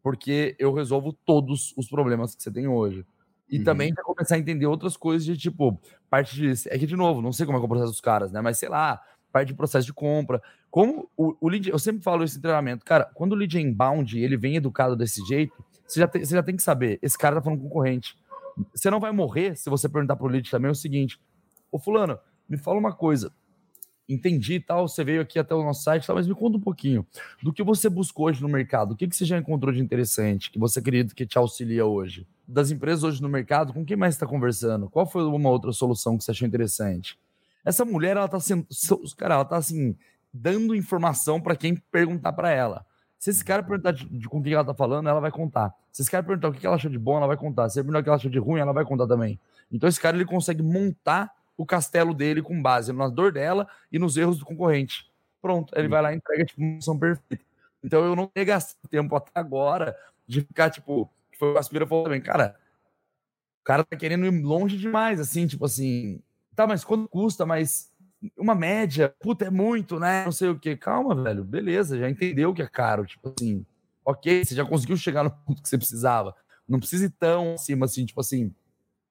porque 0.03 0.55
eu 0.59 0.73
resolvo 0.73 1.13
todos 1.13 1.73
os 1.77 1.87
problemas 1.87 2.35
que 2.35 2.43
você 2.43 2.51
tem 2.51 2.67
hoje. 2.67 3.05
E 3.49 3.59
uhum. 3.59 3.63
também 3.63 3.93
já 3.95 4.03
começar 4.03 4.35
a 4.35 4.37
entender 4.37 4.65
outras 4.65 4.97
coisas 4.97 5.25
de 5.25 5.37
tipo, 5.37 5.79
parte 6.09 6.35
de. 6.35 6.51
É 6.69 6.77
que, 6.77 6.85
de 6.85 6.95
novo, 6.95 7.21
não 7.21 7.31
sei 7.31 7.45
como 7.45 7.57
é, 7.57 7.61
é 7.61 7.63
o 7.63 7.67
processo 7.67 7.91
dos 7.91 8.01
caras, 8.01 8.31
né? 8.31 8.41
Mas 8.41 8.57
sei 8.57 8.67
lá, 8.67 9.01
parte 9.31 9.47
de 9.47 9.53
processo 9.53 9.85
de 9.85 9.93
compra. 9.93 10.41
Como 10.69 11.09
o, 11.15 11.35
o 11.39 11.47
lead, 11.47 11.69
eu 11.69 11.79
sempre 11.79 12.03
falo 12.03 12.23
esse 12.23 12.41
treinamento, 12.41 12.83
cara, 12.83 13.05
quando 13.13 13.31
o 13.31 13.35
lead 13.35 13.57
é 13.57 13.61
inbound 13.61 14.19
ele 14.19 14.35
vem 14.35 14.55
educado 14.55 14.95
desse 14.95 15.25
jeito, 15.25 15.53
você 15.87 15.99
já, 15.99 16.07
tem, 16.07 16.25
você 16.25 16.35
já 16.35 16.43
tem 16.43 16.55
que 16.55 16.63
saber, 16.63 16.99
esse 17.01 17.17
cara 17.17 17.35
tá 17.35 17.41
falando 17.41 17.61
concorrente. 17.61 18.17
Você 18.73 18.89
não 18.89 18.99
vai 18.99 19.11
morrer 19.11 19.55
se 19.55 19.69
você 19.69 19.87
perguntar 19.87 20.15
pro 20.15 20.27
lead 20.27 20.49
também 20.49 20.69
o 20.69 20.75
seguinte: 20.75 21.19
Ô 21.71 21.79
Fulano, 21.79 22.19
me 22.49 22.57
fala 22.57 22.77
uma 22.77 22.93
coisa 22.93 23.31
entendi 24.07 24.55
e 24.55 24.59
tal, 24.59 24.87
você 24.87 25.03
veio 25.03 25.21
aqui 25.21 25.39
até 25.39 25.55
o 25.55 25.63
nosso 25.63 25.83
site, 25.83 26.05
tal, 26.05 26.15
mas 26.15 26.27
me 26.27 26.35
conta 26.35 26.57
um 26.57 26.61
pouquinho 26.61 27.05
do 27.41 27.53
que 27.53 27.63
você 27.63 27.89
buscou 27.89 28.27
hoje 28.27 28.41
no 28.41 28.49
mercado, 28.49 28.93
o 28.93 28.95
que, 28.95 29.07
que 29.07 29.15
você 29.15 29.25
já 29.25 29.37
encontrou 29.37 29.73
de 29.73 29.79
interessante, 29.79 30.51
que 30.51 30.59
você 30.59 30.79
acredita 30.79 31.15
que 31.15 31.25
te 31.25 31.37
auxilia 31.37 31.85
hoje? 31.85 32.27
Das 32.47 32.71
empresas 32.71 33.03
hoje 33.03 33.21
no 33.21 33.29
mercado, 33.29 33.73
com 33.73 33.85
quem 33.85 33.95
mais 33.95 34.15
está 34.15 34.27
conversando? 34.27 34.89
Qual 34.89 35.05
foi 35.05 35.23
uma 35.23 35.49
outra 35.49 35.71
solução 35.71 36.17
que 36.17 36.23
você 36.23 36.31
achou 36.31 36.47
interessante? 36.47 37.17
Essa 37.63 37.85
mulher, 37.85 38.17
ela 38.17 38.27
tá 38.27 38.39
sendo, 38.39 38.67
cara, 39.17 39.35
ela 39.35 39.45
tá 39.45 39.55
assim, 39.55 39.95
dando 40.33 40.75
informação 40.75 41.39
para 41.39 41.55
quem 41.55 41.75
perguntar 41.75 42.33
para 42.33 42.51
ela. 42.51 42.85
Se 43.17 43.29
esse 43.29 43.45
cara 43.45 43.63
perguntar 43.63 43.91
de, 43.91 44.05
de, 44.05 44.27
com 44.27 44.43
quem 44.43 44.51
ela 44.51 44.65
tá 44.65 44.73
falando, 44.73 45.07
ela 45.07 45.21
vai 45.21 45.31
contar. 45.31 45.73
Se 45.93 46.01
esse 46.01 46.11
cara 46.11 46.21
perguntar 46.23 46.49
o 46.49 46.53
que 46.53 46.65
ela 46.67 46.75
achou 46.75 46.91
de 46.91 46.99
bom, 46.99 47.15
ela 47.15 47.27
vai 47.27 47.37
contar. 47.37 47.69
Se 47.69 47.79
ele 47.79 47.85
perguntar 47.85 47.99
o 47.99 48.03
que 48.03 48.09
ela 48.09 48.17
achou 48.17 48.29
de 48.29 48.39
ruim, 48.39 48.59
ela 48.59 48.73
vai 48.73 48.83
contar 48.83 49.07
também. 49.07 49.39
Então 49.71 49.87
esse 49.87 49.99
cara 49.99 50.17
ele 50.17 50.25
consegue 50.25 50.61
montar 50.61 51.31
o 51.57 51.65
castelo 51.65 52.13
dele 52.13 52.41
com 52.41 52.61
base 52.61 52.91
na 52.91 53.07
dor 53.07 53.31
dela 53.31 53.67
e 53.91 53.99
nos 53.99 54.17
erros 54.17 54.39
do 54.39 54.45
concorrente. 54.45 55.11
Pronto, 55.41 55.73
ele 55.77 55.87
vai 55.87 56.01
lá 56.01 56.13
e 56.13 56.17
entrega 56.17 56.45
tipo, 56.45 56.61
uma 56.61 56.81
solução 56.81 56.97
perfeita. 56.97 57.43
Então 57.83 58.03
eu 58.03 58.15
não 58.15 58.27
tenho 58.27 58.45
gastado 58.45 58.87
tempo 58.89 59.15
até 59.15 59.31
agora 59.35 59.95
de 60.25 60.41
ficar, 60.41 60.69
tipo, 60.69 61.11
foi 61.37 61.53
o 61.53 61.57
Aspira 61.57 61.85
falou 61.85 62.05
também, 62.05 62.21
cara, 62.21 62.55
o 63.61 63.63
cara 63.63 63.83
tá 63.83 63.97
querendo 63.97 64.25
ir 64.25 64.41
longe 64.41 64.77
demais, 64.77 65.19
assim, 65.19 65.45
tipo 65.45 65.65
assim, 65.65 66.21
tá, 66.55 66.65
mas 66.65 66.83
quanto 66.83 67.09
custa? 67.09 67.45
Mas 67.45 67.91
uma 68.37 68.55
média, 68.55 69.13
puta, 69.19 69.45
é 69.45 69.49
muito, 69.49 69.99
né? 69.99 70.23
Não 70.23 70.31
sei 70.31 70.49
o 70.49 70.57
que. 70.57 70.77
Calma, 70.77 71.13
velho, 71.21 71.43
beleza, 71.43 71.99
já 71.99 72.09
entendeu 72.09 72.53
que 72.53 72.61
é 72.61 72.67
caro, 72.67 73.05
tipo 73.05 73.33
assim, 73.37 73.65
ok, 74.05 74.45
você 74.45 74.55
já 74.55 74.65
conseguiu 74.65 74.95
chegar 74.95 75.23
no 75.23 75.31
ponto 75.31 75.61
que 75.61 75.67
você 75.67 75.77
precisava. 75.77 76.33
Não 76.67 76.79
precisa 76.79 77.05
ir 77.05 77.09
tão 77.09 77.55
acima, 77.55 77.85
assim, 77.85 78.05
tipo 78.05 78.21
assim, 78.21 78.53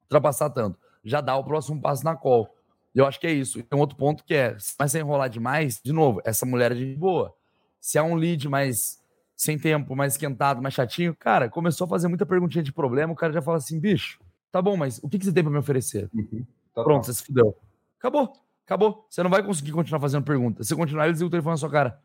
ultrapassar 0.05 0.49
tanto 0.49 0.79
já 1.05 1.21
dá 1.21 1.37
o 1.37 1.45
próximo 1.45 1.81
passo 1.81 2.05
na 2.05 2.17
call. 2.17 2.55
Eu 2.95 3.07
acho 3.07 3.19
que 3.19 3.27
é 3.27 3.33
isso. 3.33 3.59
E 3.59 3.62
tem 3.62 3.77
um 3.77 3.81
outro 3.81 3.97
ponto 3.97 4.23
que 4.25 4.35
é, 4.35 4.57
mas 4.79 4.93
sem 4.93 5.01
enrolar 5.01 5.31
demais, 5.31 5.81
de 5.83 5.93
novo, 5.93 6.21
essa 6.25 6.45
mulher 6.45 6.73
é 6.73 6.75
de 6.75 6.95
boa. 6.95 7.35
Se 7.81 7.99
é 7.99 8.03
um 8.03 8.15
lead 8.15 8.49
mais 8.49 9.01
sem 9.37 9.59
tempo, 9.59 9.97
mais 9.97 10.15
esquentado, 10.15 10.62
mais 10.62 10.75
chatinho, 10.75 11.17
cara, 11.17 11.49
começou 11.49 11.87
a 11.87 11.88
fazer 11.88 12.07
muita 12.07 12.25
perguntinha 12.25 12.62
de 12.62 12.73
problema, 12.73 13.12
o 13.12 13.17
cara 13.17 13.33
já 13.33 13.43
fala 13.43 13.57
assim, 13.57 13.81
bicho, 13.81 14.21
tá 14.53 14.62
bom, 14.62 14.77
mas 14.77 15.01
o 15.03 15.09
que, 15.09 15.19
que 15.19 15.25
você 15.25 15.33
tem 15.33 15.43
para 15.43 15.53
me 15.53 15.59
oferecer? 15.59 16.09
Uhum. 16.15 16.47
Tá 16.75 16.85
Pronto, 16.85 17.07
você 17.07 17.15
se 17.15 17.25
fudeu. 17.25 17.57
Acabou, 17.99 18.33
acabou. 18.65 19.07
Você 19.11 19.23
não 19.23 19.31
vai 19.31 19.43
conseguir 19.43 19.73
continuar 19.73 20.01
fazendo 20.01 20.25
perguntas. 20.25 20.69
Se 20.69 20.77
continuar, 20.77 21.05
ele 21.05 21.12
desliga 21.12 21.29
o 21.29 21.31
telefone 21.31 21.55
na 21.55 21.57
sua 21.57 21.71
cara. 21.71 21.99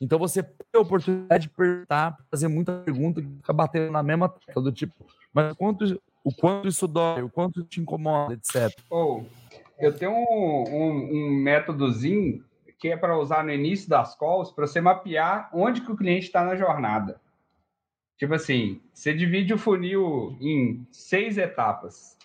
Então 0.00 0.18
você 0.18 0.42
tem 0.42 0.54
a 0.74 0.80
oportunidade 0.80 1.48
de 1.48 1.48
perguntar, 1.48 2.16
fazer 2.30 2.48
muita 2.48 2.72
pergunta 2.84 3.22
que 3.22 3.28
fica 3.28 3.52
batendo 3.52 3.90
na 3.90 4.02
mesma 4.02 4.28
tecla 4.28 4.62
do 4.62 4.72
tipo, 4.72 5.06
mas 5.32 5.54
quanto, 5.54 6.00
o 6.26 6.34
quanto 6.34 6.66
isso 6.66 6.88
dói, 6.88 7.22
o 7.22 7.30
quanto 7.30 7.62
te 7.62 7.80
incomoda, 7.80 8.34
etc. 8.34 8.76
Ou 8.90 9.24
eu 9.78 9.96
tenho 9.96 10.10
um, 10.10 10.64
um, 10.68 11.10
um 11.12 11.30
métodozinho 11.30 12.44
que 12.80 12.88
é 12.88 12.96
para 12.96 13.16
usar 13.16 13.44
no 13.44 13.52
início 13.52 13.88
das 13.88 14.16
calls 14.18 14.50
para 14.50 14.66
você 14.66 14.80
mapear 14.80 15.48
onde 15.54 15.82
que 15.82 15.92
o 15.92 15.96
cliente 15.96 16.26
está 16.26 16.42
na 16.42 16.56
jornada. 16.56 17.20
Tipo 18.18 18.34
assim, 18.34 18.80
você 18.92 19.14
divide 19.14 19.54
o 19.54 19.58
funil 19.58 20.36
em 20.40 20.84
seis 20.90 21.38
etapas. 21.38 22.18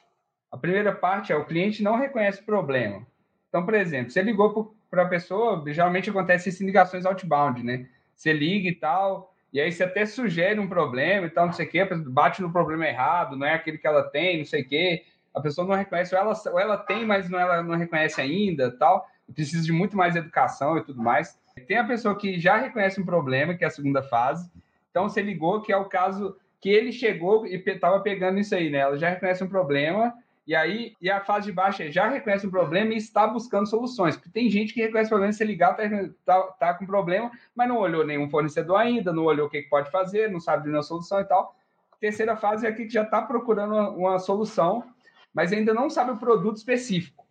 A 0.51 0.57
primeira 0.57 0.95
parte 0.95 1.31
é 1.31 1.35
o 1.35 1.45
cliente 1.45 1.83
não 1.83 1.95
reconhece 1.95 2.41
o 2.41 2.45
problema. 2.45 3.05
Então, 3.49 3.63
por 3.63 3.75
exemplo, 3.75 4.09
você 4.09 4.23
ligou 4.23 4.75
para 4.89 5.03
a 5.03 5.07
pessoa, 5.07 5.63
geralmente 5.67 6.09
acontece 6.09 6.49
isso 6.49 6.63
em 6.63 6.65
ligações 6.65 7.05
outbound, 7.05 7.63
né? 7.63 7.87
Você 8.15 8.33
liga 8.33 8.67
e 8.67 8.75
tal, 8.75 9.30
e 9.53 9.59
aí 9.59 9.71
você 9.71 9.83
até 9.83 10.05
sugere 10.05 10.59
um 10.59 10.67
problema 10.67 11.27
e 11.27 11.29
tal, 11.29 11.45
não 11.45 11.53
sei 11.53 11.65
o 11.65 11.69
quê, 11.69 11.85
bate 11.85 12.41
no 12.41 12.51
problema 12.51 12.87
errado, 12.87 13.35
não 13.35 13.45
é 13.45 13.53
aquele 13.53 13.77
que 13.77 13.87
ela 13.87 14.03
tem, 14.03 14.39
não 14.39 14.45
sei 14.45 14.61
o 14.61 14.67
quê. 14.67 15.03
A 15.33 15.41
pessoa 15.41 15.67
não 15.67 15.75
reconhece, 15.75 16.15
ou 16.15 16.21
ela, 16.21 16.33
ou 16.51 16.59
ela 16.59 16.77
tem, 16.77 17.05
mas 17.05 17.29
não, 17.29 17.39
ela 17.39 17.61
não 17.61 17.77
reconhece 17.77 18.19
ainda, 18.19 18.71
tal. 18.77 19.07
Precisa 19.33 19.63
de 19.63 19.71
muito 19.71 19.95
mais 19.95 20.15
educação 20.15 20.77
e 20.77 20.83
tudo 20.83 21.01
mais. 21.01 21.39
Tem 21.67 21.77
a 21.77 21.83
pessoa 21.85 22.17
que 22.17 22.39
já 22.39 22.57
reconhece 22.57 22.99
um 22.99 23.05
problema, 23.05 23.53
que 23.53 23.63
é 23.63 23.67
a 23.67 23.71
segunda 23.71 24.01
fase. 24.03 24.49
Então, 24.89 25.07
você 25.07 25.21
ligou, 25.21 25.61
que 25.61 25.71
é 25.71 25.77
o 25.77 25.85
caso 25.85 26.35
que 26.59 26.69
ele 26.69 26.91
chegou 26.91 27.45
e 27.45 27.55
estava 27.55 27.99
pegando 28.01 28.39
isso 28.39 28.53
aí, 28.53 28.69
né? 28.69 28.79
Ela 28.79 28.97
já 28.97 29.09
reconhece 29.09 29.43
um 29.43 29.49
problema, 29.49 30.13
e 30.45 30.55
aí, 30.55 30.95
e 30.99 31.09
a 31.09 31.21
fase 31.21 31.45
de 31.45 31.51
baixo 31.51 31.83
é 31.83 31.91
já 31.91 32.09
reconhece 32.09 32.47
um 32.47 32.51
problema 32.51 32.93
e 32.93 32.97
está 32.97 33.27
buscando 33.27 33.67
soluções. 33.67 34.15
Porque 34.15 34.31
tem 34.31 34.49
gente 34.49 34.73
que 34.73 34.81
reconhece 34.81 35.09
problema, 35.09 35.31
se 35.31 35.43
ligar, 35.43 35.75
tá, 35.75 35.83
tá, 36.25 36.41
tá, 36.59 36.73
com 36.73 36.85
problema, 36.85 37.31
mas 37.55 37.67
não 37.67 37.77
olhou 37.77 38.05
nenhum 38.05 38.29
fornecedor 38.29 38.77
ainda, 38.77 39.13
não 39.13 39.23
olhou 39.23 39.47
o 39.47 39.49
que, 39.49 39.61
que 39.61 39.69
pode 39.69 39.91
fazer, 39.91 40.31
não 40.31 40.39
sabe 40.39 40.63
de 40.63 40.69
nenhuma 40.69 40.83
solução 40.83 41.21
e 41.21 41.25
tal. 41.25 41.55
Terceira 41.99 42.35
fase 42.35 42.65
é 42.65 42.69
aqui 42.69 42.85
que 42.85 42.93
já 42.93 43.03
está 43.03 43.21
procurando 43.21 43.73
uma, 43.75 43.89
uma, 43.91 44.19
solução, 44.19 44.83
mas 45.31 45.53
ainda 45.53 45.73
não 45.73 45.89
sabe 45.89 46.11
o 46.11 46.17
produto 46.17 46.57
específico. 46.57 47.23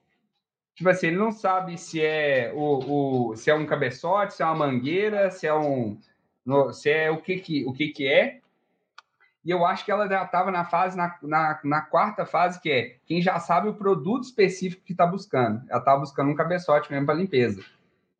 Tipo 0.77 0.88
assim, 0.88 1.09
ele 1.09 1.16
não 1.16 1.33
sabe 1.33 1.77
se 1.77 2.01
é 2.01 2.53
o, 2.55 3.31
o 3.33 3.37
se 3.37 3.51
é 3.51 3.55
um 3.55 3.66
cabeçote, 3.66 4.35
se 4.35 4.42
é 4.42 4.46
uma 4.46 4.55
mangueira, 4.55 5.31
se 5.31 5.46
é 5.49 5.53
um 5.53 5.99
no, 6.46 6.73
se 6.73 6.88
é 6.88 7.11
o 7.11 7.20
que 7.20 7.38
que 7.38 7.64
o 7.66 7.73
que 7.73 7.88
que 7.88 8.07
é, 8.07 8.40
e 9.44 9.50
eu 9.50 9.64
acho 9.64 9.85
que 9.85 9.90
ela 9.90 10.07
já 10.07 10.22
estava 10.22 10.50
na 10.50 10.64
fase, 10.64 10.96
na, 10.96 11.16
na, 11.22 11.61
na, 11.64 11.81
quarta 11.81 12.26
fase, 12.26 12.61
que 12.61 12.70
é 12.70 12.96
quem 13.07 13.22
já 13.22 13.38
sabe 13.40 13.68
o 13.68 13.74
produto 13.74 14.24
específico 14.24 14.83
que 14.85 14.92
está 14.92 15.07
buscando. 15.07 15.62
Ela 15.68 15.79
estava 15.79 16.00
buscando 16.00 16.31
um 16.31 16.35
cabeçote 16.35 16.90
mesmo 16.90 17.07
para 17.07 17.14
limpeza. 17.14 17.62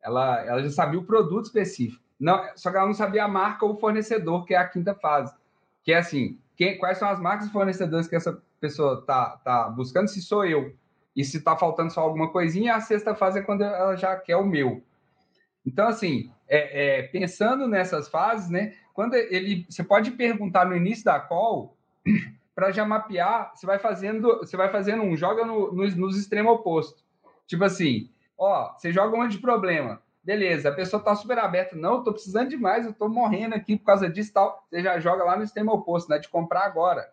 Ela, 0.01 0.43
ela 0.43 0.63
já 0.63 0.71
sabia 0.71 0.99
o 0.99 1.05
produto 1.05 1.45
específico. 1.45 2.01
Não, 2.19 2.43
só 2.55 2.71
que 2.71 2.77
ela 2.77 2.87
não 2.87 2.93
sabia 2.93 3.23
a 3.23 3.27
marca 3.27 3.65
ou 3.65 3.73
o 3.73 3.77
fornecedor, 3.77 4.45
que 4.45 4.55
é 4.55 4.57
a 4.57 4.67
quinta 4.67 4.95
fase. 4.95 5.33
Que 5.83 5.93
é 5.93 5.97
assim, 5.97 6.39
quem, 6.55 6.77
quais 6.77 6.97
são 6.97 7.07
as 7.07 7.19
marcas 7.19 7.47
e 7.47 7.51
fornecedores 7.51 8.07
que 8.07 8.15
essa 8.15 8.41
pessoa 8.59 8.99
está 8.99 9.37
tá 9.43 9.69
buscando, 9.69 10.07
se 10.07 10.21
sou 10.21 10.45
eu. 10.45 10.75
E 11.15 11.23
se 11.23 11.37
está 11.37 11.55
faltando 11.55 11.91
só 11.91 12.01
alguma 12.01 12.31
coisinha, 12.31 12.75
a 12.75 12.81
sexta 12.81 13.13
fase 13.13 13.39
é 13.39 13.41
quando 13.41 13.63
ela 13.63 13.95
já 13.95 14.15
quer 14.15 14.37
o 14.37 14.45
meu. 14.45 14.83
Então, 15.65 15.87
assim, 15.87 16.31
é, 16.47 16.99
é, 16.99 17.03
pensando 17.03 17.67
nessas 17.67 18.07
fases, 18.07 18.49
né? 18.49 18.73
Quando 18.93 19.15
ele, 19.15 19.65
você 19.69 19.83
pode 19.83 20.11
perguntar 20.11 20.65
no 20.65 20.75
início 20.75 21.05
da 21.05 21.19
call 21.19 21.75
para 22.55 22.71
já 22.71 22.85
mapear, 22.85 23.51
você 23.55 23.65
vai 23.65 23.79
fazendo, 23.79 24.39
você 24.39 24.57
vai 24.57 24.69
fazendo 24.69 25.03
um 25.03 25.15
joga 25.15 25.45
no, 25.45 25.71
nos, 25.71 25.95
nos 25.95 26.17
extremos 26.17 26.53
opostos. 26.53 27.03
Tipo 27.47 27.63
assim, 27.63 28.09
ó, 28.37 28.73
você 28.77 28.91
joga 28.91 29.17
um 29.17 29.27
de 29.27 29.39
problema. 29.39 30.01
Beleza, 30.23 30.69
a 30.69 30.73
pessoa 30.73 31.01
tá 31.01 31.15
super 31.15 31.39
aberta. 31.39 31.75
Não, 31.75 31.95
eu 31.95 32.03
tô 32.03 32.13
precisando 32.13 32.49
demais, 32.49 32.85
eu 32.85 32.93
tô 32.93 33.09
morrendo 33.09 33.55
aqui 33.55 33.75
por 33.75 33.85
causa 33.85 34.09
disso 34.09 34.33
tal. 34.33 34.63
Você 34.69 34.83
já 34.83 34.99
joga 34.99 35.23
lá 35.23 35.35
no 35.35 35.43
extremo 35.43 35.71
oposto, 35.71 36.09
né? 36.09 36.19
De 36.19 36.29
comprar 36.29 36.65
agora. 36.65 37.09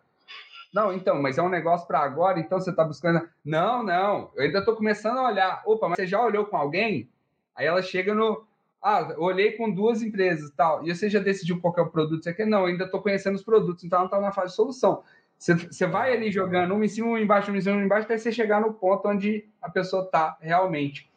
Não, 0.71 0.93
então, 0.93 1.19
mas 1.19 1.37
é 1.37 1.41
um 1.41 1.49
negócio 1.49 1.87
para 1.87 1.99
agora, 1.99 2.39
então 2.39 2.59
você 2.59 2.71
tá 2.71 2.83
buscando. 2.83 3.27
Não, 3.43 3.81
não, 3.81 4.29
eu 4.35 4.43
ainda 4.43 4.63
tô 4.63 4.75
começando 4.75 5.17
a 5.17 5.27
olhar. 5.27 5.63
Opa, 5.65 5.89
mas 5.89 5.97
você 5.97 6.05
já 6.05 6.21
olhou 6.21 6.45
com 6.45 6.55
alguém? 6.55 7.09
Aí 7.55 7.65
ela 7.65 7.81
chega 7.81 8.13
no, 8.13 8.45
ah, 8.81 9.13
olhei 9.17 9.53
com 9.53 9.69
duas 9.69 10.01
empresas 10.01 10.51
tal, 10.51 10.85
e 10.85 10.93
você 10.93 11.09
já 11.09 11.19
decidiu 11.19 11.59
qual 11.59 11.73
é 11.77 11.81
o 11.81 11.89
produto 11.89 12.23
você 12.23 12.33
quer? 12.33 12.47
Não, 12.47 12.65
ainda 12.65 12.85
estou 12.85 13.01
conhecendo 13.01 13.35
os 13.35 13.43
produtos, 13.43 13.83
então 13.83 13.99
ela 13.99 14.05
está 14.05 14.19
na 14.19 14.31
fase 14.31 14.51
de 14.51 14.55
solução. 14.55 15.03
Você, 15.37 15.53
você 15.53 15.87
vai 15.87 16.13
ali 16.13 16.31
jogando 16.31 16.73
um 16.73 16.83
em 16.83 16.87
cima, 16.87 17.07
um 17.07 17.17
embaixo, 17.17 17.51
um 17.51 17.55
em 17.55 17.61
cima, 17.61 17.77
um 17.77 17.83
embaixo, 17.83 18.05
até 18.05 18.17
você 18.17 18.31
chegar 18.31 18.61
no 18.61 18.73
ponto 18.73 19.07
onde 19.07 19.47
a 19.61 19.69
pessoa 19.69 20.03
está 20.03 20.37
realmente. 20.41 21.09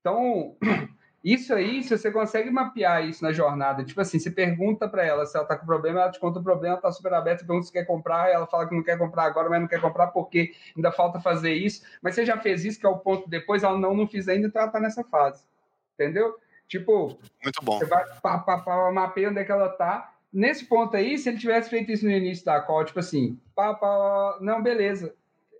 Então, 0.00 0.56
isso 1.22 1.52
aí, 1.54 1.82
se 1.82 1.96
você 1.96 2.10
consegue 2.10 2.50
mapear 2.50 3.04
isso 3.04 3.22
na 3.22 3.32
jornada, 3.32 3.84
tipo 3.84 4.00
assim, 4.00 4.18
você 4.18 4.30
pergunta 4.30 4.88
para 4.88 5.04
ela 5.04 5.26
se 5.26 5.36
ela 5.36 5.44
está 5.44 5.56
com 5.56 5.66
problema, 5.66 6.00
ela 6.00 6.10
te 6.10 6.18
conta 6.20 6.40
o 6.40 6.42
problema, 6.42 6.76
está 6.76 6.90
super 6.90 7.14
aberta, 7.14 7.44
pergunta 7.44 7.66
se 7.66 7.72
quer 7.72 7.84
comprar, 7.84 8.30
ela 8.30 8.46
fala 8.46 8.68
que 8.68 8.74
não 8.74 8.82
quer 8.82 8.96
comprar 8.98 9.24
agora, 9.24 9.48
mas 9.48 9.60
não 9.60 9.68
quer 9.68 9.80
comprar 9.80 10.08
porque 10.08 10.52
ainda 10.76 10.90
falta 10.92 11.20
fazer 11.20 11.52
isso, 11.52 11.84
mas 12.02 12.14
você 12.14 12.24
já 12.24 12.36
fez 12.36 12.64
isso, 12.64 12.80
que 12.80 12.86
é 12.86 12.88
o 12.88 12.98
ponto 12.98 13.28
depois, 13.28 13.62
ela 13.62 13.78
não, 13.78 13.94
não 13.94 14.06
fiz 14.08 14.28
ainda, 14.28 14.46
então 14.46 14.60
ela 14.60 14.68
está 14.68 14.80
nessa 14.80 15.04
fase. 15.04 15.44
Entendeu? 15.94 16.36
Tipo, 16.68 17.18
muito 17.42 17.64
bom. 17.64 17.78
Você 17.78 17.86
vai 17.86 18.04
pá, 18.20 18.38
pá, 18.38 18.58
pá, 18.58 18.92
mapeia 18.92 19.30
onde 19.30 19.40
é 19.40 19.44
que 19.44 19.50
ela 19.50 19.70
tá. 19.70 20.14
Nesse 20.30 20.66
ponto 20.66 20.94
aí, 20.94 21.16
se 21.16 21.30
ele 21.30 21.38
tivesse 21.38 21.70
feito 21.70 21.90
isso 21.90 22.04
no 22.04 22.10
início 22.10 22.44
da 22.44 22.60
call, 22.60 22.84
tipo 22.84 22.98
assim, 22.98 23.40
pá, 23.54 23.72
pá, 23.74 24.38
não, 24.40 24.62
beleza. 24.62 25.14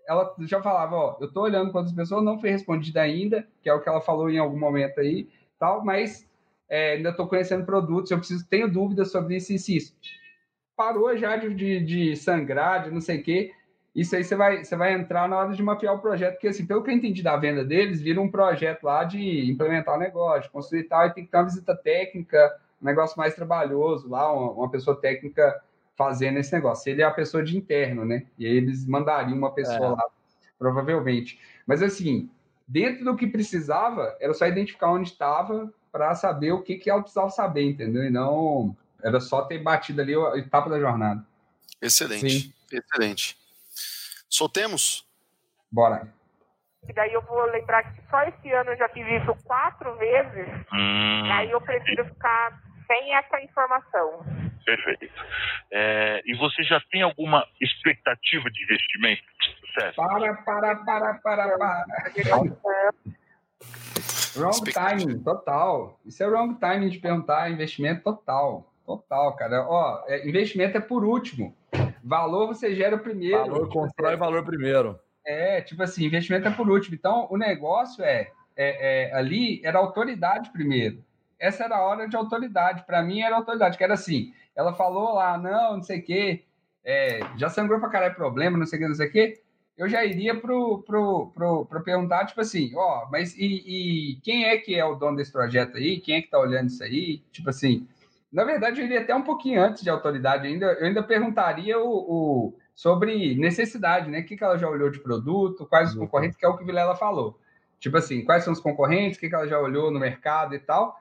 Ela 0.07 0.35
já 0.41 0.63
falava, 0.63 0.95
ó, 0.95 1.17
eu 1.21 1.33
tô 1.33 1.43
olhando 1.43 1.73
quantas 1.73 1.93
pessoas 1.93 2.23
não 2.23 2.39
foi 2.39 2.51
respondida 2.51 3.01
ainda, 3.01 3.49
que 3.63 3.69
é 3.69 3.75
o 3.75 3.81
que 3.81 3.89
ela 3.89 4.01
falou 4.01 4.31
em 4.31 4.39
algum 4.39 4.59
momento 4.59 5.01
aí, 5.01 5.29
tal, 5.59 5.85
mas 5.85 6.29
é, 6.69 6.93
ainda 6.93 7.13
tô 7.13 7.27
conhecendo 7.27 7.65
produtos, 7.65 8.11
eu 8.11 8.19
preciso, 8.19 8.47
tenho 8.47 8.71
dúvidas 8.71 9.11
sobre 9.11 9.37
isso 9.37 9.53
e 9.53 9.77
isso. 9.77 9.97
Parou 10.77 11.17
já 11.17 11.37
de, 11.37 11.55
de, 11.55 11.81
de 11.81 12.17
sangrar, 12.17 12.85
de 12.85 12.91
não 12.91 13.01
sei 13.01 13.21
o 13.21 13.23
quê. 13.23 13.53
Isso 13.99 14.15
aí 14.15 14.23
você 14.23 14.37
vai, 14.37 14.65
você 14.65 14.77
vai 14.77 14.93
entrar 14.93 15.29
na 15.29 15.37
hora 15.37 15.53
de 15.53 15.61
mapear 15.61 15.93
o 15.93 15.99
projeto, 15.99 16.35
porque, 16.35 16.47
assim, 16.47 16.65
pelo 16.65 16.85
que 16.85 16.89
eu 16.89 16.95
entendi 16.95 17.21
da 17.21 17.37
venda 17.37 17.65
deles, 17.65 18.01
vira 18.01 18.21
um 18.21 18.31
projeto 18.31 18.85
lá 18.85 19.03
de 19.03 19.51
implementar 19.51 19.97
o 19.97 19.99
negócio, 19.99 20.49
construir 20.53 20.85
tal, 20.85 21.09
e 21.09 21.13
tem 21.13 21.25
que 21.25 21.33
ter 21.33 21.37
uma 21.37 21.47
visita 21.47 21.75
técnica, 21.75 22.57
um 22.81 22.87
negócio 22.87 23.19
mais 23.19 23.35
trabalhoso 23.35 24.09
lá, 24.09 24.33
uma, 24.33 24.53
uma 24.53 24.71
pessoa 24.71 24.95
técnica 24.97 25.61
fazendo 25.97 26.39
esse 26.39 26.53
negócio. 26.53 26.89
Ele 26.89 27.03
é 27.03 27.05
a 27.05 27.11
pessoa 27.11 27.43
de 27.43 27.57
interno, 27.57 28.05
né? 28.05 28.25
E 28.39 28.47
aí 28.47 28.53
eles 28.53 28.87
mandariam 28.87 29.37
uma 29.37 29.53
pessoa 29.53 29.87
é. 29.87 29.89
lá, 29.89 30.05
provavelmente. 30.57 31.41
Mas, 31.67 31.83
assim, 31.83 32.31
dentro 32.69 33.05
do 33.05 33.17
que 33.17 33.27
precisava, 33.27 34.17
era 34.21 34.33
só 34.33 34.47
identificar 34.47 34.93
onde 34.93 35.09
estava 35.09 35.75
para 35.91 36.15
saber 36.15 36.53
o 36.53 36.63
que, 36.63 36.77
que 36.77 36.89
ela 36.89 37.03
precisava 37.03 37.31
saber, 37.31 37.65
entendeu? 37.65 38.05
E 38.05 38.11
não 38.11 38.77
era 39.03 39.19
só 39.19 39.43
ter 39.43 39.59
batido 39.59 40.01
ali 40.01 40.15
a 40.15 40.37
etapa 40.37 40.71
da 40.71 40.79
jornada. 40.79 41.27
Excelente, 41.83 42.43
Sim. 42.43 42.53
excelente. 42.71 43.48
Soltemos? 44.39 45.05
Bora. 45.73 46.07
E 46.89 46.93
daí 46.93 47.13
eu 47.13 47.21
vou 47.23 47.45
lembrar 47.47 47.83
que 47.83 48.01
só 48.09 48.23
esse 48.23 48.53
ano 48.53 48.71
eu 48.71 48.77
já 48.77 48.89
fiz 48.91 49.05
isso 49.21 49.35
quatro 49.45 49.97
vezes. 49.97 50.47
Hum. 50.73 51.27
E 51.27 51.31
aí 51.33 51.51
eu 51.51 51.61
prefiro 51.61 52.05
ficar 52.05 52.57
sem 52.87 53.17
essa 53.17 53.41
informação. 53.41 54.25
Perfeito. 54.65 55.13
É, 55.73 56.23
e 56.25 56.37
você 56.37 56.63
já 56.63 56.81
tem 56.89 57.03
alguma 57.03 57.45
expectativa 57.61 58.49
de 58.49 58.63
investimento? 58.63 59.23
Certo? 59.75 59.97
Para, 59.97 60.35
para, 60.35 60.77
para, 60.77 61.15
para, 61.15 61.59
para. 61.59 61.85
wrong 64.37 64.73
timing, 64.73 65.23
total. 65.25 65.99
Isso 66.07 66.23
é 66.23 66.27
wrong 66.29 66.55
timing 66.61 66.91
de 66.91 66.99
perguntar 67.01 67.51
investimento 67.51 68.05
total. 68.05 68.73
Total, 68.87 69.35
cara. 69.35 69.67
Ó, 69.69 70.05
é, 70.07 70.29
investimento 70.29 70.79
é 70.79 70.81
por 70.81 71.05
último. 71.05 71.57
Valor 72.03 72.47
você 72.47 72.75
gera 72.75 72.99
primeiro. 72.99 73.39
Valor 73.39 73.69
tipo, 73.69 73.81
constrói 73.81 74.11
assim, 74.11 74.19
valor 74.19 74.45
primeiro. 74.45 74.99
É, 75.25 75.61
tipo 75.61 75.83
assim, 75.83 76.05
investimento 76.07 76.49
é 76.49 76.51
por 76.51 76.69
último. 76.71 76.95
Então, 76.95 77.27
o 77.31 77.37
negócio 77.37 78.03
é, 78.05 78.31
é, 78.57 79.09
é 79.11 79.15
ali 79.15 79.61
era 79.65 79.79
autoridade 79.79 80.51
primeiro. 80.51 81.05
Essa 81.39 81.65
era 81.65 81.77
a 81.77 81.83
hora 81.83 82.09
de 82.09 82.17
autoridade. 82.17 82.85
Para 82.85 83.03
mim 83.03 83.21
era 83.21 83.37
autoridade, 83.37 83.77
que 83.77 83.85
era 83.85 83.95
assim. 83.95 84.33
Ela 84.57 84.75
falou 84.75 85.15
lá, 85.15 85.39
não, 85.39 85.77
não 85.77 85.83
sei 85.83 86.01
o 86.01 86.05
quê, 86.05 86.45
é, 86.85 87.21
já 87.37 87.49
sangrou 87.49 87.79
para 87.79 87.91
caralho 87.91 88.15
problema, 88.15 88.59
não 88.59 88.67
sei 88.67 88.79
o 88.79 88.83
que, 88.83 88.89
não 88.89 88.95
sei 88.95 89.09
o 89.09 89.13
quê. 89.13 89.41
Eu 89.77 89.89
já 89.89 90.05
iria 90.05 90.35
pro, 90.35 90.83
pro, 90.83 91.29
pro, 91.29 91.67
pro 91.67 91.85
perguntar, 91.85 92.27
tipo 92.27 92.41
assim, 92.41 92.73
ó, 92.75 93.07
mas 93.13 93.37
e, 93.37 93.45
e, 93.45 94.17
quem 94.23 94.47
é 94.47 94.57
que 94.57 94.75
é 94.75 94.85
o 94.85 94.97
dono 94.97 95.17
desse 95.17 95.31
projeto 95.31 95.77
aí? 95.77 96.01
Quem 96.01 96.17
é 96.17 96.23
que 96.23 96.31
tá 96.31 96.41
olhando 96.41 96.67
isso 96.67 96.83
aí? 96.83 97.23
Tipo 97.31 97.51
assim, 97.51 97.87
na 98.33 98.45
verdade, 98.45 98.81
eu 98.81 98.85
iria 98.85 99.01
até 99.01 99.15
um 99.15 99.23
pouquinho 99.23 99.63
antes 99.63 99.83
de 99.83 99.91
autoridade 99.91 100.47
ainda. 100.47 100.67
Eu 100.75 100.87
ainda 100.87 101.03
perguntaria 101.03 101.79
o, 101.79 101.89
o 101.89 102.59
sobre 102.75 103.35
necessidade, 103.35 104.11
né? 104.11 104.21
O 104.21 104.25
que, 104.25 104.37
que 104.37 104.45
ela 104.45 104.59
já 104.59 104.69
olhou 104.69 104.91
de 104.91 105.01
produto, 105.01 105.67
quais 105.67 105.91
os 105.91 105.97
uhum. 105.97 106.03
concorrentes, 106.03 106.37
que 106.37 106.45
é 106.45 106.49
o 106.49 106.57
que 106.57 106.63
o 106.63 106.67
Vilela 106.67 106.95
falou. 106.95 107.39
Tipo 107.81 107.97
assim, 107.97 108.25
quais 108.25 108.45
são 108.45 108.53
os 108.53 108.61
concorrentes, 108.61 109.17
o 109.17 109.21
que, 109.21 109.29
que 109.29 109.35
ela 109.35 109.49
já 109.49 109.59
olhou 109.59 109.91
no 109.91 109.99
mercado 109.99 110.55
e 110.55 110.59
tal. 110.59 111.01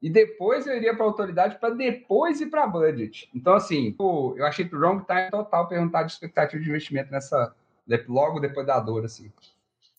E 0.00 0.08
depois 0.10 0.66
eu 0.66 0.76
iria 0.76 0.94
para 0.94 1.04
a 1.04 1.08
autoridade 1.08 1.58
para 1.58 1.70
depois 1.70 2.40
ir 2.40 2.46
para 2.46 2.66
budget. 2.66 3.30
Então, 3.34 3.54
assim, 3.54 3.94
eu 3.98 4.44
achei 4.44 4.66
que 4.66 4.74
o 4.74 4.78
wrong 4.78 5.04
time 5.04 5.30
total 5.30 5.68
perguntar 5.68 6.02
de 6.02 6.12
expectativa 6.12 6.62
de 6.62 6.68
investimento 6.68 7.10
nessa. 7.10 7.54
Logo 8.08 8.40
depois 8.40 8.66
da 8.66 8.80
dor, 8.80 9.04
assim. 9.04 9.30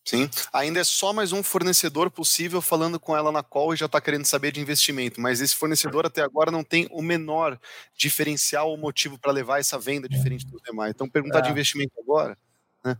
Sim. 0.08 0.30
Ainda 0.54 0.80
é 0.80 0.84
só 0.84 1.12
mais 1.12 1.32
um 1.32 1.42
fornecedor 1.42 2.12
possível 2.12 2.62
falando 2.62 3.00
com 3.00 3.18
ela 3.18 3.32
na 3.32 3.42
call 3.42 3.74
e 3.74 3.78
já 3.78 3.88
está 3.88 4.00
querendo 4.00 4.24
saber 4.26 4.52
de 4.52 4.62
investimento. 4.62 5.20
Mas 5.20 5.42
esse 5.42 5.56
fornecedor 5.56 6.06
até 6.06 6.22
agora 6.22 6.52
não 6.52 6.64
tem 6.64 6.88
o 6.92 7.02
menor 7.02 7.60
diferencial 7.98 8.70
ou 8.70 8.78
motivo 8.78 9.18
para 9.18 9.32
levar 9.32 9.60
essa 9.60 9.80
venda 9.80 10.08
diferente 10.08 10.46
dos 10.46 10.62
demais. 10.62 10.92
Então, 10.92 11.10
perguntar 11.10 11.40
É. 11.40 11.42
de 11.42 11.50
investimento 11.50 11.94
agora, 12.00 12.38
né? 12.84 12.96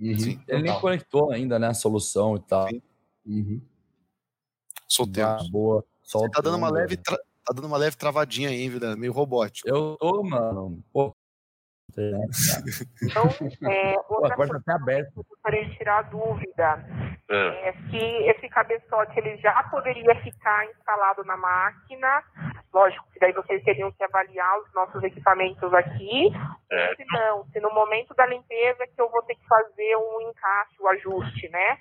Uhum. 0.00 0.18
Sim. 0.18 0.40
Ele 0.46 0.62
nem 0.62 0.80
conectou 0.80 1.32
ainda, 1.32 1.58
né? 1.58 1.66
A 1.68 1.74
solução 1.74 2.36
e 2.36 2.40
tal. 2.40 2.68
Sim. 2.68 2.80
Uhum. 3.26 3.60
Solteiro. 4.86 5.28
Ah, 5.28 5.40
boa. 5.50 5.84
Solta 6.02 6.30
Tá 6.30 6.40
dando 6.40 6.56
uma 6.56 6.68
um, 6.70 6.72
leve, 6.72 6.96
tra- 6.96 7.18
tá 7.44 7.52
dando 7.52 7.66
uma 7.66 7.76
leve 7.76 7.96
travadinha 7.96 8.48
aí, 8.48 8.68
vida? 8.68 8.94
Meio 8.96 9.12
robótico. 9.12 9.68
Eu 9.68 9.96
tô, 9.98 10.22
mano. 10.22 10.82
Pô. 10.92 11.12
Internet, 12.00 12.30
cara. 12.50 12.64
Então, 13.02 13.70
é, 13.70 13.94
Pô, 14.08 14.14
outra 14.14 14.34
a 14.34 14.36
porta 14.36 14.52
coisa 14.52 14.62
tá 14.64 14.74
aberta. 14.76 15.10
que 15.12 15.18
eu 15.18 15.24
gostaria 15.28 15.64
de 15.64 15.76
tirar 15.76 15.98
a 15.98 16.02
dúvida 16.02 16.84
É. 17.30 17.68
é 17.68 17.72
se 17.72 17.96
esse 18.30 18.48
cabeçote 18.48 19.18
ele 19.18 19.36
já 19.38 19.62
poderia 19.64 20.14
ficar 20.22 20.64
instalado 20.66 21.24
na 21.24 21.36
máquina. 21.36 22.22
Lógico 22.72 23.06
que 23.12 23.18
daí 23.18 23.32
vocês 23.32 23.62
teriam 23.64 23.90
que 23.92 24.04
avaliar 24.04 24.58
os 24.60 24.72
nossos 24.74 25.02
equipamentos 25.02 25.72
aqui. 25.74 26.30
É. 26.70 26.94
Se 26.96 27.04
não, 27.10 27.44
se 27.46 27.60
no 27.60 27.70
momento 27.72 28.14
da 28.14 28.26
limpeza 28.26 28.86
que 28.86 29.00
eu 29.00 29.10
vou 29.10 29.22
ter 29.22 29.34
que 29.34 29.46
fazer 29.46 29.96
um 29.96 30.30
encaixe, 30.30 30.76
o 30.80 30.88
ajuste, 30.88 31.48
né? 31.48 31.78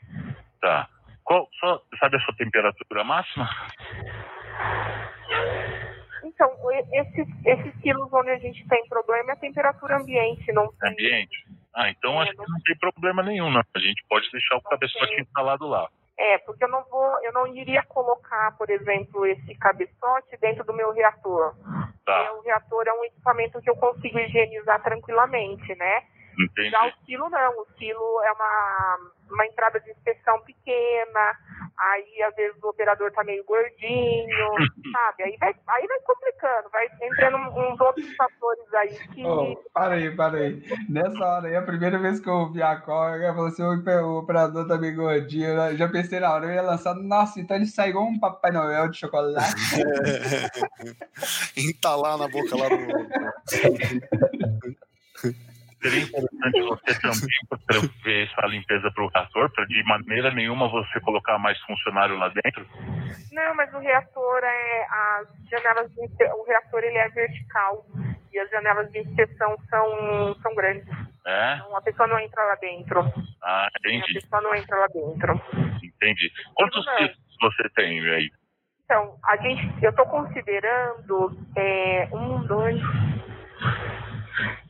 Tá. 0.62 0.88
Qual, 1.24 1.46
só, 1.60 1.82
sabe 2.00 2.16
a 2.16 2.20
sua 2.22 2.34
temperatura 2.38 3.04
máxima? 3.04 3.50
Então, 6.40 6.54
esses, 6.94 7.28
esses 7.48 7.82
quilos 7.82 8.14
onde 8.14 8.30
a 8.30 8.38
gente 8.38 8.64
tem 8.68 8.88
problema 8.88 9.32
é 9.32 9.34
a 9.34 9.38
temperatura 9.40 9.98
ambiente, 9.98 10.52
não 10.54 10.72
tem. 10.72 10.92
Ambiente? 10.92 11.36
Ah, 11.76 11.90
então 11.90 12.20
É, 12.22 12.26
acho 12.26 12.32
que 12.34 12.38
não- 12.38 12.60
tem 12.64 12.78
problema 12.78 13.24
nenhum, 13.24 13.50
não. 13.50 13.62
A 13.76 13.80
gente 13.80 14.06
pode 14.08 14.30
deixar 14.32 14.56
o 14.58 14.62
cabeçote 14.62 15.08
tem. 15.16 15.22
instalado 15.22 15.68
lá. 15.68 15.90
É, 16.16 16.38
porque 16.40 16.64
eu 16.64 16.70
não 16.70 16.84
vou, 16.86 17.24
eu 17.24 17.34
não 17.34 17.48
iria 17.48 17.82
colocar, 17.84 18.56
por 18.56 18.70
exemplo, 18.70 19.26
esse 19.26 19.56
cabeçote 19.56 20.38
dentro 20.40 20.64
do 20.64 20.74
meu 20.74 20.92
reator. 20.92 21.56
Tá, 22.06 22.26
É, 22.26 22.32
o 22.32 22.42
reator 22.42 22.88
é 22.88 22.94
um 22.94 23.04
equipamento 23.06 23.60
que 23.62 23.70
eu 23.70 23.76
consigo 23.76 24.20
higienizar 24.20 24.82
tranquilamente, 24.84 25.74
né? 25.76 26.04
entendi. 26.40 26.70
Já 26.70 26.86
o 26.88 26.92
silo 27.06 27.30
não, 27.32 27.62
o 27.62 27.66
silo 27.80 28.22
é 28.24 28.32
uma, 28.32 28.98
uma 29.30 29.46
entrada 29.46 29.80
de 29.80 29.92
inspeção 29.92 30.42
pequena, 30.42 31.38
aí 31.78 32.24
às 32.24 32.36
vezes 32.36 32.58
o 32.64 32.70
operador 32.70 33.12
tá 33.12 33.24
meio 33.24 33.44
gordinho, 33.46 34.48
sabe? 34.92 35.24
Aí 35.24 35.38
vai, 35.40 35.54
aí 35.68 35.88
vai 35.88 36.00
complicando, 36.02 36.70
vai 36.72 36.88
entrando 37.02 37.38
uns 37.38 37.80
outros 37.80 38.16
fatores 38.16 38.74
aí 38.74 38.98
que. 39.14 39.26
Oh, 39.26 39.56
para 39.74 39.96
aí, 39.96 40.14
para 40.16 40.38
aí. 40.38 40.62
Nessa 40.90 41.26
hora 41.26 41.48
aí, 41.48 41.56
a 41.56 41.62
primeira 41.62 41.98
vez 42.00 42.20
que 42.20 42.28
eu 42.30 42.34
ouvi 42.34 42.62
a 42.62 42.76
call, 42.82 43.16
eu 43.16 43.34
falei 43.34 43.50
assim, 43.50 43.64
o 43.64 43.74
oper- 43.80 44.04
o 44.04 44.18
operador 44.20 44.68
tá 44.68 44.78
meio 44.78 44.96
gordinho. 44.96 45.48
Eu 45.50 45.78
já 45.78 45.88
pensei 45.88 46.20
na 46.20 46.34
hora, 46.34 46.46
eu 46.46 46.52
ia 46.54 46.62
lançar, 46.62 46.94
nossa, 46.96 47.40
então 47.40 47.56
ele 47.56 47.66
sai 47.68 47.90
igual 47.90 48.06
um 48.06 48.20
Papai 48.20 48.52
Noel 48.52 48.90
de 48.90 48.98
chocolate. 48.98 49.56
Entalar 51.58 52.18
na 52.18 52.28
boca 52.28 52.56
lá 52.56 52.70
do. 52.70 52.78
Seria 55.90 56.04
interessante 56.04 56.62
você 56.62 57.00
também 57.02 57.90
prever 57.94 58.28
essa 58.28 58.48
limpeza 58.48 58.92
para 58.92 59.04
o 59.04 59.10
reator, 59.10 59.50
para 59.52 59.66
de 59.66 59.84
maneira 59.84 60.32
nenhuma 60.32 60.68
você 60.70 61.00
colocar 61.02 61.38
mais 61.38 61.60
funcionário 61.62 62.18
lá 62.18 62.30
dentro. 62.30 62.66
Não, 63.32 63.56
mas 63.56 63.74
o 63.74 63.80
reator 63.80 64.44
é. 64.44 64.88
As 64.90 65.28
janelas 65.50 65.92
de 65.92 66.24
o 66.26 66.44
reator 66.46 66.84
ele 66.84 66.98
é 66.98 67.10
vertical 67.10 67.86
e 68.34 68.40
as 68.40 68.50
janelas 68.50 68.92
de 68.92 69.00
inspeção 69.00 69.58
são, 69.70 70.36
são 70.42 70.56
grandes. 70.56 70.88
É? 71.26 71.56
Então 71.56 71.76
a 71.76 71.82
pessoa 71.82 72.08
não 72.08 72.20
entra 72.20 72.44
lá 72.44 72.56
dentro. 72.56 73.00
Ah, 73.44 73.66
A 73.68 73.80
entendi, 73.80 74.14
pessoa 74.14 74.42
não 74.42 74.56
entra 74.56 74.78
lá 74.78 74.88
dentro. 74.88 75.42
entendi. 75.84 76.32
Quantos 76.56 76.86
quilos 76.98 77.18
você 77.42 77.70
tem 77.76 78.00
aí? 78.10 78.30
Então, 78.86 79.18
a 79.26 79.36
gente, 79.38 79.84
eu 79.84 79.90
estou 79.90 80.06
considerando 80.06 81.38
é, 81.58 82.08
um, 82.14 82.42
dois, 82.48 82.82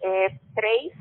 é, 0.01 0.29
três 0.55 0.93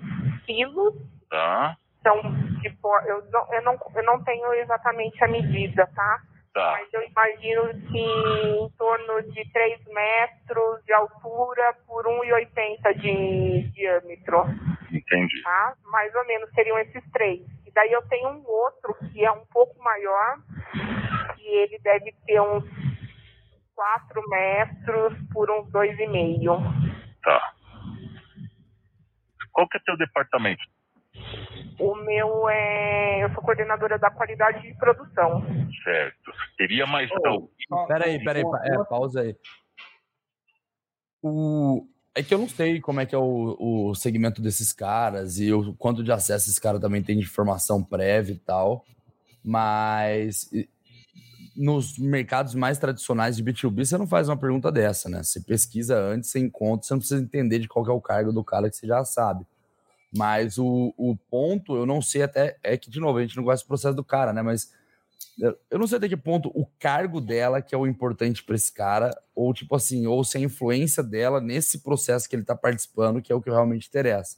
quilos. 0.47 0.95
Tá, 1.31 1.77
São 2.03 2.23
de 2.61 2.71
por- 2.81 3.03
eu, 3.07 3.25
não, 3.33 3.53
eu, 3.55 3.63
não, 3.63 3.79
eu 3.97 4.03
não 4.05 4.23
tenho 4.25 4.53
exatamente 4.55 5.23
a 5.25 5.29
medida, 5.29 5.87
tá? 5.95 6.21
tá. 6.55 6.73
Mas 6.73 6.93
eu 6.95 7.03
imagino 7.03 7.69
que 7.91 7.99
em 7.99 8.71
torno 8.79 9.23
de 9.33 9.51
3 9.53 9.85
metros 9.87 10.85
de 10.85 10.93
altura 10.93 11.75
por 11.87 12.07
1,80 12.07 12.95
de 13.01 13.63
diâmetro, 13.73 14.45
Entendi. 14.93 15.43
tá? 15.43 15.75
Mais 15.87 16.15
ou 16.15 16.25
menos 16.27 16.49
seriam 16.53 16.79
esses 16.79 17.03
três. 17.11 17.41
E 17.67 17.73
daí 17.73 17.91
eu 17.93 18.07
tenho 18.09 18.29
um 18.29 18.45
outro 18.49 18.95
que 19.13 19.25
é 19.25 19.31
um 19.33 19.45
pouco 19.47 19.77
maior, 19.83 20.39
que 21.37 21.45
ele 21.47 21.79
deve 21.81 22.13
ter 22.25 22.41
uns 22.41 22.65
4 23.75 24.23
metros 24.29 25.13
por 25.33 25.51
uns 25.51 25.69
2,5. 25.73 26.63
Tá. 27.23 27.53
Qual 29.57 29.67
que 29.69 29.79
é 29.79 29.81
teu 29.87 29.97
departamento? 29.97 30.63
O 31.81 31.95
meu 31.97 32.47
é. 32.51 33.25
Eu 33.25 33.33
sou 33.33 33.43
coordenadora 33.43 33.99
da 33.99 34.11
qualidade 34.11 34.61
de 34.61 34.75
produção. 34.77 35.43
Certo. 35.83 36.31
Teria 36.59 36.87
mais 36.87 37.09
Oh. 37.11 37.27
alguém? 37.27 37.49
Peraí, 37.89 38.23
peraí, 38.23 38.43
pa- 38.43 38.61
é, 38.67 38.85
pausa 38.85 39.23
aí. 39.23 39.35
O... 41.23 41.87
É 42.15 42.23
que 42.23 42.33
eu 42.35 42.39
não 42.39 42.49
sei 42.49 42.81
como 42.81 43.01
é 43.01 43.07
que 43.07 43.15
é 43.15 43.19
o, 43.19 43.89
o 43.91 43.95
segmento 43.95 44.41
desses 44.43 44.73
caras 44.75 45.39
e 45.39 45.53
o 45.53 45.75
quanto 45.75 46.03
de 46.05 46.13
acesso 46.13 46.49
esse 46.51 46.61
cara 46.61 46.79
também 46.79 47.03
tem 47.03 47.17
de 47.19 47.25
informação 47.25 47.83
prévia 47.83 48.33
e 48.35 48.39
tal, 48.39 48.85
mas 49.45 50.51
nos 51.57 51.99
mercados 51.99 52.55
mais 52.55 52.79
tradicionais 52.79 53.37
de 53.37 53.43
B2B 53.43 53.85
você 53.85 53.99
não 53.99 54.07
faz 54.07 54.29
uma 54.29 54.37
pergunta 54.37 54.71
dessa, 54.73 55.09
né? 55.09 55.23
Você 55.23 55.41
pesquisa 55.41 55.99
antes, 55.99 56.31
você 56.31 56.39
encontra, 56.39 56.87
você 56.87 56.95
não 56.95 56.99
precisa 57.01 57.23
entender 57.23 57.59
de 57.59 57.69
qual 57.69 57.87
é 57.87 57.91
o 57.93 58.01
cargo 58.01 58.33
do 58.33 58.45
cara 58.45 58.71
que 58.71 58.77
você 58.77 58.87
já 58.87 59.05
sabe. 59.05 59.47
Mas 60.17 60.59
o, 60.59 60.95
o 60.97 61.17
ponto, 61.31 61.77
eu 61.77 61.87
não 61.87 62.03
sei 62.03 62.23
até, 62.23 62.57
é 62.63 62.77
que, 62.77 62.91
de 62.91 63.01
novo, 63.01 63.19
a 63.19 63.23
gente 63.23 63.37
não 63.37 63.45
gosta 63.45 63.65
do 63.65 63.69
processo 63.69 63.97
do 63.97 64.05
cara, 64.05 64.33
né? 64.33 64.43
Mas 64.43 64.73
eu- 65.39 65.79
não 65.79 65.87
sei 65.87 65.99
até 65.99 66.09
que 66.09 66.17
ponto 66.17 66.51
o 66.55 66.67
cargo 66.79 67.21
dela 67.21 67.61
que 67.63 67.75
é 67.75 67.79
o 67.79 67.87
importante 67.87 68.43
para 68.45 68.55
esse 68.57 68.73
cara, 68.73 69.11
ou 69.35 69.53
tipo 69.53 69.75
assim, 69.77 70.07
ou 70.07 70.25
se 70.25 70.39
a 70.39 70.41
influência 70.41 71.03
dela 71.03 71.41
nesse 71.41 71.81
processo 71.81 72.29
que 72.29 72.37
ele 72.37 72.45
tá 72.45 72.57
participando, 72.57 73.21
que 73.23 73.33
é 73.33 73.35
o 73.35 73.41
que 73.43 73.51
realmente 73.51 73.89
interessa. 73.89 74.37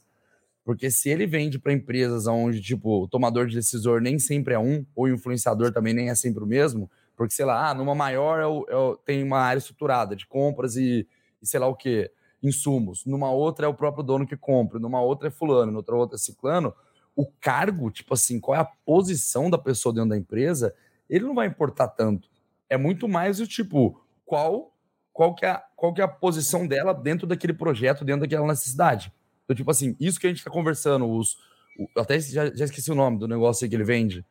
Porque 0.65 0.91
se 0.91 1.09
ele 1.09 1.25
vende 1.27 1.59
para 1.59 1.73
empresas 1.73 2.27
onde, 2.27 2.61
tipo, 2.61 3.03
o 3.03 3.07
tomador 3.07 3.47
de 3.47 3.55
decisor 3.55 4.01
nem 4.01 4.19
sempre 4.19 4.53
é 4.53 4.59
um, 4.59 4.85
ou 4.95 5.07
influenciador 5.09 5.71
também 5.73 5.93
nem 5.93 6.09
é 6.09 6.15
sempre 6.15 6.43
o 6.43 6.47
mesmo, 6.47 6.89
porque, 7.19 7.33
sei 7.33 7.43
lá, 7.45 7.69
ah, 7.69 7.73
numa 7.73 7.93
maior 7.93 8.39
é 8.39 8.47
o- 8.47 8.65
é 8.95 8.97
tem 9.05 9.21
uma 9.23 9.39
área 9.39 9.57
estruturada 9.59 10.15
de 10.15 10.25
compras 10.25 10.77
e, 10.77 11.05
e 11.41 11.45
sei 11.45 11.59
lá 11.59 11.67
o 11.67 11.75
quê, 11.75 12.09
insumos. 12.41 13.05
Numa 13.05 13.29
outra 13.29 13.65
é 13.65 13.69
o 13.69 13.73
próprio 13.73 14.03
dono 14.03 14.25
que 14.25 14.37
compra, 14.37 14.79
numa 14.79 15.01
outra 15.01 15.27
é 15.27 15.31
fulano, 15.31 15.69
noutra 15.71 15.95
outra 15.95 16.15
é 16.15 16.19
ciclano. 16.19 16.73
O 17.15 17.25
cargo, 17.25 17.91
tipo 17.91 18.13
assim, 18.13 18.39
qual 18.39 18.55
é 18.55 18.61
a 18.61 18.65
posição 18.65 19.49
da 19.49 19.57
pessoa 19.57 19.93
dentro 19.93 20.11
da 20.11 20.17
empresa, 20.17 20.73
ele 21.09 21.25
não 21.25 21.35
vai 21.35 21.47
importar 21.47 21.89
tanto. 21.89 22.29
É 22.69 22.77
muito 22.77 23.07
mais 23.09 23.41
o 23.41 23.47
tipo, 23.47 24.01
qual 24.25 24.73
qual 25.11 25.35
que 25.35 25.45
é, 25.45 25.49
a- 25.49 25.63
qual 25.75 25.93
que 25.93 25.99
é 25.99 26.03
a 26.05 26.07
posição 26.07 26.65
dela 26.65 26.93
dentro 26.93 27.27
daquele 27.27 27.51
projeto, 27.51 28.05
dentro 28.05 28.21
daquela 28.21 28.47
necessidade. 28.47 29.11
Então, 29.43 29.53
tipo 29.53 29.69
assim, 29.69 29.93
isso 29.99 30.17
que 30.17 30.25
a 30.27 30.29
gente 30.29 30.37
está 30.39 30.49
conversando, 30.49 31.05
os, 31.11 31.33
o- 31.77 31.89
eu 31.95 32.01
até 32.03 32.17
já, 32.21 32.45
já 32.55 32.63
esqueci 32.63 32.89
o 32.89 32.95
nome 32.95 33.19
do 33.19 33.27
negócio 33.27 33.67
que 33.67 33.75
ele 33.75 33.83
vende. 33.83 34.25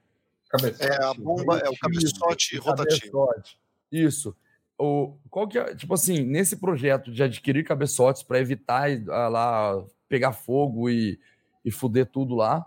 É 0.80 1.04
a 1.04 1.14
bomba, 1.14 1.58
é 1.58 1.68
o 1.68 1.76
cabeçote 1.76 2.56
rotativo. 2.56 3.26
Cabeçote. 3.26 3.60
Isso. 3.92 4.36
O, 4.78 5.16
qual 5.28 5.48
que 5.48 5.58
é, 5.58 5.74
tipo 5.74 5.92
assim, 5.92 6.22
nesse 6.22 6.56
projeto 6.56 7.10
de 7.10 7.22
adquirir 7.22 7.64
cabeçotes 7.64 8.22
para 8.22 8.38
evitar 8.38 8.88
ah, 9.10 9.28
lá 9.28 9.84
pegar 10.08 10.32
fogo 10.32 10.88
e, 10.88 11.18
e 11.64 11.70
fuder 11.70 12.06
tudo 12.06 12.34
lá, 12.34 12.66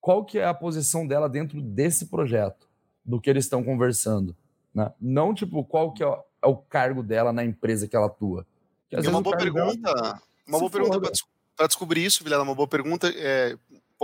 qual 0.00 0.24
que 0.24 0.38
é 0.38 0.44
a 0.44 0.54
posição 0.54 1.06
dela 1.06 1.28
dentro 1.28 1.60
desse 1.60 2.06
projeto, 2.06 2.68
do 3.04 3.20
que 3.20 3.30
eles 3.30 3.44
estão 3.44 3.62
conversando? 3.62 4.36
Né? 4.74 4.92
Não, 5.00 5.32
tipo, 5.32 5.64
qual 5.64 5.92
que 5.92 6.02
é 6.02 6.06
o, 6.06 6.24
é 6.42 6.46
o 6.46 6.56
cargo 6.56 7.02
dela 7.02 7.32
na 7.32 7.44
empresa 7.44 7.86
que 7.86 7.96
ela 7.96 8.06
atua. 8.06 8.46
E 8.90 8.96
uma 9.06 9.22
boa 9.22 9.36
cargo 9.36 9.54
dela- 9.54 9.70
pergunta, 9.70 10.22
uma 10.46 10.58
boa 10.58 10.70
pergunta 10.70 11.12
para 11.56 11.66
descobrir 11.66 12.04
isso, 12.04 12.24
Vilela, 12.24 12.42
uma 12.42 12.54
boa 12.54 12.66
pergunta 12.66 13.12
é, 13.14 13.56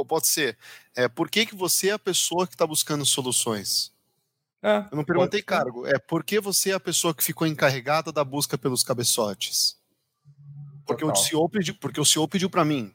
pode 0.04 0.26
ser, 0.26 0.58
é, 0.94 1.08
por 1.08 1.30
que, 1.30 1.46
que 1.46 1.54
você 1.54 1.88
é 1.88 1.92
a 1.92 1.98
pessoa 1.98 2.46
que 2.46 2.54
está 2.54 2.66
buscando 2.66 3.06
soluções? 3.06 3.92
É, 4.62 4.78
Eu 4.90 4.96
não 4.96 5.04
perguntei 5.04 5.42
pode 5.42 5.64
cargo, 5.64 5.86
é 5.86 5.98
por 5.98 6.24
que 6.24 6.40
você 6.40 6.70
é 6.70 6.74
a 6.74 6.80
pessoa 6.80 7.14
que 7.14 7.22
ficou 7.22 7.46
encarregada 7.46 8.10
da 8.10 8.24
busca 8.24 8.58
pelos 8.58 8.82
cabeçotes? 8.82 9.78
Porque 10.84 11.04
o 11.04 11.08
Total. 11.08 11.22
CEO 11.22 11.48
pediu, 11.48 11.74
porque 11.74 12.00
o 12.00 12.04
CEO 12.04 12.28
pediu 12.28 12.48
para 12.48 12.64
mim, 12.64 12.94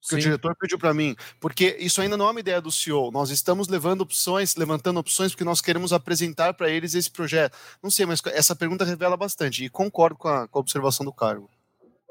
porque 0.00 0.14
o 0.14 0.18
Sim. 0.18 0.22
diretor 0.22 0.56
pediu 0.56 0.78
para 0.78 0.94
mim, 0.94 1.14
porque 1.38 1.76
isso 1.78 2.00
ainda 2.00 2.16
não 2.16 2.26
é 2.26 2.30
uma 2.30 2.40
ideia 2.40 2.60
do 2.60 2.72
CEO. 2.72 3.10
Nós 3.10 3.30
estamos 3.30 3.68
levando 3.68 4.00
opções, 4.00 4.56
levantando 4.56 4.98
opções 4.98 5.32
porque 5.32 5.44
nós 5.44 5.60
queremos 5.60 5.92
apresentar 5.92 6.54
para 6.54 6.70
eles 6.70 6.94
esse 6.94 7.10
projeto. 7.10 7.56
Não 7.82 7.90
sei, 7.90 8.06
mas 8.06 8.20
essa 8.26 8.56
pergunta 8.56 8.84
revela 8.84 9.16
bastante 9.16 9.64
e 9.64 9.68
concordo 9.68 10.16
com 10.16 10.28
a, 10.28 10.48
com 10.48 10.58
a 10.58 10.60
observação 10.60 11.04
do 11.04 11.12
cargo. 11.12 11.50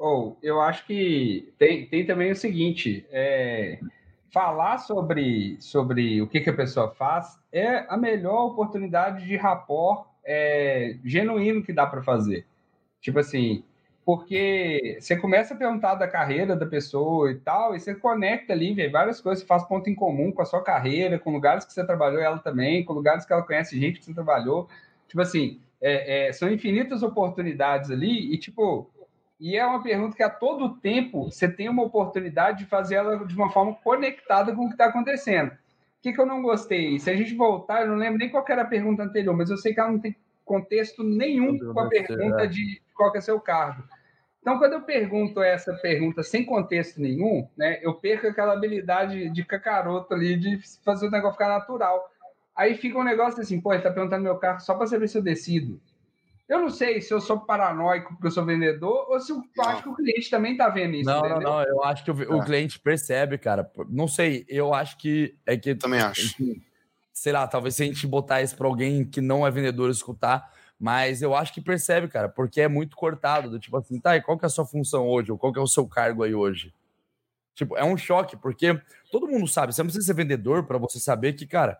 Ou, 0.00 0.38
eu 0.42 0.62
acho 0.62 0.86
que 0.86 1.52
tem, 1.58 1.84
tem 1.84 2.06
também 2.06 2.32
o 2.32 2.34
seguinte, 2.34 3.06
é, 3.10 3.78
falar 4.32 4.78
sobre, 4.78 5.58
sobre 5.60 6.22
o 6.22 6.26
que, 6.26 6.40
que 6.40 6.48
a 6.48 6.56
pessoa 6.56 6.88
faz 6.94 7.38
é 7.52 7.84
a 7.86 7.98
melhor 7.98 8.46
oportunidade 8.46 9.26
de 9.26 9.36
rapport 9.36 10.06
é, 10.24 10.96
genuíno 11.04 11.62
que 11.62 11.70
dá 11.70 11.84
para 11.86 12.02
fazer. 12.02 12.46
Tipo 12.98 13.18
assim, 13.18 13.62
porque 14.02 14.96
você 14.98 15.18
começa 15.18 15.52
a 15.52 15.56
perguntar 15.58 15.96
da 15.96 16.08
carreira 16.08 16.56
da 16.56 16.64
pessoa 16.64 17.30
e 17.30 17.34
tal, 17.34 17.76
e 17.76 17.78
você 17.78 17.94
conecta 17.94 18.54
ali, 18.54 18.72
vê 18.72 18.88
várias 18.88 19.20
coisas, 19.20 19.44
faz 19.44 19.64
ponto 19.64 19.90
em 19.90 19.94
comum 19.94 20.32
com 20.32 20.40
a 20.40 20.46
sua 20.46 20.64
carreira, 20.64 21.18
com 21.18 21.30
lugares 21.30 21.66
que 21.66 21.74
você 21.74 21.84
trabalhou 21.84 22.22
ela 22.22 22.38
também, 22.38 22.86
com 22.86 22.94
lugares 22.94 23.26
que 23.26 23.34
ela 23.34 23.42
conhece 23.42 23.78
gente 23.78 23.98
que 23.98 24.06
você 24.06 24.14
trabalhou. 24.14 24.66
Tipo 25.08 25.20
assim, 25.20 25.60
é, 25.78 26.28
é, 26.28 26.32
são 26.32 26.50
infinitas 26.50 27.02
oportunidades 27.02 27.90
ali, 27.90 28.32
e 28.32 28.38
tipo, 28.38 28.88
e 29.40 29.56
é 29.56 29.64
uma 29.64 29.82
pergunta 29.82 30.14
que 30.14 30.22
a 30.22 30.28
todo 30.28 30.76
tempo 30.76 31.30
você 31.30 31.48
tem 31.48 31.68
uma 31.68 31.82
oportunidade 31.82 32.58
de 32.58 32.66
fazer 32.66 32.96
ela 32.96 33.24
de 33.24 33.34
uma 33.34 33.50
forma 33.50 33.74
conectada 33.74 34.54
com 34.54 34.64
o 34.64 34.66
que 34.66 34.74
está 34.74 34.86
acontecendo. 34.86 35.50
O 35.50 36.02
que, 36.02 36.12
que 36.12 36.20
eu 36.20 36.26
não 36.26 36.42
gostei? 36.42 36.98
Se 36.98 37.10
a 37.10 37.16
gente 37.16 37.34
voltar, 37.34 37.82
eu 37.82 37.88
não 37.88 37.96
lembro 37.96 38.18
nem 38.18 38.28
qual 38.28 38.44
era 38.48 38.62
a 38.62 38.66
pergunta 38.66 39.02
anterior, 39.02 39.34
mas 39.34 39.48
eu 39.48 39.56
sei 39.56 39.72
que 39.72 39.80
ela 39.80 39.92
não 39.92 39.98
tem 39.98 40.14
contexto 40.44 41.02
nenhum 41.02 41.58
com 41.58 41.80
a 41.80 41.88
pergunta 41.88 42.46
de 42.46 42.82
qual 42.94 43.14
é 43.14 43.18
o 43.18 43.22
seu 43.22 43.40
cargo. 43.40 43.82
Então, 44.40 44.58
quando 44.58 44.72
eu 44.74 44.82
pergunto 44.82 45.42
essa 45.42 45.72
pergunta 45.74 46.22
sem 46.22 46.44
contexto 46.44 47.00
nenhum, 47.00 47.46
né, 47.56 47.78
eu 47.82 47.94
perco 47.94 48.26
aquela 48.26 48.54
habilidade 48.54 49.30
de 49.30 49.44
cacaroto 49.44 50.14
ali 50.14 50.36
de 50.36 50.58
fazer 50.82 51.06
o 51.06 51.10
negócio 51.10 51.34
ficar 51.34 51.48
natural. 51.48 52.10
Aí 52.56 52.74
fica 52.74 52.98
um 52.98 53.04
negócio 53.04 53.40
assim, 53.40 53.60
pô, 53.60 53.72
ele 53.72 53.82
tá 53.82 53.90
perguntando 53.90 54.22
meu 54.22 54.36
carro 54.36 54.60
só 54.60 54.74
para 54.74 54.86
saber 54.86 55.08
se 55.08 55.16
eu 55.16 55.22
decido. 55.22 55.80
Eu 56.50 56.58
não 56.58 56.68
sei 56.68 57.00
se 57.00 57.14
eu 57.14 57.20
sou 57.20 57.38
paranoico 57.38 58.08
porque 58.14 58.26
eu 58.26 58.30
sou 58.32 58.44
vendedor 58.44 59.06
ou 59.08 59.20
se 59.20 59.30
eu 59.30 59.40
acho 59.60 59.84
que 59.84 59.88
o 59.88 59.94
cliente 59.94 60.28
também 60.28 60.56
tá 60.56 60.68
vendo 60.68 60.96
isso. 60.96 61.08
Não, 61.08 61.20
entendeu? 61.20 61.40
não, 61.40 61.50
não. 61.52 61.62
Eu 61.62 61.84
acho 61.84 62.04
que 62.04 62.10
o, 62.10 62.14
o 62.36 62.42
É. 62.42 62.44
cliente 62.44 62.80
percebe, 62.80 63.38
cara. 63.38 63.70
Não 63.88 64.08
sei, 64.08 64.44
eu 64.48 64.74
acho 64.74 64.98
que 64.98 65.36
é 65.46 65.56
que. 65.56 65.76
Também 65.76 66.00
acho. 66.00 66.34
sei 67.12 67.32
lá, 67.32 67.46
talvez 67.46 67.76
se 67.76 67.84
a 67.84 67.86
gente 67.86 68.04
botar 68.04 68.42
isso 68.42 68.56
pra 68.56 68.66
alguém 68.66 69.04
que 69.04 69.20
não 69.20 69.46
é 69.46 69.50
vendedor 69.50 69.88
escutar, 69.90 70.52
mas 70.76 71.22
eu 71.22 71.36
acho 71.36 71.54
que 71.54 71.60
percebe, 71.60 72.08
cara, 72.08 72.28
porque 72.28 72.60
é 72.60 72.66
muito 72.66 72.96
cortado. 72.96 73.48
Do 73.48 73.60
tipo 73.60 73.76
assim, 73.76 74.00
tá, 74.00 74.16
e 74.16 74.20
qual 74.20 74.36
que 74.36 74.44
é 74.44 74.48
a 74.48 74.50
sua 74.50 74.66
função 74.66 75.06
hoje? 75.06 75.30
Ou 75.30 75.38
qual 75.38 75.52
que 75.52 75.58
é 75.60 75.62
o 75.62 75.68
seu 75.68 75.86
cargo 75.86 76.24
aí 76.24 76.34
hoje? 76.34 76.74
Tipo, 77.54 77.76
é 77.76 77.84
um 77.84 77.96
choque, 77.96 78.36
porque 78.36 78.76
todo 79.12 79.28
mundo 79.28 79.46
sabe, 79.46 79.72
você 79.72 79.82
não 79.82 79.86
precisa 79.86 80.06
ser 80.06 80.14
vendedor 80.14 80.64
pra 80.64 80.78
você 80.78 80.98
saber 80.98 81.34
que, 81.34 81.46
cara, 81.46 81.78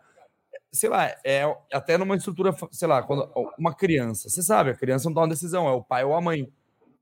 sei 0.73 0.89
lá, 0.89 1.15
é 1.25 1.43
até 1.73 1.99
numa 1.99 2.17
estrutura, 2.17 2.55
sei 2.71 2.87
lá, 2.87 3.03
quando 3.03 3.31
uma 3.59 3.75
criança, 3.75 4.29
você 4.29 4.43
sabe, 4.43 4.71
a 4.71 4.75
criança 4.75 5.09
não 5.09 5.15
toma 5.15 5.29
decisão, 5.29 5.69
é 5.69 5.73
o 5.73 5.83
pai 5.83 6.05
ou 6.05 6.15
a 6.15 6.21
mãe. 6.21 6.51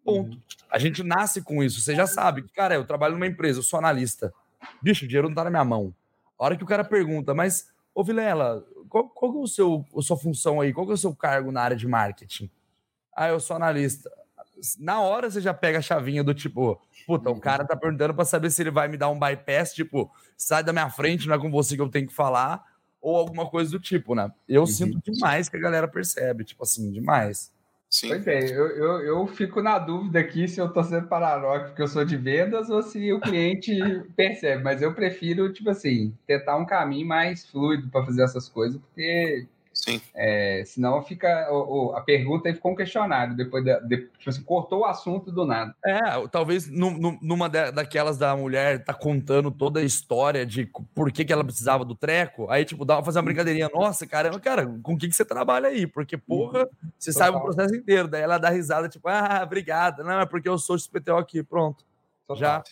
Ponto. 0.05 0.41
A 0.71 0.79
gente 0.79 1.03
nasce 1.03 1.43
com 1.43 1.63
isso, 1.63 1.81
você 1.81 1.95
já 1.95 2.07
sabe 2.07 2.43
cara, 2.55 2.75
eu 2.75 2.87
trabalho 2.87 3.15
numa 3.15 3.27
empresa, 3.27 3.59
eu 3.59 3.63
sou 3.63 3.79
analista. 3.79 4.33
Bicho, 4.83 5.05
o 5.05 5.09
dinheiro 5.09 5.29
não 5.29 5.35
tá 5.35 5.45
na 5.45 5.51
minha 5.51 5.65
mão. 5.65 5.95
A 6.39 6.45
hora 6.45 6.57
que 6.57 6.65
o 6.65 6.67
cara 6.67 6.85
pergunta, 6.85 7.35
mas, 7.35 7.71
ô 7.95 8.03
Vilela, 8.03 8.65
qual, 8.89 9.09
qual 9.09 9.33
que 9.33 9.39
é 9.39 9.41
o 9.43 9.47
seu, 9.47 9.85
a 9.97 10.03
sua 10.03 10.17
função 10.17 10.61
aí? 10.61 10.73
Qual 10.73 10.87
que 10.87 10.93
é 10.93 10.95
o 10.95 10.99
seu 10.99 11.15
cargo 11.15 11.53
na 11.53 11.61
área 11.61 11.77
de 11.77 11.87
marketing? 11.87 12.51
Ah, 13.15 13.29
eu 13.29 13.41
sou 13.41 13.57
analista. 13.57 14.11
Na 14.79 15.01
hora 15.01 15.31
você 15.31 15.41
já 15.41 15.53
pega 15.53 15.79
a 15.79 15.83
chavinha 15.83 16.25
do 16.25 16.35
tipo, 16.35 16.81
puta, 17.07 17.31
o 17.31 17.39
cara 17.39 17.65
tá 17.65 17.77
perguntando 17.77 18.15
pra 18.15 18.25
saber 18.25 18.51
se 18.51 18.63
ele 18.63 18.71
vai 18.71 18.89
me 18.89 18.97
dar 18.97 19.09
um 19.09 19.19
bypass, 19.19 19.73
tipo, 19.73 20.11
sai 20.37 20.65
da 20.65 20.73
minha 20.73 20.91
frente, 20.91 21.29
não 21.29 21.35
é 21.35 21.39
com 21.39 21.51
você 21.51 21.77
que 21.77 21.83
eu 21.83 21.89
tenho 21.89 22.07
que 22.07 22.15
falar, 22.15 22.65
ou 23.09 23.17
alguma 23.17 23.49
coisa 23.49 23.71
do 23.71 23.81
tipo, 23.81 24.15
né? 24.15 24.31
Eu 24.49 24.67
sinto 24.67 25.01
demais 25.03 25.49
que 25.49 25.57
a 25.57 25.61
galera 25.61 25.89
percebe, 25.89 26.45
tipo 26.45 26.63
assim, 26.63 26.91
demais. 26.91 27.51
Sim. 27.91 28.09
Pois 28.09 28.27
é, 28.27 28.45
eu, 28.45 28.67
eu, 28.67 29.01
eu 29.01 29.27
fico 29.27 29.63
na 29.63 29.79
dúvida 29.79 30.21
aqui 30.21 30.47
se 30.47 30.61
eu 30.61 30.71
tô 30.71 30.85
sendo 30.85 31.09
paranoico 31.09 31.69
porque 31.69 31.81
eu 31.81 31.89
sou 31.89 32.05
de 32.05 32.19
vendas 32.19 32.69
ou 32.69 32.83
se 32.83 33.11
o 33.15 33.21
cliente 33.21 33.75
percebe, 34.15 34.63
mas 34.63 34.83
eu 34.83 34.93
prefiro, 34.95 35.51
tipo 35.53 35.71
assim, 35.71 36.15
tentar 36.27 36.57
um 36.57 36.67
caminho 36.67 37.07
mais 37.07 37.47
fluido 37.47 37.89
para 37.89 38.05
fazer 38.05 38.23
essas 38.23 38.47
coisas, 38.47 38.79
porque 38.79 39.47
Sim. 39.81 40.01
é, 40.13 40.65
senão 40.67 41.01
fica 41.03 41.49
o- 41.53 41.91
o- 41.91 41.97
a 41.97 42.01
pergunta 42.01 42.49
aí 42.49 42.55
ficou 42.55 42.73
um 42.73 42.75
questionário, 42.75 43.37
depois 43.37 43.65
da, 43.65 43.79
de- 43.79 44.09
tipo 44.19 44.29
assim, 44.29 44.43
cortou 44.43 44.81
o 44.81 44.85
assunto 44.85 45.31
do 45.31 45.47
nada. 45.47 45.73
É, 45.85 46.01
talvez 46.31 46.69
nu- 46.69 46.91
nu- 46.99 47.19
numa 47.23 47.49
da- 47.49 47.71
daquelas 47.71 48.19
da 48.19 48.37
mulher 48.37 48.83
tá 48.85 48.93
contando 48.93 49.51
toda 49.53 49.79
a 49.79 49.85
história 49.85 50.45
de 50.45 50.67
por 50.95 51.13
que, 51.13 51.25
que 51.25 51.33
ela 51.33 51.45
precisava 51.45 51.85
do 51.85 51.95
treco, 51.95 52.51
aí, 52.51 52.65
tipo, 52.65 52.85
dá 52.85 52.97
pra 52.97 53.05
fazer 53.05 53.21
uma 53.21 53.25
brincadeirinha. 53.27 53.71
Nossa, 53.73 54.05
caramba, 54.07 54.41
cara, 54.41 54.67
com 54.83 54.95
o 54.95 54.99
que, 54.99 55.09
que 55.09 55.15
você 55.15 55.25
trabalha 55.25 55.69
aí? 55.69 55.87
Porque, 55.87 56.19
porra, 56.19 56.69
você 56.99 57.13
sabe 57.13 57.31
o 57.37 57.41
Total. 57.41 57.55
processo 57.55 57.75
inteiro. 57.77 58.09
Daí 58.09 58.23
ela 58.23 58.37
dá 58.37 58.51
risada, 58.51 58.89
tipo, 58.89 59.09
ah, 59.09 59.41
obrigada. 59.45 60.03
Não, 60.03 60.21
é 60.21 60.27
porque 60.27 60.49
eu 60.49 60.59
sou 60.59 60.77
XPTO 60.77 61.17
aqui, 61.17 61.43
pronto. 61.43 61.85
Total, 62.27 62.37
Já 62.41 62.63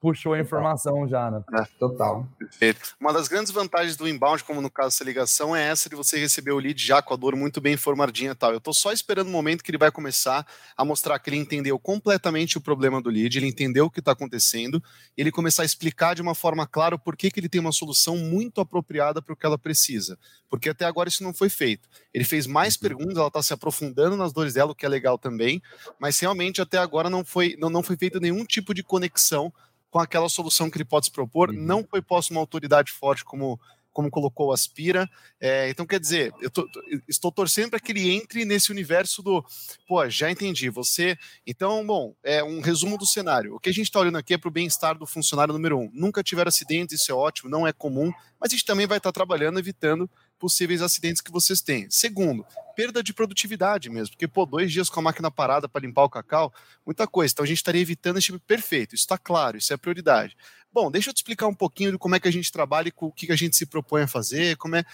puxou 0.00 0.32
a 0.32 0.40
informação 0.40 1.06
já, 1.06 1.30
né? 1.30 1.42
Total. 1.78 2.26
Perfeito. 2.38 2.96
Uma 2.98 3.12
das 3.12 3.28
grandes 3.28 3.52
vantagens 3.52 3.96
do 3.96 4.08
inbound, 4.08 4.42
como 4.44 4.60
no 4.62 4.70
caso 4.70 4.88
dessa 4.88 5.04
ligação, 5.04 5.54
é 5.54 5.62
essa 5.68 5.90
de 5.90 5.94
você 5.94 6.18
receber 6.18 6.52
o 6.52 6.58
lead 6.58 6.82
já 6.82 7.02
com 7.02 7.12
a 7.12 7.16
dor 7.16 7.36
muito 7.36 7.60
bem 7.60 7.74
informadinha 7.74 8.30
e 8.30 8.34
tal. 8.34 8.52
Eu 8.52 8.60
tô 8.60 8.72
só 8.72 8.92
esperando 8.92 9.28
o 9.28 9.30
momento 9.30 9.62
que 9.62 9.70
ele 9.70 9.78
vai 9.78 9.90
começar 9.90 10.46
a 10.74 10.84
mostrar 10.84 11.18
que 11.18 11.28
ele 11.28 11.36
entendeu 11.36 11.78
completamente 11.78 12.56
o 12.56 12.60
problema 12.60 13.00
do 13.02 13.10
lead, 13.10 13.36
ele 13.36 13.46
entendeu 13.46 13.86
o 13.86 13.90
que 13.90 14.00
está 14.00 14.12
acontecendo, 14.12 14.82
e 15.16 15.20
ele 15.20 15.30
começar 15.30 15.62
a 15.62 15.66
explicar 15.66 16.14
de 16.14 16.22
uma 16.22 16.34
forma 16.34 16.66
clara 16.66 16.94
o 16.94 16.98
porquê 16.98 17.30
que 17.30 17.38
ele 17.38 17.48
tem 17.48 17.60
uma 17.60 17.72
solução 17.72 18.16
muito 18.16 18.60
apropriada 18.60 19.20
para 19.20 19.34
o 19.34 19.36
que 19.36 19.44
ela 19.44 19.58
precisa. 19.58 20.18
Porque 20.48 20.70
até 20.70 20.86
agora 20.86 21.10
isso 21.10 21.22
não 21.22 21.34
foi 21.34 21.50
feito. 21.50 21.88
Ele 22.14 22.24
fez 22.24 22.46
mais 22.46 22.76
perguntas, 22.76 23.18
ela 23.18 23.28
está 23.28 23.42
se 23.42 23.52
aprofundando 23.52 24.16
nas 24.16 24.32
dores 24.32 24.54
dela, 24.54 24.72
o 24.72 24.74
que 24.74 24.86
é 24.86 24.88
legal 24.88 25.18
também, 25.18 25.62
mas 25.98 26.18
realmente 26.18 26.62
até 26.62 26.78
agora 26.78 27.10
não 27.10 27.22
foi, 27.22 27.54
não, 27.58 27.68
não 27.68 27.82
foi 27.82 27.96
feito 27.96 28.18
nenhum 28.18 28.44
tipo 28.44 28.72
de 28.72 28.82
conexão 28.82 29.52
com 29.90 29.98
aquela 29.98 30.28
solução 30.28 30.70
que 30.70 30.76
ele 30.76 30.84
pode 30.84 31.06
se 31.06 31.12
propor. 31.12 31.52
Não 31.52 31.84
foi 31.84 32.00
posto 32.00 32.30
uma 32.30 32.40
autoridade 32.40 32.92
forte 32.92 33.24
como, 33.24 33.60
como 33.92 34.10
colocou 34.10 34.48
o 34.48 34.52
Aspira. 34.52 35.08
É, 35.40 35.68
então, 35.68 35.84
quer 35.84 35.98
dizer, 35.98 36.32
eu 36.40 36.48
tô- 36.50 36.68
estou 37.08 37.32
torcendo 37.32 37.70
para 37.70 37.80
que 37.80 37.90
ele 37.90 38.08
entre 38.10 38.44
nesse 38.44 38.70
universo 38.70 39.22
do. 39.22 39.44
Pô, 39.88 40.08
já 40.08 40.30
entendi. 40.30 40.70
Você. 40.70 41.18
Então, 41.46 41.84
bom, 41.84 42.14
é 42.22 42.42
um 42.42 42.60
resumo 42.60 42.96
do 42.96 43.04
cenário. 43.06 43.54
O 43.56 43.58
que 43.60 43.68
a 43.68 43.72
gente 43.72 43.86
está 43.86 43.98
olhando 44.00 44.18
aqui 44.18 44.34
é 44.34 44.38
para 44.38 44.48
o 44.48 44.52
bem-estar 44.52 44.96
do 44.96 45.06
funcionário 45.06 45.52
número 45.52 45.78
um. 45.78 45.90
Nunca 45.92 46.22
tiveram 46.22 46.48
acidentes, 46.48 47.00
isso 47.00 47.10
é 47.10 47.14
ótimo, 47.14 47.50
não 47.50 47.66
é 47.66 47.72
comum, 47.72 48.12
mas 48.40 48.52
a 48.52 48.54
gente 48.54 48.64
também 48.64 48.86
vai 48.86 48.98
estar 48.98 49.10
trabalhando 49.12 49.58
evitando 49.58 50.08
possíveis 50.40 50.80
acidentes 50.80 51.20
que 51.20 51.30
vocês 51.30 51.60
têm. 51.60 51.88
Segundo, 51.90 52.44
perda 52.74 53.02
de 53.02 53.12
produtividade 53.12 53.90
mesmo, 53.90 54.12
porque, 54.12 54.26
pô, 54.26 54.46
dois 54.46 54.72
dias 54.72 54.88
com 54.88 54.98
a 54.98 55.02
máquina 55.02 55.30
parada 55.30 55.68
para 55.68 55.82
limpar 55.82 56.04
o 56.04 56.10
cacau, 56.10 56.52
muita 56.84 57.06
coisa. 57.06 57.32
Então 57.32 57.44
a 57.44 57.46
gente 57.46 57.58
estaria 57.58 57.82
evitando 57.82 58.16
esse 58.16 58.26
tipo 58.26 58.40
perfeito, 58.40 58.94
isso 58.94 59.04
está 59.04 59.18
claro, 59.18 59.58
isso 59.58 59.72
é 59.72 59.76
prioridade. 59.76 60.36
Bom, 60.72 60.90
deixa 60.90 61.10
eu 61.10 61.14
te 61.14 61.18
explicar 61.18 61.46
um 61.46 61.54
pouquinho 61.54 61.92
de 61.92 61.98
como 61.98 62.14
é 62.14 62.20
que 62.20 62.26
a 62.26 62.32
gente 62.32 62.50
trabalha 62.50 62.88
e 62.88 62.92
o 62.96 63.12
que 63.12 63.30
a 63.30 63.36
gente 63.36 63.56
se 63.56 63.66
propõe 63.66 64.02
a 64.02 64.08
fazer, 64.08 64.56
como 64.56 64.76
é. 64.76 64.84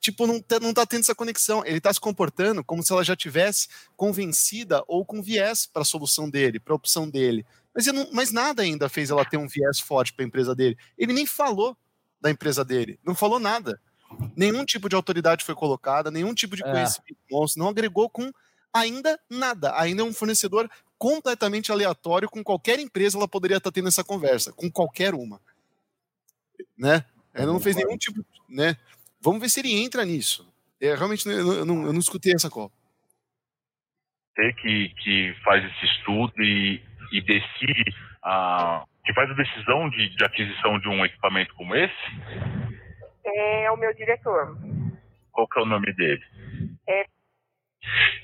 Tipo, 0.00 0.26
não 0.26 0.40
tá, 0.40 0.58
não 0.58 0.72
tá 0.72 0.86
tendo 0.86 1.00
essa 1.00 1.14
conexão. 1.14 1.64
Ele 1.64 1.80
tá 1.80 1.92
se 1.92 2.00
comportando 2.00 2.64
como 2.64 2.82
se 2.82 2.90
ela 2.92 3.04
já 3.04 3.14
tivesse 3.14 3.68
convencida 3.96 4.82
ou 4.88 5.04
com 5.04 5.22
viés 5.22 5.66
para 5.66 5.82
a 5.82 5.84
solução 5.84 6.28
dele, 6.28 6.58
para 6.58 6.72
a 6.72 6.76
opção 6.76 7.08
dele. 7.08 7.44
Mas, 7.74 7.86
não, 7.86 8.08
mas 8.12 8.32
nada 8.32 8.62
ainda 8.62 8.88
fez 8.88 9.10
ela 9.10 9.24
ter 9.24 9.36
um 9.36 9.46
viés 9.46 9.78
forte 9.78 10.12
para 10.12 10.24
a 10.24 10.28
empresa 10.28 10.54
dele. 10.54 10.76
Ele 10.96 11.12
nem 11.12 11.26
falou 11.26 11.76
da 12.20 12.30
empresa 12.30 12.64
dele, 12.64 12.98
não 13.04 13.14
falou 13.14 13.38
nada. 13.38 13.80
Nenhum 14.36 14.64
tipo 14.64 14.88
de 14.88 14.96
autoridade 14.96 15.44
foi 15.44 15.54
colocada, 15.54 16.10
nenhum 16.10 16.34
tipo 16.34 16.56
de 16.56 16.62
É. 16.64 16.70
conhecimento, 16.70 17.18
monstro, 17.30 17.62
não 17.62 17.68
agregou 17.70 18.08
com 18.08 18.30
ainda 18.72 19.18
nada. 19.28 19.78
Ainda 19.78 20.02
é 20.02 20.04
um 20.04 20.12
fornecedor 20.12 20.70
completamente 20.98 21.72
aleatório, 21.72 22.28
com 22.28 22.42
qualquer 22.44 22.78
empresa 22.78 23.16
ela 23.16 23.28
poderia 23.28 23.56
estar 23.56 23.70
tendo 23.70 23.88
essa 23.88 24.04
conversa, 24.04 24.52
com 24.52 24.70
qualquer 24.70 25.14
uma. 25.14 25.40
Né? 26.76 27.04
Ainda 27.34 27.52
não 27.52 27.60
fez 27.60 27.76
nenhum 27.76 27.96
tipo, 27.96 28.24
né? 28.48 28.76
Vamos 29.20 29.40
ver 29.40 29.48
se 29.48 29.60
ele 29.60 29.72
entra 29.72 30.04
nisso. 30.04 30.46
É, 30.80 30.94
realmente 30.94 31.28
eu 31.28 31.44
não, 31.44 31.52
eu 31.52 31.64
não, 31.64 31.86
eu 31.86 31.92
não 31.92 32.00
escutei 32.00 32.34
essa 32.34 32.50
copa. 32.50 32.74
Você 34.34 34.52
que, 34.54 34.88
que 35.02 35.34
faz 35.44 35.64
esse 35.64 35.86
estudo 35.86 36.32
e, 36.42 36.82
e 37.12 37.20
decide, 37.20 37.94
a, 38.22 38.84
que 39.04 39.12
faz 39.12 39.30
a 39.30 39.34
decisão 39.34 39.90
de, 39.90 40.16
de 40.16 40.24
aquisição 40.24 40.78
de 40.78 40.88
um 40.88 41.04
equipamento 41.04 41.54
como 41.54 41.74
esse, 41.74 41.94
É 43.24 43.70
o 43.70 43.76
meu 43.76 43.94
diretor. 43.94 44.56
qual 45.32 45.48
que 45.48 45.60
é 45.60 45.62
o 45.62 45.66
nome 45.66 45.92
dele? 45.94 46.22
É. 46.88 47.04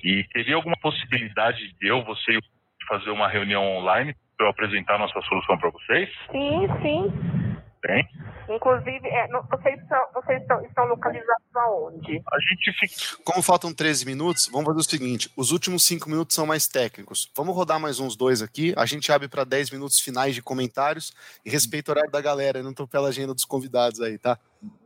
E 0.03 0.25
teria 0.33 0.57
alguma 0.57 0.77
possibilidade 0.81 1.73
de 1.79 1.89
eu, 1.89 2.05
você 2.05 2.33
e 2.33 2.39
o 2.39 2.43
fazer 2.89 3.11
uma 3.11 3.29
reunião 3.29 3.65
online 3.79 4.15
para 4.37 4.47
eu 4.47 4.51
apresentar 4.51 4.95
a 4.95 4.99
nossa 4.99 5.21
solução 5.23 5.59
para 5.59 5.71
vocês? 5.71 6.09
Sim, 6.31 6.69
sim. 6.83 7.46
Tem? 7.87 8.09
Inclusive, 8.49 9.07
é, 9.09 9.27
no- 9.29 9.43
vocês, 9.43 9.81
são, 9.89 9.99
vocês 10.15 10.41
estão, 10.43 10.61
estão 10.65 10.85
localizados 10.87 11.47
aonde? 11.57 12.23
A 12.33 12.39
gente 12.41 12.73
fica. 12.79 13.23
Como 13.25 13.43
faltam 13.43 13.73
13 13.75 14.05
minutos, 14.07 14.49
vamos 14.51 14.67
fazer 14.67 14.79
o 14.81 14.83
seguinte: 14.85 15.31
os 15.37 15.51
últimos 15.53 15.85
5 15.85 16.09
minutos 16.09 16.35
são 16.35 16.47
mais 16.47 16.67
técnicos. 16.69 17.31
Vamos 17.37 17.55
rodar 17.57 17.81
mais 17.81 17.99
uns 17.99 18.15
dois 18.17 18.43
aqui. 18.43 18.73
A 18.77 18.87
gente 18.87 19.11
abre 19.11 19.27
para 19.29 19.45
10 19.45 19.71
minutos 19.71 20.01
finais 20.01 20.35
de 20.35 20.43
comentários 20.43 21.13
e 21.45 21.51
respeita 21.51 21.91
o 21.91 21.93
horário 21.95 22.11
da 22.11 22.21
galera. 22.21 22.63
Não 22.63 22.73
tô 22.75 22.87
pela 22.87 23.09
agenda 23.09 23.35
dos 23.35 23.45
convidados 23.45 24.01
aí, 24.01 24.17
tá? 24.19 24.39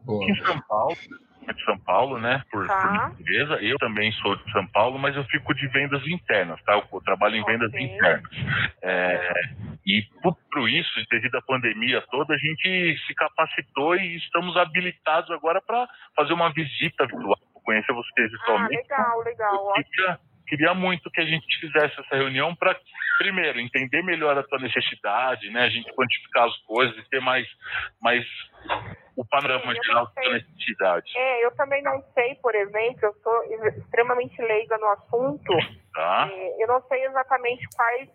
Boa. 0.05 0.24
em 0.24 0.34
São 0.44 0.61
Paulo, 0.62 0.96
de 1.47 1.64
São 1.64 1.78
Paulo, 1.80 2.18
né? 2.18 2.43
Por, 2.51 2.66
Tá. 2.66 2.82
por 2.82 3.20
empresa. 3.20 3.55
Eu 3.62 3.76
também 3.78 4.12
sou 4.12 4.36
de 4.36 4.53
São 4.53 4.66
Paulo, 4.68 4.99
mas 4.99 5.16
eu 5.16 5.24
fico 5.24 5.55
de 5.55 5.66
vendas 5.68 6.07
internas, 6.07 6.62
tá? 6.64 6.74
Eu 6.74 7.01
trabalho 7.03 7.36
em 7.36 7.45
vendas 7.45 7.68
Ok. 7.72 7.82
internas. 7.84 8.30
É, 8.82 9.32
E 9.86 10.03
por, 10.22 10.36
por 10.53 10.68
isso, 10.68 10.91
devido 11.11 11.36
à 11.36 11.43
pandemia 11.43 12.03
toda, 12.11 12.34
a 12.34 12.38
gente 12.38 12.99
se 13.07 13.14
capacitou 13.14 13.97
e 13.97 14.16
estamos 14.16 14.57
habilitados 14.57 15.30
agora 15.30 15.61
para 15.66 15.88
fazer 16.14 16.32
uma 16.34 16.53
visita 16.53 17.07
virtual, 17.07 17.36
conhecer 17.64 17.93
vocês 17.93 18.26
Ah, 18.26 18.36
virtualmente. 18.36 18.76
legal, 18.76 19.20
legal. 19.22 19.74
Eu 19.76 20.16
queria, 20.51 20.74
muito 20.74 21.11
que 21.11 21.20
a 21.20 21.24
gente 21.24 21.46
fizesse 21.61 22.01
essa 22.01 22.16
reunião 22.16 22.55
para, 22.55 22.76
primeiro, 23.18 23.61
entender 23.61 24.03
melhor 24.03 24.36
a 24.36 24.42
tua 24.42 24.59
necessidade, 24.59 25.48
né? 25.51 25.62
A 25.62 25.70
gente 25.70 25.92
quantificar 25.94 26.48
as 26.48 26.57
coisas 26.62 26.96
e 26.98 27.09
ter 27.09 27.20
mais, 27.20 27.46
mais 28.03 28.26
o 29.16 29.24
panorama 29.24 29.72
geral 29.74 30.07
da 30.07 30.22
sei. 30.22 30.32
necessidade, 30.32 31.12
É, 31.16 31.46
eu 31.46 31.55
também 31.57 31.82
não 31.82 32.03
sei, 32.14 32.34
por 32.36 32.55
exemplo, 32.55 32.98
eu 33.03 33.14
sou 33.22 33.44
extremamente 33.78 34.40
leiga 34.42 34.76
no 34.78 34.88
assunto. 34.88 35.53
tá? 35.94 36.28
É, 36.32 36.62
eu 36.62 36.68
não 36.68 36.82
sei 36.88 37.05
exatamente 37.07 37.66
quais, 37.76 38.09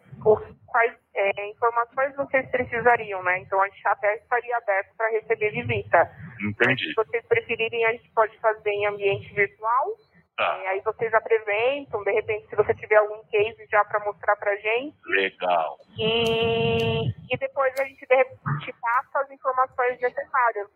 quais 0.68 0.94
é, 1.16 1.50
informações 1.50 2.16
vocês 2.16 2.50
precisariam, 2.50 3.24
né? 3.24 3.40
Então 3.40 3.62
a 3.62 3.68
gente 3.68 3.88
até 3.88 4.16
estaria 4.16 4.58
aberto 4.58 4.96
para 4.98 5.10
receber 5.12 5.52
visita. 5.52 6.12
Mas 6.40 6.50
Entendi. 6.50 6.88
se 6.90 6.94
vocês 6.96 7.26
preferirem, 7.28 7.86
a 7.86 7.92
gente 7.94 8.10
pode 8.14 8.38
fazer 8.40 8.70
em 8.70 8.88
ambiente 8.88 9.34
virtual. 9.34 9.96
Tá, 10.38 10.58
É, 10.64 10.68
aí 10.70 10.82
vocês 10.82 11.14
apresentam, 11.14 12.04
de 12.04 12.12
repente, 12.12 12.48
se 12.50 12.56
você 12.56 12.74
tiver 12.76 12.98
algum 12.98 13.24
case 13.26 13.66
já 13.72 13.86
para 13.86 14.04
mostrar 14.06 14.36
para 14.36 14.56
gente. 14.58 14.96
legal. 15.06 15.78
E, 15.98 17.08
e 17.34 17.38
depois 17.40 17.74
a 17.80 17.86
gente, 17.86 18.06
de 18.06 18.16
repente, 18.16 18.74
passa 18.82 19.20
as 19.22 19.32
informações 19.32 20.00
necessárias. 20.02 20.68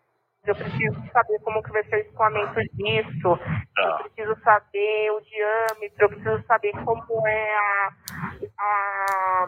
Eu 0.46 0.56
preciso 0.56 1.12
saber 1.12 1.38
como 1.42 1.62
que 1.62 1.72
vai 1.72 1.84
ser 1.84 1.98
o 1.98 2.00
escoamento 2.00 2.60
disso, 2.76 3.28
eu 3.28 3.38
Tá, 3.76 3.98
preciso 4.04 4.36
saber 4.42 5.12
o 5.12 5.20
diâmetro, 5.22 6.06
eu 6.06 6.10
preciso 6.10 6.44
saber 6.48 6.72
como 6.86 7.28
é 7.28 7.56
a, 7.56 7.90
a 8.58 9.48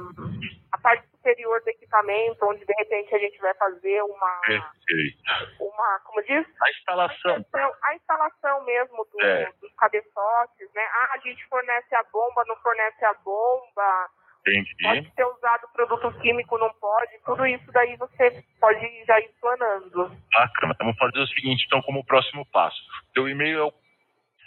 parte 0.81 1.07
superior 1.11 1.61
do 1.61 1.69
equipamento, 1.69 2.45
onde 2.45 2.65
de 2.65 2.73
repente 2.77 3.13
a 3.15 3.19
gente 3.19 3.37
vai 3.39 3.53
fazer 3.55 4.01
uma, 4.03 4.41
perfeito. 4.45 5.21
uma 5.59 5.99
como 6.05 6.21
diz? 6.23 6.45
A 6.61 6.69
instalação, 6.71 7.37
Então, 7.37 7.73
a 7.83 7.95
instalação 7.95 8.63
mesmo 8.65 9.05
do- 9.11 9.21
É. 9.25 9.51
dos 9.61 9.71
cabeçotes, 9.75 10.73
né? 10.73 10.83
Ah, 10.93 11.09
a 11.13 11.17
gente 11.19 11.45
fornece 11.47 11.93
a 11.95 12.03
bomba, 12.11 12.43
não 12.47 12.55
fornece 12.57 13.05
a 13.05 13.13
bomba, 13.13 14.09
entendi. 14.47 14.75
pode 14.83 15.11
ser 15.15 15.25
usado 15.25 15.67
produto 15.73 16.11
químico, 16.21 16.57
não 16.57 16.73
pode, 16.73 17.19
tudo 17.25 17.45
isso 17.45 17.71
daí 17.71 17.95
você 17.97 18.43
pode 18.59 19.05
já 19.05 19.19
ir 19.19 19.29
planando. 19.39 20.09
Bacana. 20.33 20.75
Vamos 20.79 20.97
fazer 20.97 21.19
o 21.19 21.27
seguinte, 21.27 21.63
então, 21.67 21.81
como 21.83 22.03
próximo 22.05 22.45
passo. 22.51 22.81
Teu 23.13 23.29
e-mail 23.29 23.59
é 23.59 23.63
o. 23.63 23.73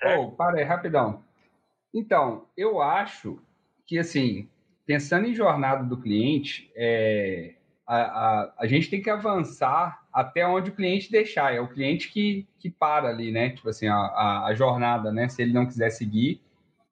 Certo? 0.00 0.20
Oh, 0.20 0.32
para 0.36 0.58
aí, 0.58 0.64
rapidão. 0.64 1.22
Então, 1.94 2.48
eu 2.56 2.82
acho 2.82 3.38
que, 3.86 3.98
assim, 3.98 4.50
pensando 4.86 5.26
em 5.26 5.34
jornada 5.34 5.84
do 5.84 6.00
cliente, 6.00 6.70
é, 6.74 7.54
a, 7.86 7.96
a, 7.96 8.54
a 8.60 8.66
gente 8.66 8.88
tem 8.88 9.02
que 9.02 9.10
avançar 9.10 10.02
até 10.12 10.46
onde 10.46 10.70
o 10.70 10.74
cliente 10.74 11.10
deixar. 11.10 11.54
É 11.54 11.60
o 11.60 11.68
cliente 11.68 12.10
que, 12.10 12.46
que 12.58 12.70
para 12.70 13.08
ali, 13.08 13.30
né? 13.30 13.50
Tipo 13.50 13.68
assim, 13.68 13.88
a, 13.88 14.44
a, 14.46 14.54
jornada, 14.54 15.12
né? 15.12 15.28
Se 15.28 15.42
ele 15.42 15.52
não 15.52 15.66
quiser 15.66 15.90
seguir. 15.90 16.40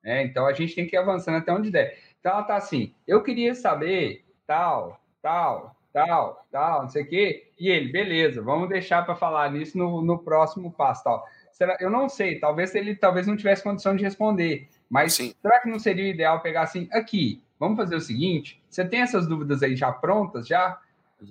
Né? 0.02 0.24
Então, 0.24 0.46
a 0.46 0.52
gente 0.52 0.74
tem 0.74 0.86
que 0.86 0.96
ir 0.96 0.98
avançando 0.98 1.38
até 1.38 1.52
onde 1.52 1.70
der. 1.70 1.98
Então, 2.18 2.32
ela 2.32 2.42
tá 2.42 2.56
assim, 2.56 2.92
eu 3.06 3.22
queria 3.22 3.54
saber 3.54 4.24
tal, 4.46 5.00
tal, 5.20 5.76
tal, 5.92 6.46
tal, 6.50 6.82
não 6.82 6.88
sei 6.88 7.02
o 7.02 7.08
quê. 7.08 7.50
E 7.58 7.68
ele, 7.68 7.90
beleza, 7.90 8.42
vamos 8.42 8.68
deixar 8.68 9.04
para 9.04 9.14
falar 9.14 9.50
nisso 9.50 9.78
no, 9.78 10.02
no 10.02 10.18
próximo 10.18 10.72
passo, 10.72 11.04
tal. 11.04 11.24
Será, 11.52 11.76
eu 11.80 11.90
não 11.90 12.08
sei, 12.08 12.38
talvez 12.38 12.74
ele 12.74 12.96
talvez 12.96 13.26
não 13.26 13.36
tivesse 13.36 13.62
condição 13.62 13.94
de 13.94 14.02
responder. 14.02 14.68
Mas 14.90 15.14
Sim. 15.14 15.32
será 15.40 15.60
que 15.60 15.68
não 15.68 15.78
seria 15.78 16.10
ideal 16.10 16.40
pegar 16.40 16.62
assim, 16.62 16.88
aqui, 16.92 17.42
vamos 17.62 17.76
fazer 17.76 17.94
o 17.94 18.00
seguinte, 18.00 18.60
você 18.68 18.84
tem 18.84 19.02
essas 19.02 19.24
dúvidas 19.24 19.62
aí 19.62 19.76
já 19.76 19.92
prontas, 19.92 20.48
já? 20.48 20.80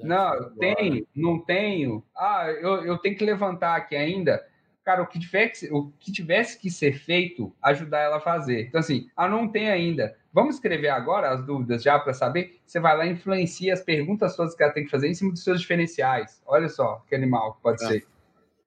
Não, 0.01 0.33
eu 0.33 0.49
tenho, 0.51 1.05
não 1.13 1.37
tenho. 1.37 2.01
Ah, 2.15 2.45
eu, 2.47 2.85
eu 2.85 2.97
tenho 2.97 3.17
que 3.17 3.25
levantar 3.25 3.75
aqui 3.75 3.97
ainda. 3.97 4.41
Cara, 4.85 5.01
o 5.01 5.07
que, 5.07 5.19
tivesse, 5.19 5.69
o 5.73 5.91
que 5.99 6.09
tivesse 6.09 6.57
que 6.57 6.71
ser 6.71 6.93
feito, 6.93 7.53
ajudar 7.61 7.99
ela 7.99 8.15
a 8.15 8.21
fazer. 8.21 8.67
Então, 8.67 8.79
assim, 8.79 9.09
ah, 9.13 9.27
não 9.27 9.49
tem 9.49 9.69
ainda. 9.69 10.15
Vamos 10.31 10.55
escrever 10.55 10.87
agora 10.87 11.31
as 11.31 11.45
dúvidas 11.45 11.83
já 11.83 11.99
para 11.99 12.13
saber? 12.13 12.61
Você 12.65 12.79
vai 12.79 12.95
lá 12.95 13.05
e 13.05 13.11
influencia 13.11 13.73
as 13.73 13.81
perguntas 13.81 14.33
todas 14.33 14.55
que 14.55 14.63
ela 14.63 14.71
tem 14.71 14.85
que 14.85 14.89
fazer 14.89 15.09
em 15.09 15.13
cima 15.13 15.33
dos 15.33 15.43
seus 15.43 15.59
diferenciais. 15.59 16.41
Olha 16.47 16.69
só 16.69 17.03
que 17.09 17.13
animal 17.13 17.55
que 17.55 17.61
pode 17.61 17.83
É. 17.83 17.87
ser. 17.87 18.07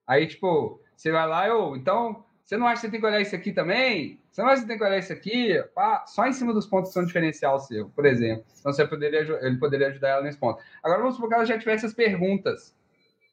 Aí, 0.05 0.27
tipo, 0.27 0.79
você 0.95 1.11
vai 1.11 1.27
lá, 1.27 1.47
eu, 1.47 1.75
então, 1.75 2.23
você 2.45 2.57
não 2.57 2.67
acha 2.67 2.75
que 2.75 2.81
você 2.81 2.91
tem 2.91 2.99
que 2.99 3.05
olhar 3.07 3.19
isso 3.19 3.35
aqui 3.35 3.51
também? 3.51 4.19
Você 4.29 4.39
não 4.41 4.49
acha 4.49 4.57
que 4.57 4.61
você 4.61 4.67
tem 4.67 4.77
que 4.77 4.83
olhar 4.83 4.99
isso 4.99 5.11
aqui? 5.11 5.63
Pá, 5.73 6.05
só 6.05 6.27
em 6.27 6.33
cima 6.33 6.53
dos 6.53 6.67
pontos 6.67 6.89
que 6.89 6.93
são 6.93 7.03
diferencial 7.03 7.59
seu, 7.59 7.89
por 7.89 8.05
exemplo. 8.05 8.45
Então, 8.59 8.71
você 8.71 8.87
poderia, 8.87 9.21
ele 9.41 9.57
poderia 9.57 9.87
ajudar 9.87 10.09
ela 10.09 10.21
nesse 10.21 10.37
ponto. 10.37 10.61
Agora, 10.83 10.99
vamos 10.99 11.15
supor 11.15 11.29
que 11.29 11.35
ela 11.35 11.45
já 11.45 11.57
tivesse 11.57 11.87
as 11.87 11.93
perguntas. 11.95 12.75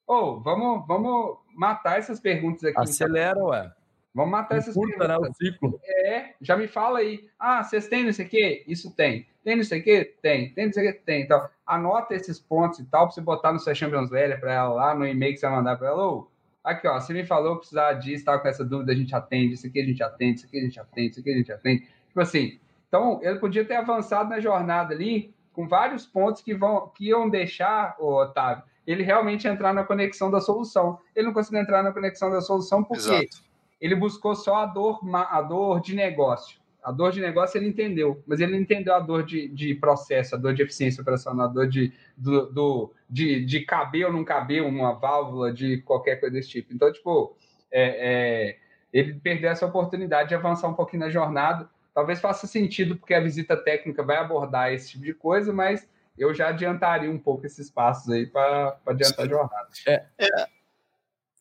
Ou, 0.06 0.40
vamos, 0.40 0.86
vamos 0.86 1.36
matar 1.54 1.98
essas 1.98 2.20
perguntas 2.20 2.64
aqui. 2.64 2.70
então. 2.70 2.82
Acelera, 2.84 3.44
ué. 3.44 3.70
Vamos 4.14 4.30
matar 4.30 4.56
essas 4.56 4.74
Curta, 4.74 5.06
né, 5.06 5.08
perguntas. 5.08 5.30
o 5.30 5.44
ciclo. 5.44 5.80
É, 5.84 6.34
já 6.40 6.56
me 6.56 6.66
fala 6.66 7.00
aí. 7.00 7.28
Ah, 7.38 7.62
vocês 7.62 7.88
têm 7.88 8.04
não 8.04 8.12
sei 8.14 8.26
o 8.26 8.28
quê? 8.30 8.64
Isso 8.66 8.94
tem. 8.94 9.26
Tem 9.44 9.56
não 9.56 9.64
sei 9.64 9.80
o 9.80 9.84
quê? 9.84 10.16
Tem. 10.22 10.54
Tem 10.54 10.66
não 10.66 10.72
sei 10.72 10.88
o 10.88 10.92
quê? 10.92 11.00
Tem. 11.04 11.22
Então, 11.22 11.46
anota 11.66 12.14
esses 12.14 12.38
pontos 12.40 12.78
e 12.78 12.84
tal, 12.86 13.06
pra 13.06 13.14
você 13.14 13.20
botar 13.20 13.52
no 13.52 13.58
seu 13.58 13.74
Champions 13.74 14.10
Letter 14.10 14.40
pra 14.40 14.52
ela 14.54 14.72
lá, 14.72 14.94
no 14.94 15.06
e-mail 15.06 15.32
que 15.34 15.40
você 15.40 15.46
vai 15.46 15.56
mandar 15.56 15.76
pra 15.76 15.88
ela. 15.88 16.06
Ô, 16.06 16.28
aqui, 16.64 16.86
ó, 16.86 17.00
você 17.00 17.12
me 17.12 17.24
falou 17.24 17.54
que 17.54 17.60
precisava 17.60 17.98
disso, 17.98 18.24
com 18.24 18.48
essa 18.48 18.64
dúvida, 18.64 18.92
a 18.92 18.94
gente 18.94 19.14
atende, 19.14 19.54
isso 19.54 19.66
aqui 19.66 19.80
a 19.80 19.84
gente 19.84 20.02
atende, 20.02 20.36
isso 20.36 20.46
aqui 20.46 20.58
a 20.58 20.62
gente 20.62 20.80
atende, 20.80 21.10
isso 21.10 21.20
aqui 21.20 21.30
a 21.30 21.36
gente 21.36 21.52
atende. 21.52 21.88
Tipo 22.08 22.20
assim, 22.20 22.60
então, 22.88 23.20
ele 23.22 23.38
podia 23.38 23.64
ter 23.64 23.76
avançado 23.76 24.28
na 24.28 24.38
jornada 24.38 24.94
ali 24.94 25.34
com 25.52 25.66
vários 25.66 26.06
pontos 26.06 26.42
que, 26.42 26.54
vão, 26.54 26.88
que 26.88 27.06
iam 27.06 27.28
deixar, 27.28 27.96
o 27.98 28.14
Otávio, 28.14 28.64
ele 28.86 29.02
realmente 29.02 29.46
entrar 29.46 29.72
na 29.72 29.84
conexão 29.84 30.30
da 30.30 30.40
solução. 30.40 30.98
Ele 31.14 31.26
não 31.26 31.34
conseguiu 31.34 31.60
entrar 31.60 31.82
na 31.82 31.92
conexão 31.92 32.30
da 32.30 32.40
solução 32.40 32.82
porque 32.82 33.02
Exato. 33.02 33.44
ele 33.80 33.94
buscou 33.94 34.34
só 34.34 34.56
a 34.56 34.66
dor, 34.66 35.00
a 35.14 35.40
dor 35.42 35.80
de 35.80 35.94
negócio. 35.94 36.60
A 36.82 36.90
dor 36.90 37.12
de 37.12 37.20
negócio 37.20 37.56
ele 37.58 37.68
entendeu, 37.68 38.22
mas 38.26 38.40
ele 38.40 38.52
não 38.52 38.58
entendeu 38.58 38.94
a 38.94 38.98
dor 39.00 39.22
de, 39.24 39.48
de 39.48 39.74
processo, 39.74 40.34
a 40.34 40.38
dor 40.38 40.52
de 40.52 40.62
eficiência 40.62 41.00
operacional, 41.00 41.46
a 41.46 41.52
dor 41.52 41.68
de, 41.68 41.92
do, 42.16 42.46
do- 42.52 42.92
de, 43.08 43.44
de 43.44 43.60
caber 43.60 44.06
ou 44.06 44.12
não 44.12 44.24
caber 44.24 44.62
uma 44.62 44.92
válvula, 44.92 45.52
de 45.52 45.78
qualquer 45.82 46.16
coisa 46.16 46.34
desse 46.34 46.48
tipo. 46.48 46.74
Então, 46.74 46.92
tipo, 46.92 47.36
é, 47.70 48.48
é, 48.50 48.58
ele 48.92 49.14
perdeu 49.14 49.50
essa 49.50 49.64
oportunidade 49.66 50.30
de 50.30 50.34
avançar 50.34 50.68
um 50.68 50.74
pouquinho 50.74 51.04
na 51.04 51.10
jornada. 51.10 51.68
Talvez 51.94 52.20
faça 52.20 52.46
sentido, 52.46 52.96
porque 52.96 53.14
a 53.14 53.20
visita 53.20 53.56
técnica 53.56 54.02
vai 54.02 54.16
abordar 54.16 54.72
esse 54.72 54.90
tipo 54.92 55.04
de 55.04 55.14
coisa, 55.14 55.52
mas 55.52 55.88
eu 56.18 56.34
já 56.34 56.48
adiantaria 56.48 57.10
um 57.10 57.18
pouco 57.18 57.46
esses 57.46 57.70
passos 57.70 58.10
aí 58.10 58.26
para 58.26 58.76
adiantar 58.86 59.24
a 59.26 59.28
jornada. 59.28 59.68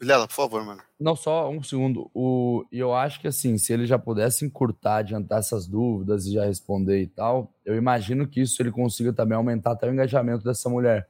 Vilela, 0.02 0.28
por 0.28 0.34
favor, 0.34 0.66
mano. 0.66 0.82
Não, 1.00 1.16
só 1.16 1.48
um 1.48 1.62
segundo. 1.62 2.10
O, 2.12 2.66
e 2.72 2.80
eu 2.80 2.92
acho 2.92 3.22
que 3.22 3.28
assim, 3.28 3.56
se 3.60 3.72
ele 3.72 3.86
já 3.86 4.00
pudesse 4.00 4.44
encurtar, 4.44 4.96
adiantar 4.98 5.38
essas 5.38 5.68
dúvidas 5.68 6.26
e 6.26 6.34
já 6.34 6.44
responder 6.44 7.04
e 7.04 7.06
tal, 7.06 7.54
eu 7.64 7.76
imagino 7.76 8.28
que 8.28 8.42
isso 8.42 8.60
ele 8.64 8.72
consiga 8.72 9.14
também 9.14 9.36
aumentar 9.36 9.74
até 9.74 9.88
o 9.88 9.94
engajamento 9.94 10.44
dessa 10.44 10.68
mulher 10.68 11.08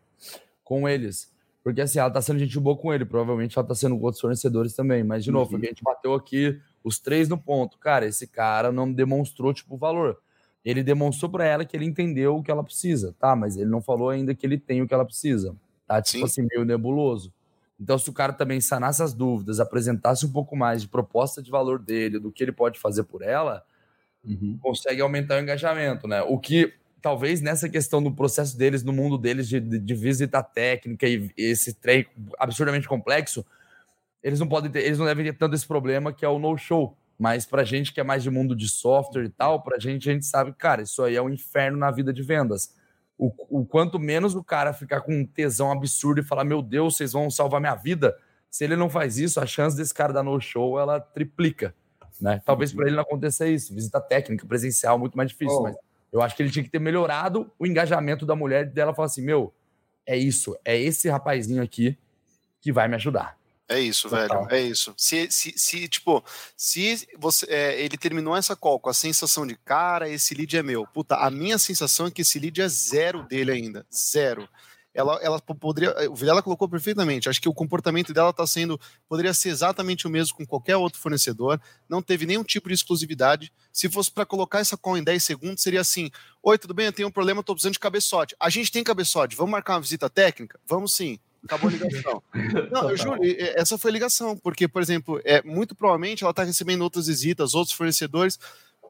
com 0.61 0.89
eles. 0.89 1.31
Porque 1.63 1.79
assim, 1.79 1.99
ela 1.99 2.11
tá 2.11 2.21
sendo 2.21 2.39
gente 2.39 2.59
boa 2.59 2.75
com 2.75 2.93
ele, 2.93 3.05
provavelmente 3.05 3.57
ela 3.57 3.65
tá 3.65 3.73
sendo 3.73 3.97
com 3.97 4.03
outros 4.03 4.19
fornecedores 4.19 4.73
também. 4.73 5.05
Mas, 5.05 5.23
de 5.23 5.31
novo, 5.31 5.57
que 5.57 5.65
a 5.65 5.69
gente 5.69 5.83
bateu 5.83 6.13
aqui, 6.13 6.59
os 6.83 6.99
três 6.99 7.29
no 7.29 7.37
ponto. 7.37 7.77
Cara, 7.77 8.05
esse 8.05 8.27
cara 8.27 8.73
não 8.73 8.91
demonstrou, 8.91 9.53
tipo, 9.53 9.77
valor. 9.77 10.17
Ele 10.65 10.83
demonstrou 10.83 11.31
para 11.31 11.45
ela 11.45 11.63
que 11.63 11.77
ele 11.77 11.85
entendeu 11.85 12.35
o 12.35 12.43
que 12.43 12.51
ela 12.51 12.63
precisa, 12.63 13.15
tá? 13.17 13.37
Mas 13.37 13.55
ele 13.55 13.69
não 13.69 13.81
falou 13.81 14.09
ainda 14.09 14.35
que 14.35 14.45
ele 14.45 14.57
tem 14.57 14.81
o 14.81 14.87
que 14.87 14.93
ela 14.93 15.05
precisa. 15.05 15.55
Tá, 15.87 16.01
tipo 16.01 16.27
Sim. 16.27 16.43
assim, 16.43 16.47
meio 16.53 16.65
nebuloso. 16.65 17.33
Então, 17.82 17.97
se 17.97 18.07
o 18.11 18.13
cara 18.13 18.32
também 18.32 18.61
sanasse 18.61 19.01
as 19.01 19.11
dúvidas, 19.11 19.59
apresentasse 19.59 20.23
um 20.23 20.32
pouco 20.32 20.55
mais 20.55 20.84
de 20.84 20.88
proposta 20.88 21.41
de 21.41 21.49
valor 21.49 21.79
dele, 21.79 22.19
do 22.19 22.32
que 22.32 22.43
ele 22.43 22.51
pode 22.51 22.79
fazer 22.79 23.03
por 23.05 23.23
ela, 23.23 23.65
consegue 24.61 25.01
aumentar 25.01 25.38
o 25.38 25.41
engajamento, 25.41 26.07
né? 26.07 26.21
O 26.21 26.38
que 26.38 26.71
talvez 27.01 27.41
nessa 27.41 27.67
questão 27.67 28.03
do 28.03 28.13
processo 28.13 28.55
deles, 28.55 28.84
no 28.84 28.93
mundo 28.93 29.17
deles 29.17 29.47
de, 29.49 29.59
de, 29.59 29.95
visita 29.95 30.43
técnica 30.43 31.07
e 31.07 31.32
esse 31.36 31.73
trem 31.73 32.05
absurdamente 32.38 32.88
complexo, 32.88 33.43
eles 34.21 34.39
não 34.39 34.47
podem 34.47 34.69
ter, 34.69 34.86
eles 34.86 34.99
não 34.99 35.07
devem 35.07 35.25
ter 35.25 35.34
tanto 35.34 35.55
esse 35.55 35.65
problema 35.65 36.13
que 36.13 36.23
é 36.23 36.29
o 36.29 36.38
no-show. 36.38 36.95
Mas 37.17 37.47
pra 37.47 37.63
gente 37.63 37.91
que 37.91 37.99
é 37.99 38.03
mais 38.03 38.21
de 38.21 38.29
mundo 38.29 38.55
de 38.55 38.69
software 38.69 39.25
e 39.25 39.29
tal, 39.29 39.63
pra 39.63 39.79
gente, 39.79 40.07
a 40.07 40.13
gente 40.13 40.25
sabe, 40.27 40.53
cara, 40.53 40.84
isso 40.84 41.01
aí 41.01 41.15
é 41.15 41.21
um 41.21 41.29
inferno 41.29 41.79
na 41.79 41.89
vida 41.89 42.13
de 42.13 42.21
vendas. 42.21 42.75
O, 43.24 43.59
o 43.59 43.65
quanto 43.65 43.99
menos 43.99 44.34
o 44.34 44.43
cara 44.43 44.74
ficar 44.74 45.01
com 45.01 45.13
um 45.13 45.24
tesão 45.24 45.72
absurdo 45.72 46.22
e 46.22 46.24
falar, 46.24 46.43
meu 46.43 46.59
Deus, 46.59 46.97
vocês 46.97 47.13
vão 47.13 47.30
salvar 47.30 47.61
minha 47.61 47.76
vida, 47.76 48.17
se 48.49 48.63
ele 48.63 48.76
não 48.76 48.89
faz 48.89 49.19
isso, 49.19 49.39
a 49.39 49.45
chance 49.45 49.78
desse 49.78 49.93
cara 49.93 50.11
dar 50.11 50.24
no-show, 50.24 50.80
ela 50.80 50.99
triplica. 50.99 51.76
Né? 52.19 52.41
Talvez 52.43 52.74
para 52.74 52.88
ele 52.88 52.95
não 52.95 53.03
aconteça 53.03 53.47
isso. 53.47 53.76
Visita 53.76 54.01
técnica, 54.01 54.45
presencial, 54.47 54.97
muito 54.97 55.15
mais 55.15 55.30
difícil. 55.30 55.57
Oh. 55.57 55.63
Mas 55.63 55.76
eu 56.11 56.22
acho 56.22 56.36
que 56.36 56.41
ele 56.41 56.49
tinha 56.49 56.63
que 56.63 56.69
ter 56.69 56.80
melhorado 56.80 57.51
o 57.59 57.65
engajamento 57.65 58.26
da 58.26 58.36
mulher 58.36 58.65
dela 58.65 58.93
falar 58.93 59.05
assim: 59.05 59.24
meu, 59.24 59.53
é 60.05 60.17
isso, 60.17 60.57
é 60.65 60.80
esse 60.80 61.07
rapazinho 61.07 61.61
aqui 61.61 61.97
que 62.59 62.72
vai 62.72 62.88
me 62.88 62.95
ajudar. 62.95 63.38
É 63.72 63.80
isso, 63.80 64.09
Total. 64.09 64.45
velho. 64.45 64.55
É 64.55 64.61
isso. 64.61 64.93
Se, 64.97 65.32
se, 65.32 65.53
se 65.55 65.88
tipo, 65.88 66.24
se 66.57 67.07
você, 67.17 67.45
é, 67.49 67.82
ele 67.82 67.97
terminou 67.97 68.36
essa 68.36 68.55
call 68.55 68.80
com 68.80 68.89
a 68.89 68.93
sensação 68.93 69.47
de, 69.47 69.55
cara, 69.55 70.09
esse 70.09 70.34
lead 70.36 70.57
é 70.57 70.61
meu. 70.63 70.86
Puta, 70.88 71.15
a 71.15 71.32
minha 71.32 71.57
sensação 71.57 72.07
é 72.07 72.11
que 72.11 72.22
esse 72.22 72.38
lead 72.38 72.61
é 72.61 72.67
zero 72.67 73.24
dele 73.24 73.51
ainda. 73.51 73.86
Zero. 73.93 74.47
Ela, 74.93 75.17
ela 75.22 75.39
po- 75.39 75.55
poderia. 75.55 75.95
O 76.11 76.15
Vilela 76.15 76.41
colocou 76.43 76.67
perfeitamente. 76.67 77.30
Acho 77.30 77.39
que 77.39 77.47
o 77.47 77.53
comportamento 77.53 78.13
dela 78.13 78.32
está 78.32 78.45
sendo. 78.45 78.78
Poderia 79.07 79.34
ser 79.34 79.47
exatamente 79.47 80.05
o 80.05 80.09
mesmo 80.09 80.36
com 80.36 80.45
qualquer 80.45 80.76
outro 80.76 80.99
fornecedor. 80.99 81.61
Não 81.88 82.01
teve 82.01 82.26
nenhum 82.26 82.43
tipo 82.43 82.67
de 82.67 82.76
exclusividade. 82.76 83.53
Se 83.72 83.88
fosse 83.88 84.11
para 84.11 84.26
colocar 84.26 84.59
essa 84.59 84.76
call 84.76 84.97
em 84.97 85.03
10 85.03 85.24
segundos, 85.24 85.63
seria 85.63 85.80
assim: 85.80 86.11
Oi, 86.43 86.57
tudo 86.57 86.74
bem? 86.74 86.88
Eu 86.88 86.91
tenho 86.91 87.07
um 87.07 87.11
problema, 87.11 87.39
estou 87.39 87.55
precisando 87.55 87.72
de 87.72 87.80
cabeçote. 87.80 88.36
A 88.38 88.49
gente 88.49 88.69
tem 88.69 88.84
cabeçote. 88.84 89.34
Vamos 89.34 89.51
marcar 89.53 89.76
uma 89.76 89.82
visita 89.82 90.09
técnica? 90.09 90.59
Vamos 90.67 90.93
sim. 90.93 91.17
Acabou 91.43 91.69
a 91.69 91.73
ligação. 91.73 92.23
Não, 92.71 92.89
eu 92.89 92.97
juro, 92.97 93.19
essa 93.55 93.77
foi 93.77 93.91
a 93.91 93.93
ligação, 93.93 94.37
porque, 94.37 94.67
por 94.67 94.81
exemplo, 94.81 95.19
é, 95.23 95.41
muito 95.41 95.75
provavelmente 95.75 96.23
ela 96.23 96.31
está 96.31 96.43
recebendo 96.43 96.81
outras 96.81 97.07
visitas, 97.07 97.55
outros 97.55 97.75
fornecedores. 97.75 98.39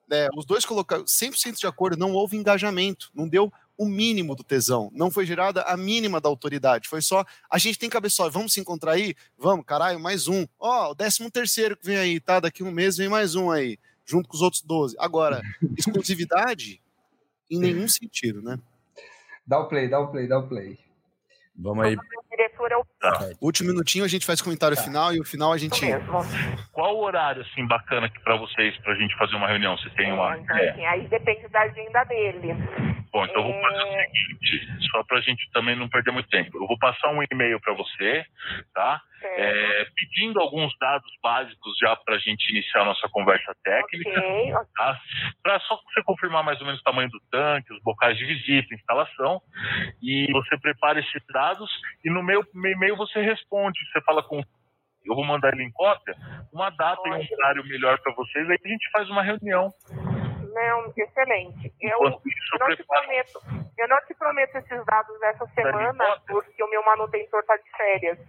é, 0.09 0.27
os 0.35 0.45
dois 0.45 0.65
colocaram 0.65 1.05
100% 1.05 1.59
de 1.59 1.67
acordo, 1.67 1.97
não 1.97 2.13
houve 2.13 2.35
engajamento, 2.35 3.09
não 3.13 3.27
deu 3.27 3.51
o 3.77 3.85
mínimo 3.85 4.35
do 4.35 4.43
tesão, 4.43 4.91
não 4.93 5.09
foi 5.09 5.25
gerada 5.25 5.63
a 5.63 5.75
mínima 5.75 6.21
da 6.21 6.29
autoridade, 6.29 6.87
foi 6.87 7.01
só 7.01 7.25
a 7.49 7.57
gente 7.57 7.79
tem 7.79 7.89
cabeçote, 7.89 8.31
vamos 8.31 8.53
se 8.53 8.59
encontrar 8.59 8.91
aí? 8.91 9.15
Vamos, 9.37 9.65
caralho, 9.65 9.99
mais 9.99 10.27
um. 10.27 10.45
Ó, 10.59 10.91
o 10.91 10.93
décimo 10.93 11.31
terceiro 11.31 11.75
que 11.75 11.85
vem 11.85 11.97
aí, 11.97 12.19
tá? 12.19 12.39
Daqui 12.39 12.63
um 12.63 12.69
mês 12.69 12.97
vem 12.97 13.09
mais 13.09 13.33
um 13.33 13.49
aí, 13.49 13.79
junto 14.05 14.29
com 14.29 14.35
os 14.35 14.41
outros 14.41 14.61
12. 14.61 14.95
Agora, 14.99 15.41
exclusividade, 15.75 16.81
em 17.49 17.59
nenhum 17.59 17.87
sentido, 17.87 18.41
né? 18.41 18.59
Dá 19.47 19.59
o 19.59 19.67
play, 19.67 19.89
dá 19.89 19.99
o 19.99 20.11
play, 20.11 20.27
dá 20.27 20.37
o 20.37 20.47
play. 20.47 20.77
Vamos 21.55 21.85
aí. 21.85 21.97
Diretor 22.41 22.71
é 22.71 22.77
o 22.77 22.85
Último 23.45 23.69
minutinho 23.69 24.03
a 24.03 24.07
gente 24.07 24.25
faz 24.25 24.41
comentário 24.41 24.75
final 24.77 25.13
e 25.13 25.19
o 25.19 25.25
final 25.25 25.53
a 25.53 25.57
gente. 25.57 25.83
mesmo. 25.85 26.19
Qual 26.71 26.95
o 26.97 27.03
horário, 27.03 27.41
assim, 27.43 27.65
bacana 27.67 28.07
aqui 28.07 28.19
pra 28.23 28.35
vocês, 28.35 28.75
pra 28.77 28.95
gente 28.95 29.15
fazer 29.17 29.35
uma 29.35 29.47
reunião? 29.47 29.77
Vocês 29.77 29.93
têm 29.93 30.11
uma 30.11 30.37
Então, 30.37 30.55
ideia? 30.55 30.71
assim, 30.71 30.85
aí 30.85 31.07
depende 31.07 31.47
da 31.49 31.61
agenda 31.61 32.03
dele. 32.05 32.53
Bom, 33.11 33.25
então 33.25 33.45
eu 33.45 33.51
vou 33.51 33.61
fazer 33.61 33.83
o 33.83 33.91
seguinte, 33.91 34.87
só 34.89 35.03
pra 35.03 35.19
gente 35.21 35.49
também 35.51 35.75
não 35.75 35.89
perder 35.89 36.11
muito 36.11 36.29
tempo. 36.29 36.57
Eu 36.57 36.65
vou 36.67 36.79
passar 36.79 37.09
um 37.09 37.21
e-mail 37.29 37.59
pra 37.59 37.73
você, 37.73 38.25
tá? 38.73 39.01
É, 39.23 39.85
pedindo 39.95 40.39
alguns 40.39 40.75
dados 40.79 41.11
básicos 41.21 41.77
já 41.77 41.95
pra 41.95 42.17
gente 42.17 42.49
iniciar 42.49 42.81
a 42.81 42.85
nossa 42.85 43.07
conversa 43.09 43.53
técnica. 43.63 44.09
Ok, 44.19 44.53
ok. 44.53 44.65
tá? 44.75 44.99
Para 45.43 45.59
só 45.59 45.75
você 45.75 46.01
confirmar 46.03 46.43
mais 46.43 46.59
ou 46.59 46.65
menos 46.65 46.81
o 46.81 46.83
tamanho 46.83 47.09
do 47.09 47.19
tanque, 47.29 47.71
os 47.73 47.81
bocais 47.83 48.17
de 48.17 48.25
visita, 48.25 48.73
instalação, 48.73 49.39
e 50.01 50.25
você 50.31 50.57
prepara 50.57 50.99
esses 51.01 51.21
dados 51.31 51.69
e 52.03 52.09
no 52.09 52.23
meu 52.31 52.43
meu 52.53 52.71
e-mail 52.71 52.95
você 52.95 53.21
responde, 53.21 53.79
você 53.91 54.01
fala 54.01 54.23
com 54.23 54.41
eu 55.03 55.15
vou 55.15 55.25
mandar 55.25 55.51
ele 55.53 55.63
em 55.63 55.71
cópia, 55.71 56.15
uma 56.53 56.69
data 56.69 57.01
e 57.07 57.11
um 57.11 57.35
horário 57.37 57.63
melhor 57.65 57.99
para 58.01 58.13
vocês, 58.13 58.47
aí 58.49 58.57
a 58.63 58.67
gente 58.67 58.91
faz 58.91 59.09
uma 59.09 59.23
reunião. 59.23 59.73
Não, 60.53 60.93
excelente. 60.95 61.73
Eu, 61.81 61.97
isso, 62.07 62.21
eu 62.53 62.59
eu 62.59 62.67
não 62.67 62.75
te 62.75 62.83
prometo, 62.83 63.39
eu 63.79 63.87
não 63.87 63.97
te 64.05 64.13
prometo 64.13 64.55
esses 64.57 64.85
dados 64.85 65.21
essa 65.23 65.45
semana, 65.47 65.91
importa. 65.91 66.21
porque 66.27 66.63
o 66.63 66.69
meu 66.69 66.83
manutentor 66.85 67.39
está 67.39 67.57
de 67.57 67.71
férias. 67.75 68.19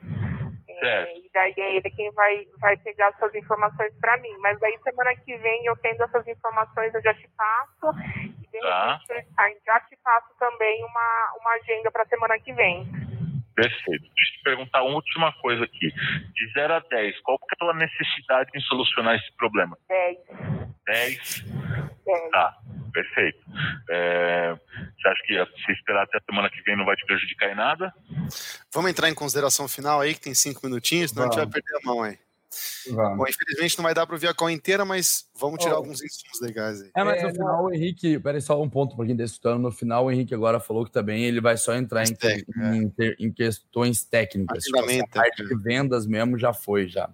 É, 0.84 1.18
e 1.18 1.30
daí 1.34 1.54
é 1.58 1.76
ele 1.76 1.90
quem 1.90 2.10
vai, 2.12 2.46
vai 2.58 2.76
pegar 2.78 3.08
essas 3.08 3.34
informações 3.34 3.92
para 4.00 4.16
mim. 4.18 4.34
Mas 4.38 4.58
daí 4.58 4.76
semana 4.82 5.14
que 5.16 5.36
vem 5.36 5.66
eu 5.66 5.76
tendo 5.76 6.02
essas 6.02 6.26
informações, 6.26 6.94
eu 6.94 7.02
já 7.02 7.12
te 7.14 7.28
passo. 7.36 7.98
E 8.42 8.46
de 8.50 8.60
Tá. 8.60 8.98
repente 9.08 9.62
já 9.66 9.80
te 9.80 9.96
passo 10.02 10.28
também 10.38 10.84
uma, 10.84 11.32
uma 11.40 11.52
agenda 11.54 11.90
para 11.90 12.06
semana 12.06 12.38
que 12.38 12.52
vem. 12.52 12.86
Perfeito. 13.54 14.02
Deixa 14.14 14.32
eu 14.32 14.38
te 14.38 14.42
perguntar 14.44 14.82
uma 14.82 14.94
última 14.94 15.32
coisa 15.34 15.64
aqui. 15.64 15.90
De 15.90 16.52
0 16.54 16.74
a 16.74 16.78
10, 16.80 17.20
qual 17.20 17.38
que 17.38 17.44
é 17.44 17.54
a 17.54 17.56
tua 17.58 17.74
necessidade 17.74 18.50
em 18.54 18.60
solucionar 18.60 19.16
esse 19.16 19.30
problema? 19.36 19.76
10. 19.88 20.18
10? 20.86 21.44
10. 22.06 22.30
Tá, 22.30 22.56
perfeito. 22.92 23.38
É, 23.90 24.54
você 24.96 25.08
acha 25.08 25.22
que 25.24 25.62
se 25.64 25.72
esperar 25.72 26.04
até 26.04 26.18
a 26.18 26.22
semana 26.22 26.50
que 26.50 26.62
vem 26.62 26.76
não 26.76 26.84
vai 26.84 26.96
te 26.96 27.04
prejudicar 27.06 27.50
em 27.50 27.54
nada? 27.54 27.92
Vamos 28.72 28.90
entrar 28.90 29.08
em 29.08 29.14
consideração 29.14 29.68
final 29.68 30.00
aí, 30.00 30.14
que 30.14 30.20
tem 30.20 30.34
cinco 30.34 30.60
minutinhos, 30.64 31.10
senão 31.10 31.24
a 31.24 31.26
gente 31.26 31.36
vai 31.36 31.44
Vamos. 31.44 31.54
perder 31.54 31.76
a 31.76 31.86
mão 31.86 32.02
aí. 32.02 32.18
Vamos. 32.90 33.18
Bom, 33.18 33.24
infelizmente 33.28 33.78
não 33.78 33.84
vai 33.84 33.94
dar 33.94 34.06
para 34.06 34.14
ouvir 34.14 34.28
a 34.28 34.34
call 34.34 34.50
inteira, 34.50 34.84
mas 34.84 35.28
vamos 35.34 35.58
tirar 35.58 35.74
Oh. 35.74 35.76
alguns 35.78 36.02
insumos 36.02 36.40
legais 36.40 36.82
aí. 36.82 36.90
É, 36.96 37.04
mas 37.04 37.22
É, 37.22 37.26
no 37.26 37.32
final 37.32 37.64
o 37.64 37.72
Henrique, 37.72 38.18
peraí, 38.18 38.40
só 38.40 38.60
um 38.60 38.68
ponto 38.68 38.96
pra 38.96 39.06
quem 39.06 39.16
tá 39.16 39.24
escutando. 39.24 39.62
No 39.62 39.72
final, 39.72 40.06
o 40.06 40.10
Henrique 40.10 40.34
agora 40.34 40.60
falou 40.60 40.84
que 40.84 40.92
também 40.92 41.24
ele 41.24 41.40
vai 41.40 41.56
só 41.56 41.74
entrar 41.74 42.04
em, 42.04 42.14
Técnico, 42.14 42.52
é. 42.60 42.76
em, 42.76 42.92
em 43.18 43.32
questões 43.32 44.04
técnicas. 44.04 44.64
Tipo, 44.64 44.78
a 44.78 45.08
parte 45.08 45.42
é. 45.42 45.44
de 45.46 45.62
vendas 45.62 46.06
mesmo 46.06 46.38
já 46.38 46.52
foi, 46.52 46.88
já. 46.88 47.08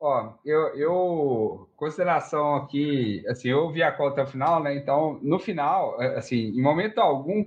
Ó, 0.00 0.34
eu, 0.44 0.76
eu, 0.76 1.68
consideração 1.76 2.54
aqui, 2.54 3.24
assim, 3.26 3.48
eu 3.48 3.68
vi 3.72 3.82
a 3.82 3.90
call 3.90 4.08
até 4.08 4.22
o 4.22 4.26
final, 4.28 4.62
né? 4.62 4.76
Então, 4.76 5.18
no 5.22 5.40
final, 5.40 6.00
é, 6.00 6.16
assim, 6.16 6.36
em 6.36 6.62
momento 6.62 6.98
algum, 6.98 7.44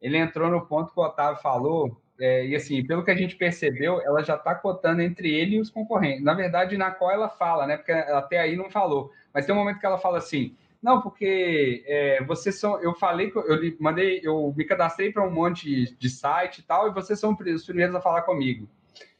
ele 0.00 0.18
entrou 0.18 0.50
no 0.50 0.66
ponto 0.66 0.92
que 0.92 0.98
o 0.98 1.04
Otávio 1.04 1.40
falou, 1.40 1.96
é, 2.18 2.46
e 2.46 2.54
assim, 2.54 2.84
pelo 2.86 3.04
que 3.04 3.10
a 3.10 3.16
gente 3.16 3.36
percebeu, 3.36 4.00
ela 4.00 4.22
já 4.22 4.36
está 4.36 4.54
cotando 4.54 5.02
entre 5.02 5.32
ele 5.32 5.56
e 5.56 5.60
os 5.60 5.70
concorrentes. 5.70 6.22
Na 6.22 6.34
verdade, 6.34 6.76
na 6.76 6.90
qual 6.90 7.10
ela 7.10 7.28
fala, 7.28 7.66
né? 7.66 7.76
Porque 7.76 7.92
até 7.92 8.38
aí 8.38 8.56
não 8.56 8.70
falou. 8.70 9.10
Mas 9.32 9.46
tem 9.46 9.54
um 9.54 9.58
momento 9.58 9.80
que 9.80 9.86
ela 9.86 9.98
fala 9.98 10.18
assim, 10.18 10.56
não, 10.82 11.00
porque 11.00 11.82
é, 11.86 12.22
vocês 12.24 12.60
são. 12.60 12.80
Eu 12.80 12.94
falei 12.94 13.32
eu, 13.34 13.58
mandei, 13.80 14.20
eu 14.22 14.52
me 14.56 14.64
cadastrei 14.64 15.10
para 15.10 15.26
um 15.26 15.30
monte 15.30 15.96
de 15.96 16.10
site 16.10 16.58
e 16.58 16.62
tal, 16.62 16.88
e 16.88 16.92
vocês 16.92 17.18
são 17.18 17.32
os 17.32 17.64
primeiros 17.64 17.94
a 17.94 18.00
falar 18.00 18.22
comigo. 18.22 18.68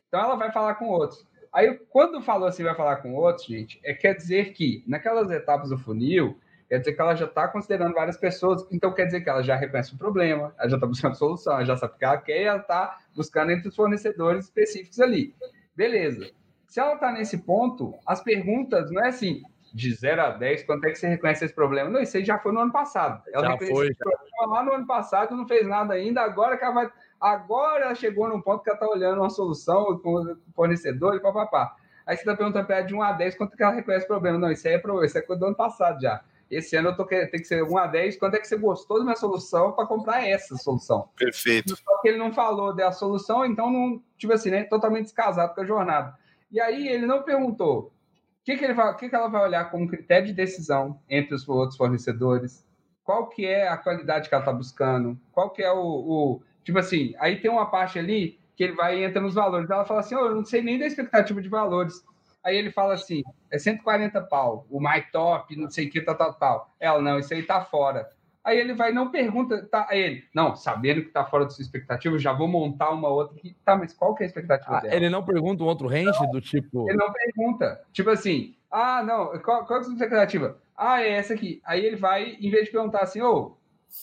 Então 0.06 0.20
ela 0.20 0.36
vai 0.36 0.52
falar 0.52 0.74
com 0.74 0.88
outros. 0.88 1.26
Aí, 1.52 1.72
quando 1.88 2.20
falou 2.20 2.48
assim, 2.48 2.64
vai 2.64 2.74
falar 2.74 2.96
com 2.96 3.14
outros, 3.14 3.46
gente, 3.46 3.80
é, 3.84 3.94
quer 3.94 4.14
dizer 4.14 4.52
que 4.52 4.84
naquelas 4.86 5.30
etapas 5.30 5.70
do 5.70 5.78
funil, 5.78 6.38
quer 6.74 6.78
dizer 6.80 6.92
que 6.94 7.00
ela 7.00 7.14
já 7.14 7.26
está 7.26 7.46
considerando 7.46 7.94
várias 7.94 8.16
pessoas, 8.16 8.66
então 8.72 8.92
quer 8.92 9.04
dizer 9.04 9.20
que 9.20 9.30
ela 9.30 9.42
já 9.42 9.54
reconhece 9.54 9.94
o 9.94 9.98
problema, 9.98 10.52
ela 10.58 10.68
já 10.68 10.76
está 10.76 10.86
buscando 10.86 11.14
solução, 11.14 11.54
ela 11.54 11.64
já 11.64 11.76
sabe 11.76 11.94
o 11.94 11.98
que 11.98 12.04
ela 12.04 12.16
quer 12.18 12.40
e 12.40 12.44
ela 12.44 12.58
está 12.58 12.98
buscando 13.14 13.52
entre 13.52 13.68
os 13.68 13.76
fornecedores 13.76 14.46
específicos 14.46 14.98
ali. 14.98 15.34
Beleza. 15.76 16.30
Se 16.66 16.80
ela 16.80 16.94
está 16.94 17.12
nesse 17.12 17.38
ponto, 17.38 17.94
as 18.04 18.20
perguntas 18.22 18.90
não 18.90 19.04
é 19.04 19.08
assim, 19.08 19.42
de 19.72 19.92
0 19.94 20.22
a 20.22 20.30
10, 20.30 20.64
quanto 20.64 20.84
é 20.84 20.90
que 20.90 20.96
você 20.96 21.06
reconhece 21.06 21.44
esse 21.44 21.54
problema? 21.54 21.88
Não, 21.88 22.00
isso 22.00 22.16
aí 22.16 22.24
já 22.24 22.38
foi 22.38 22.52
no 22.52 22.60
ano 22.60 22.72
passado. 22.72 23.22
Ela 23.32 23.44
Já 23.44 23.52
reconheceu 23.52 23.76
foi, 23.76 23.86
esse 23.86 23.98
problema 23.98 24.54
lá 24.56 24.62
no 24.64 24.72
ano 24.72 24.86
passado, 24.86 25.36
não 25.36 25.46
fez 25.46 25.66
nada 25.66 25.94
ainda, 25.94 26.22
agora 26.22 26.56
que 26.56 26.64
ela 26.64 26.74
vai 26.74 26.90
Agora 27.20 27.86
ela 27.86 27.94
chegou 27.94 28.28
num 28.28 28.40
ponto 28.40 28.62
que 28.62 28.68
ela 28.68 28.76
está 28.76 28.86
olhando 28.86 29.20
uma 29.20 29.30
solução 29.30 29.98
com 29.98 30.14
o 30.14 30.36
fornecedor 30.54 31.14
e 31.14 31.20
papapá. 31.20 31.74
Aí 32.06 32.16
você 32.16 32.22
está 32.22 32.36
perguntando 32.36 32.66
para 32.66 32.78
ela 32.78 32.86
de 32.86 32.94
1 32.94 33.02
a 33.02 33.12
10 33.12 33.36
quanto 33.36 33.56
que 33.56 33.62
ela 33.62 33.72
reconhece 33.72 34.04
o 34.04 34.08
problema. 34.08 34.38
Não, 34.38 34.50
isso 34.50 34.68
aí 34.68 34.74
é, 34.74 34.78
pro, 34.78 35.02
isso 35.02 35.16
é 35.16 35.22
coisa 35.22 35.40
do 35.40 35.46
ano 35.46 35.56
passado 35.56 36.00
já. 36.00 36.22
Esse 36.54 36.76
ano 36.76 36.90
eu 36.90 36.96
tô 36.96 37.06
querendo, 37.06 37.30
tem 37.30 37.40
que 37.40 37.46
ser 37.46 37.62
1 37.62 37.78
a 37.78 37.86
10. 37.86 38.18
Quanto 38.18 38.34
é 38.34 38.38
que 38.38 38.46
você 38.46 38.56
gostou 38.56 38.98
da 38.98 39.04
minha 39.04 39.16
solução 39.16 39.72
para 39.72 39.86
comprar 39.86 40.26
essa 40.26 40.56
solução? 40.56 41.08
Perfeito. 41.16 41.76
Só 41.76 41.98
que 42.00 42.08
ele 42.08 42.18
não 42.18 42.32
falou 42.32 42.74
da 42.74 42.92
solução, 42.92 43.44
então 43.44 43.70
não, 43.70 44.02
tipo 44.16 44.32
assim, 44.32 44.50
né? 44.50 44.64
Totalmente 44.64 45.04
descasado 45.04 45.54
com 45.54 45.60
a 45.60 45.66
jornada. 45.66 46.16
E 46.50 46.60
aí 46.60 46.88
ele 46.88 47.06
não 47.06 47.22
perguntou 47.22 47.86
o 47.86 48.44
que, 48.44 48.56
que, 48.56 48.64
ele 48.64 48.74
vai, 48.74 48.90
o 48.92 48.96
que, 48.96 49.08
que 49.08 49.14
ela 49.14 49.28
vai 49.28 49.42
olhar 49.42 49.70
como 49.70 49.88
critério 49.88 50.26
de 50.26 50.32
decisão 50.32 51.00
entre 51.08 51.34
os 51.34 51.48
outros 51.48 51.76
fornecedores, 51.76 52.64
qual 53.02 53.28
que 53.28 53.46
é 53.46 53.68
a 53.68 53.76
qualidade 53.76 54.28
que 54.28 54.34
ela 54.34 54.42
está 54.42 54.52
buscando, 54.52 55.18
qual 55.32 55.50
que 55.50 55.62
é 55.62 55.72
o, 55.72 55.78
o 55.78 56.42
Tipo 56.64 56.78
assim, 56.78 57.14
aí 57.18 57.40
tem 57.40 57.50
uma 57.50 57.66
parte 57.66 57.98
ali 57.98 58.40
que 58.56 58.64
ele 58.64 58.72
vai 58.72 58.98
e 58.98 59.04
entra 59.04 59.20
nos 59.20 59.34
valores. 59.34 59.68
Ela 59.68 59.84
fala 59.84 60.00
assim: 60.00 60.14
oh, 60.14 60.26
eu 60.26 60.34
não 60.34 60.44
sei 60.44 60.62
nem 60.62 60.78
da 60.78 60.86
expectativa 60.86 61.40
de 61.40 61.48
valores. 61.48 62.02
Aí 62.44 62.56
ele 62.56 62.70
fala 62.70 62.94
assim: 62.94 63.22
é 63.50 63.58
140 63.58 64.20
pau, 64.22 64.66
o 64.70 64.78
mais 64.78 65.10
top, 65.10 65.56
não 65.56 65.70
sei 65.70 65.86
o 65.86 65.90
que, 65.90 66.00
tal, 66.02 66.14
tal, 66.14 66.34
tal. 66.34 66.74
Ela, 66.78 67.00
não, 67.00 67.18
isso 67.18 67.32
aí 67.32 67.42
tá 67.42 67.62
fora. 67.62 68.08
Aí 68.44 68.58
ele 68.58 68.74
vai 68.74 68.92
não 68.92 69.10
pergunta, 69.10 69.66
tá? 69.66 69.86
Aí 69.88 69.98
ele, 69.98 70.24
não, 70.34 70.54
sabendo 70.54 71.02
que 71.02 71.08
tá 71.08 71.24
fora 71.24 71.44
da 71.44 71.50
sua 71.50 71.62
expectativa, 71.62 72.18
já 72.18 72.30
vou 72.30 72.46
montar 72.46 72.90
uma 72.90 73.08
outra 73.08 73.34
que 73.38 73.56
tá, 73.64 73.74
mas 73.74 73.94
qual 73.94 74.14
que 74.14 74.22
é 74.22 74.26
a 74.26 74.28
expectativa 74.28 74.76
Ah, 74.76 74.80
dela? 74.80 74.94
ele 74.94 75.08
não 75.08 75.24
pergunta 75.24 75.62
um 75.62 75.66
outro 75.66 75.88
range 75.88 76.12
do 76.30 76.40
tipo. 76.42 76.86
Ele 76.90 76.98
não 76.98 77.10
pergunta. 77.10 77.82
Tipo 77.90 78.10
assim, 78.10 78.54
ah, 78.70 79.02
não, 79.02 79.38
qual, 79.38 79.64
qual 79.64 79.78
é 79.78 79.80
a 79.80 79.84
sua 79.84 79.94
expectativa? 79.94 80.58
Ah, 80.76 81.00
é 81.00 81.12
essa 81.12 81.32
aqui. 81.32 81.62
Aí 81.64 81.82
ele 81.86 81.96
vai, 81.96 82.36
em 82.38 82.50
vez 82.50 82.66
de 82.66 82.72
perguntar 82.72 83.00
assim, 83.00 83.22
ô, 83.22 83.56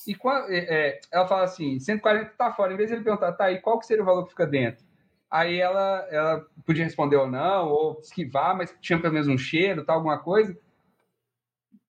e 0.08 0.16
qual, 0.16 0.50
é, 0.50 0.58
é, 0.58 1.00
ela 1.12 1.28
fala 1.28 1.44
assim, 1.44 1.80
140 1.80 2.32
tá 2.36 2.52
fora. 2.52 2.74
Em 2.74 2.78
vez 2.78 2.90
de 2.90 2.96
ele 2.96 3.04
perguntar, 3.04 3.34
tá, 3.34 3.52
e 3.52 3.60
qual 3.60 3.78
que 3.78 3.86
seria 3.86 4.02
o 4.02 4.06
valor 4.06 4.24
que 4.24 4.32
fica 4.32 4.48
dentro? 4.48 4.84
Aí 5.32 5.62
ela, 5.62 6.06
ela 6.12 6.46
podia 6.66 6.84
responder 6.84 7.16
ou 7.16 7.26
não, 7.26 7.70
ou 7.70 8.00
esquivar, 8.02 8.56
mas 8.56 8.76
tinha 8.82 9.00
pelo 9.00 9.14
menos 9.14 9.30
um 9.30 9.38
cheiro, 9.38 9.86
tal, 9.86 9.96
alguma 9.96 10.20
coisa. 10.20 10.58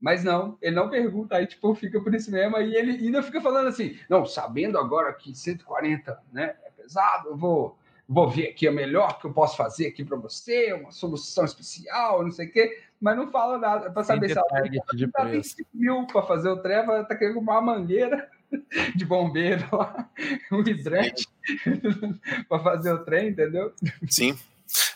Mas 0.00 0.22
não, 0.22 0.56
ele 0.62 0.76
não 0.76 0.88
pergunta, 0.88 1.36
aí 1.36 1.46
tipo, 1.46 1.74
fica 1.74 2.00
por 2.00 2.14
isso 2.14 2.30
mesmo, 2.30 2.56
aí 2.56 2.74
ele 2.74 2.92
ainda 3.04 3.22
fica 3.22 3.40
falando 3.40 3.66
assim, 3.68 3.98
não, 4.08 4.24
sabendo 4.24 4.78
agora 4.78 5.12
que 5.12 5.34
140, 5.34 6.20
né, 6.32 6.56
é 6.64 6.70
pesado, 6.70 7.30
eu 7.30 7.36
vou, 7.36 7.78
vou 8.08 8.28
ver 8.28 8.48
aqui 8.48 8.66
a 8.66 8.72
melhor 8.72 9.20
que 9.20 9.26
eu 9.26 9.32
posso 9.32 9.56
fazer 9.56 9.88
aqui 9.88 10.04
para 10.04 10.16
você, 10.16 10.72
uma 10.72 10.90
solução 10.90 11.44
especial, 11.44 12.22
não 12.22 12.32
sei 12.32 12.46
o 12.46 12.52
quê, 12.52 12.82
mas 13.00 13.16
não 13.16 13.30
fala 13.30 13.58
nada, 13.58 13.90
para 13.90 14.04
saber 14.04 14.30
se 14.30 14.38
ela 14.38 14.62
tem, 14.62 14.80
preço. 15.10 15.56
5 15.56 15.68
mil 15.72 16.06
para 16.06 16.22
fazer 16.22 16.48
o 16.48 16.60
treva, 16.60 17.04
tá 17.04 17.14
querendo 17.14 17.38
uma 17.38 17.60
mangueira 17.60 18.28
de 18.94 19.04
bombeiro 19.04 19.66
lá, 19.72 20.08
um 20.52 20.60
hidrante 20.60 21.26
para 22.48 22.62
fazer 22.62 22.92
o 22.92 23.04
trem, 23.04 23.28
entendeu? 23.28 23.72
Sim. 24.08 24.38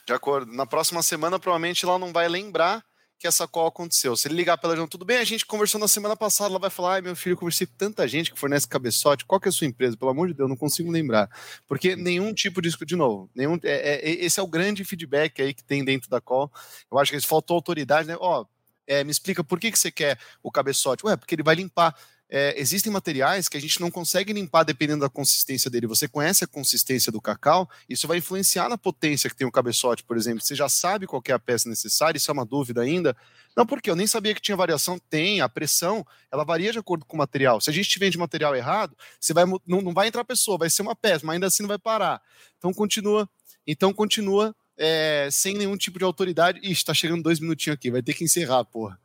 De 0.07 0.13
acordo. 0.13 0.53
Na 0.53 0.67
próxima 0.67 1.03
semana, 1.03 1.39
provavelmente 1.39 1.85
ela 1.85 1.99
não 1.99 2.13
vai 2.13 2.29
lembrar 2.29 2.85
que 3.19 3.27
essa 3.27 3.49
call 3.49 3.69
aconteceu. 3.69 4.15
Se 4.17 4.29
ele 4.29 4.35
ligar 4.35 4.59
para 4.59 4.75
ela, 4.75 4.87
tudo 4.87 5.05
bem, 5.05 5.17
a 5.17 5.25
gente 5.25 5.47
conversou 5.47 5.81
na 5.81 5.89
semana 5.89 6.15
passada, 6.15 6.51
ela 6.51 6.59
vai 6.59 6.69
falar, 6.69 6.95
ai 6.95 7.01
meu 7.01 7.17
filho, 7.17 7.33
eu 7.33 7.37
conversei 7.39 7.67
com 7.67 7.73
tanta 7.77 8.07
gente 8.07 8.31
que 8.31 8.39
fornece 8.39 8.69
cabeçote, 8.69 9.25
qual 9.25 9.41
que 9.41 9.49
é 9.49 9.51
a 9.51 9.53
sua 9.53 9.67
empresa? 9.67 9.97
Pelo 9.97 10.11
amor 10.11 10.29
de 10.29 10.35
Deus, 10.35 10.49
não 10.49 10.57
consigo 10.57 10.91
lembrar. 10.91 11.31
Porque 11.67 11.97
nenhum 11.97 12.35
tipo 12.35 12.61
de, 12.61 12.71
de 12.71 12.97
novo, 12.97 13.31
nenhum, 13.35 13.59
é, 13.63 13.97
é, 13.97 14.11
esse 14.25 14.39
é 14.39 14.43
o 14.43 14.47
grande 14.47 14.85
feedback 14.85 15.41
aí 15.41 15.55
que 15.55 15.65
tem 15.65 15.83
dentro 15.85 16.11
da 16.11 16.21
call. 16.21 16.53
Eu 16.91 16.99
acho 16.99 17.11
que 17.11 17.21
faltou 17.23 17.55
autoridade, 17.55 18.07
né? 18.07 18.17
Ó, 18.21 18.45
é, 18.87 19.03
me 19.03 19.11
explica 19.11 19.43
por 19.43 19.59
que, 19.59 19.73
que 19.73 19.79
você 19.79 19.91
quer 19.91 20.19
o 20.43 20.51
cabeçote? 20.51 21.05
Ué, 21.05 21.17
porque 21.17 21.35
ele 21.35 21.43
vai 21.43 21.55
limpar 21.55 21.95
é, 22.29 22.55
existem 22.61 22.93
materiais 22.93 23.49
que 23.49 23.57
a 23.57 23.61
gente 23.61 23.81
não 23.81 23.91
consegue 23.91 24.33
limpar 24.33 24.65
dependendo 24.65 25.01
da 25.03 25.09
consistência 25.09 25.71
dele. 25.71 25.87
Você 25.87 26.09
conhece 26.09 26.43
a 26.43 26.47
consistência 26.47 27.13
do 27.13 27.21
cacau, 27.21 27.69
isso 27.89 28.09
vai 28.09 28.19
influenciar 28.19 28.69
na 28.69 28.77
potência 28.77 29.31
que 29.31 29.37
tem 29.37 29.47
o 29.47 29.53
cabeçote, 29.53 30.03
por 30.03 30.17
exemplo. 30.17 30.41
Você 30.41 30.55
já 30.55 30.69
sabe 30.69 31.07
qual 31.07 31.23
é 31.29 31.33
a 31.33 31.39
peça 31.39 31.69
necessária, 31.69 32.19
isso 32.19 32.31
é 32.31 32.35
uma 32.35 32.45
dúvida 32.45 32.83
ainda. 32.83 33.17
Não, 33.57 33.65
porque 33.65 33.89
eu 33.89 33.97
nem 33.97 34.07
sabia 34.07 34.35
que 34.35 34.41
tinha 34.41 34.57
variação. 34.57 34.99
Tem, 34.99 35.41
a 35.41 35.49
pressão, 35.49 36.05
ela 36.31 36.45
varia 36.45 36.73
de 36.73 36.79
acordo 36.79 37.05
com 37.05 37.17
o 37.17 37.19
material. 37.19 37.61
Se 37.61 37.71
a 37.71 37.73
gente 37.73 37.89
te 37.89 37.99
vende 37.99 38.19
material 38.19 38.55
errado, 38.57 38.97
você 39.21 39.33
vai, 39.33 39.45
não, 39.67 39.81
não 39.81 39.95
vai 39.95 40.09
entrar 40.09 40.25
pessoa, 40.25 40.59
vai 40.59 40.69
ser 40.69 40.83
uma 40.83 40.97
peça, 40.97 41.25
mas 41.25 41.35
ainda 41.35 41.47
assim 41.47 41.63
não 41.63 41.69
vai 41.69 41.79
parar. 41.79 42.21
Então 42.59 42.73
continua, 42.75 43.29
então 43.67 43.93
continua 43.95 44.55
é, 44.77 45.29
sem 45.31 45.55
nenhum 45.55 45.77
tipo 45.77 45.99
de 45.99 46.05
autoridade. 46.05 46.61
Ixi, 46.63 46.85
tá 46.85 46.93
chegando 46.93 47.23
dois 47.23 47.39
minutinhos 47.39 47.77
aqui, 47.77 47.91
vai 47.91 48.03
ter 48.03 48.15
que 48.15 48.25
encerrar, 48.25 48.65
porra. 48.65 48.99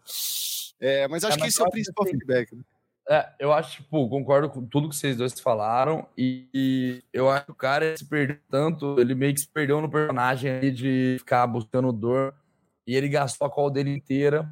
É, 0.80 1.07
mas 1.07 1.24
acho 1.24 1.38
é, 1.38 1.39
mas 1.39 1.43
que 1.43 1.47
esse 1.49 1.61
é 1.61 1.63
o 1.63 1.69
principal 1.69 2.05
assim, 2.05 2.11
feedback. 2.13 2.55
Né? 2.55 2.63
É, 3.10 3.30
eu 3.39 3.52
acho, 3.52 3.82
tipo, 3.82 4.08
concordo 4.08 4.49
com 4.49 4.66
tudo 4.66 4.88
que 4.88 4.95
vocês 4.95 5.18
dois 5.18 5.38
falaram 5.39 6.08
e, 6.18 6.47
e, 6.54 7.04
eu 7.12 7.30
acho 7.30 7.45
que 7.45 7.52
o 7.52 7.56
cara 7.56 7.97
se 7.97 8.06
perdeu 8.06 8.38
tanto, 8.49 8.99
ele 8.99 9.16
meio 9.16 9.34
que 9.34 9.41
se 9.41 9.47
perdeu 9.47 9.82
no 9.82 9.89
personagem 9.89 10.52
ali 10.52 10.72
de 10.72 11.18
ficar 11.20 11.45
buscando 11.47 11.91
dor 11.91 12.34
e 12.86 12.95
ele 12.95 13.10
gastou 13.10 13.47
a 13.47 13.49
call 13.49 13.70
dele 13.70 13.93
inteira 13.93 14.49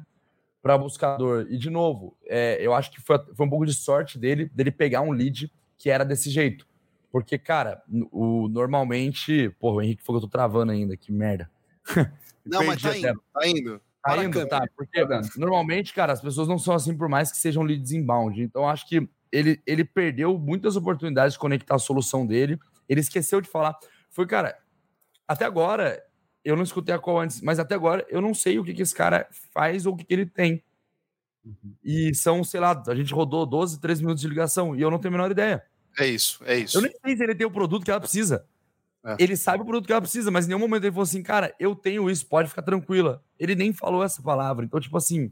para 0.60 0.76
buscar 0.76 1.16
dor. 1.16 1.46
E, 1.50 1.56
de 1.56 1.70
novo, 1.70 2.16
é, 2.26 2.58
eu 2.60 2.74
acho 2.74 2.90
que 2.90 3.00
foi, 3.00 3.18
foi 3.34 3.46
um 3.46 3.50
pouco 3.50 3.64
de 3.64 3.72
sorte 3.72 4.18
dele, 4.18 4.50
dele 4.52 4.70
pegar 4.70 5.00
um 5.00 5.12
lead 5.12 5.50
que 5.78 5.88
era 5.88 6.04
desse 6.04 6.28
jeito. 6.28 6.66
Porque, 7.10 7.38
cara, 7.38 7.82
o, 8.12 8.48
normalmente... 8.48 9.50
Porra, 9.58 9.76
o 9.76 9.82
Henrique 9.82 10.02
falou 10.02 10.20
que 10.20 10.26
eu 10.26 10.30
tô 10.30 10.38
travando 10.38 10.70
ainda, 10.70 10.96
que 10.96 11.10
merda. 11.10 11.50
Não, 12.44 12.64
mas 12.64 12.80
tá 12.80 12.96
indo, 12.96 13.22
tá 13.32 13.48
indo. 13.48 13.80
Ainda, 14.04 14.48
tá, 14.48 14.66
porque 14.76 15.04
normalmente, 15.36 15.92
cara, 15.92 16.12
as 16.12 16.22
pessoas 16.22 16.48
não 16.48 16.58
são 16.58 16.74
assim 16.74 16.96
por 16.96 17.08
mais 17.08 17.30
que 17.30 17.36
sejam 17.36 17.62
leads 17.62 17.92
inbound. 17.92 18.40
Então, 18.40 18.66
acho 18.66 18.88
que 18.88 19.06
ele, 19.30 19.60
ele 19.66 19.84
perdeu 19.84 20.38
muitas 20.38 20.74
oportunidades 20.74 21.34
de 21.34 21.38
conectar 21.38 21.74
a 21.74 21.78
solução 21.78 22.26
dele. 22.26 22.58
Ele 22.88 23.00
esqueceu 23.00 23.40
de 23.40 23.48
falar. 23.48 23.78
Foi, 24.10 24.26
cara, 24.26 24.58
até 25.28 25.44
agora, 25.44 26.02
eu 26.44 26.56
não 26.56 26.62
escutei 26.62 26.94
a 26.94 26.98
call 26.98 27.20
antes, 27.20 27.40
mas 27.42 27.58
até 27.58 27.74
agora 27.74 28.06
eu 28.08 28.20
não 28.20 28.34
sei 28.34 28.58
o 28.58 28.64
que, 28.64 28.74
que 28.74 28.82
esse 28.82 28.94
cara 28.94 29.28
faz 29.52 29.86
ou 29.86 29.94
o 29.94 29.96
que, 29.96 30.04
que 30.04 30.14
ele 30.14 30.26
tem. 30.26 30.64
Uhum. 31.44 31.74
E 31.84 32.14
são, 32.14 32.42
sei 32.42 32.60
lá, 32.60 32.82
a 32.86 32.94
gente 32.94 33.12
rodou 33.14 33.46
12, 33.46 33.80
13 33.80 34.02
minutos 34.02 34.22
de 34.22 34.28
ligação 34.28 34.74
e 34.74 34.80
eu 34.80 34.90
não 34.90 34.98
tenho 34.98 35.14
a 35.14 35.18
menor 35.18 35.30
ideia. 35.30 35.62
É 35.98 36.06
isso, 36.06 36.42
é 36.44 36.56
isso. 36.56 36.78
Eu 36.78 36.82
nem 36.82 36.92
sei 37.04 37.16
se 37.16 37.22
ele 37.22 37.34
tem 37.34 37.46
o 37.46 37.50
produto 37.50 37.84
que 37.84 37.90
ela 37.90 38.00
precisa. 38.00 38.46
É. 39.04 39.16
Ele 39.18 39.36
sabe 39.36 39.62
o 39.62 39.66
produto 39.66 39.86
que 39.86 39.92
ela 39.92 40.00
precisa, 40.00 40.30
mas 40.30 40.44
em 40.44 40.48
nenhum 40.48 40.60
momento 40.60 40.84
ele 40.84 40.92
falou 40.92 41.04
assim, 41.04 41.22
cara, 41.22 41.54
eu 41.58 41.74
tenho 41.74 42.10
isso, 42.10 42.26
pode 42.26 42.48
ficar 42.48 42.62
tranquila. 42.62 43.22
Ele 43.38 43.54
nem 43.54 43.72
falou 43.72 44.04
essa 44.04 44.22
palavra. 44.22 44.64
Então, 44.64 44.78
tipo 44.78 44.96
assim, 44.96 45.30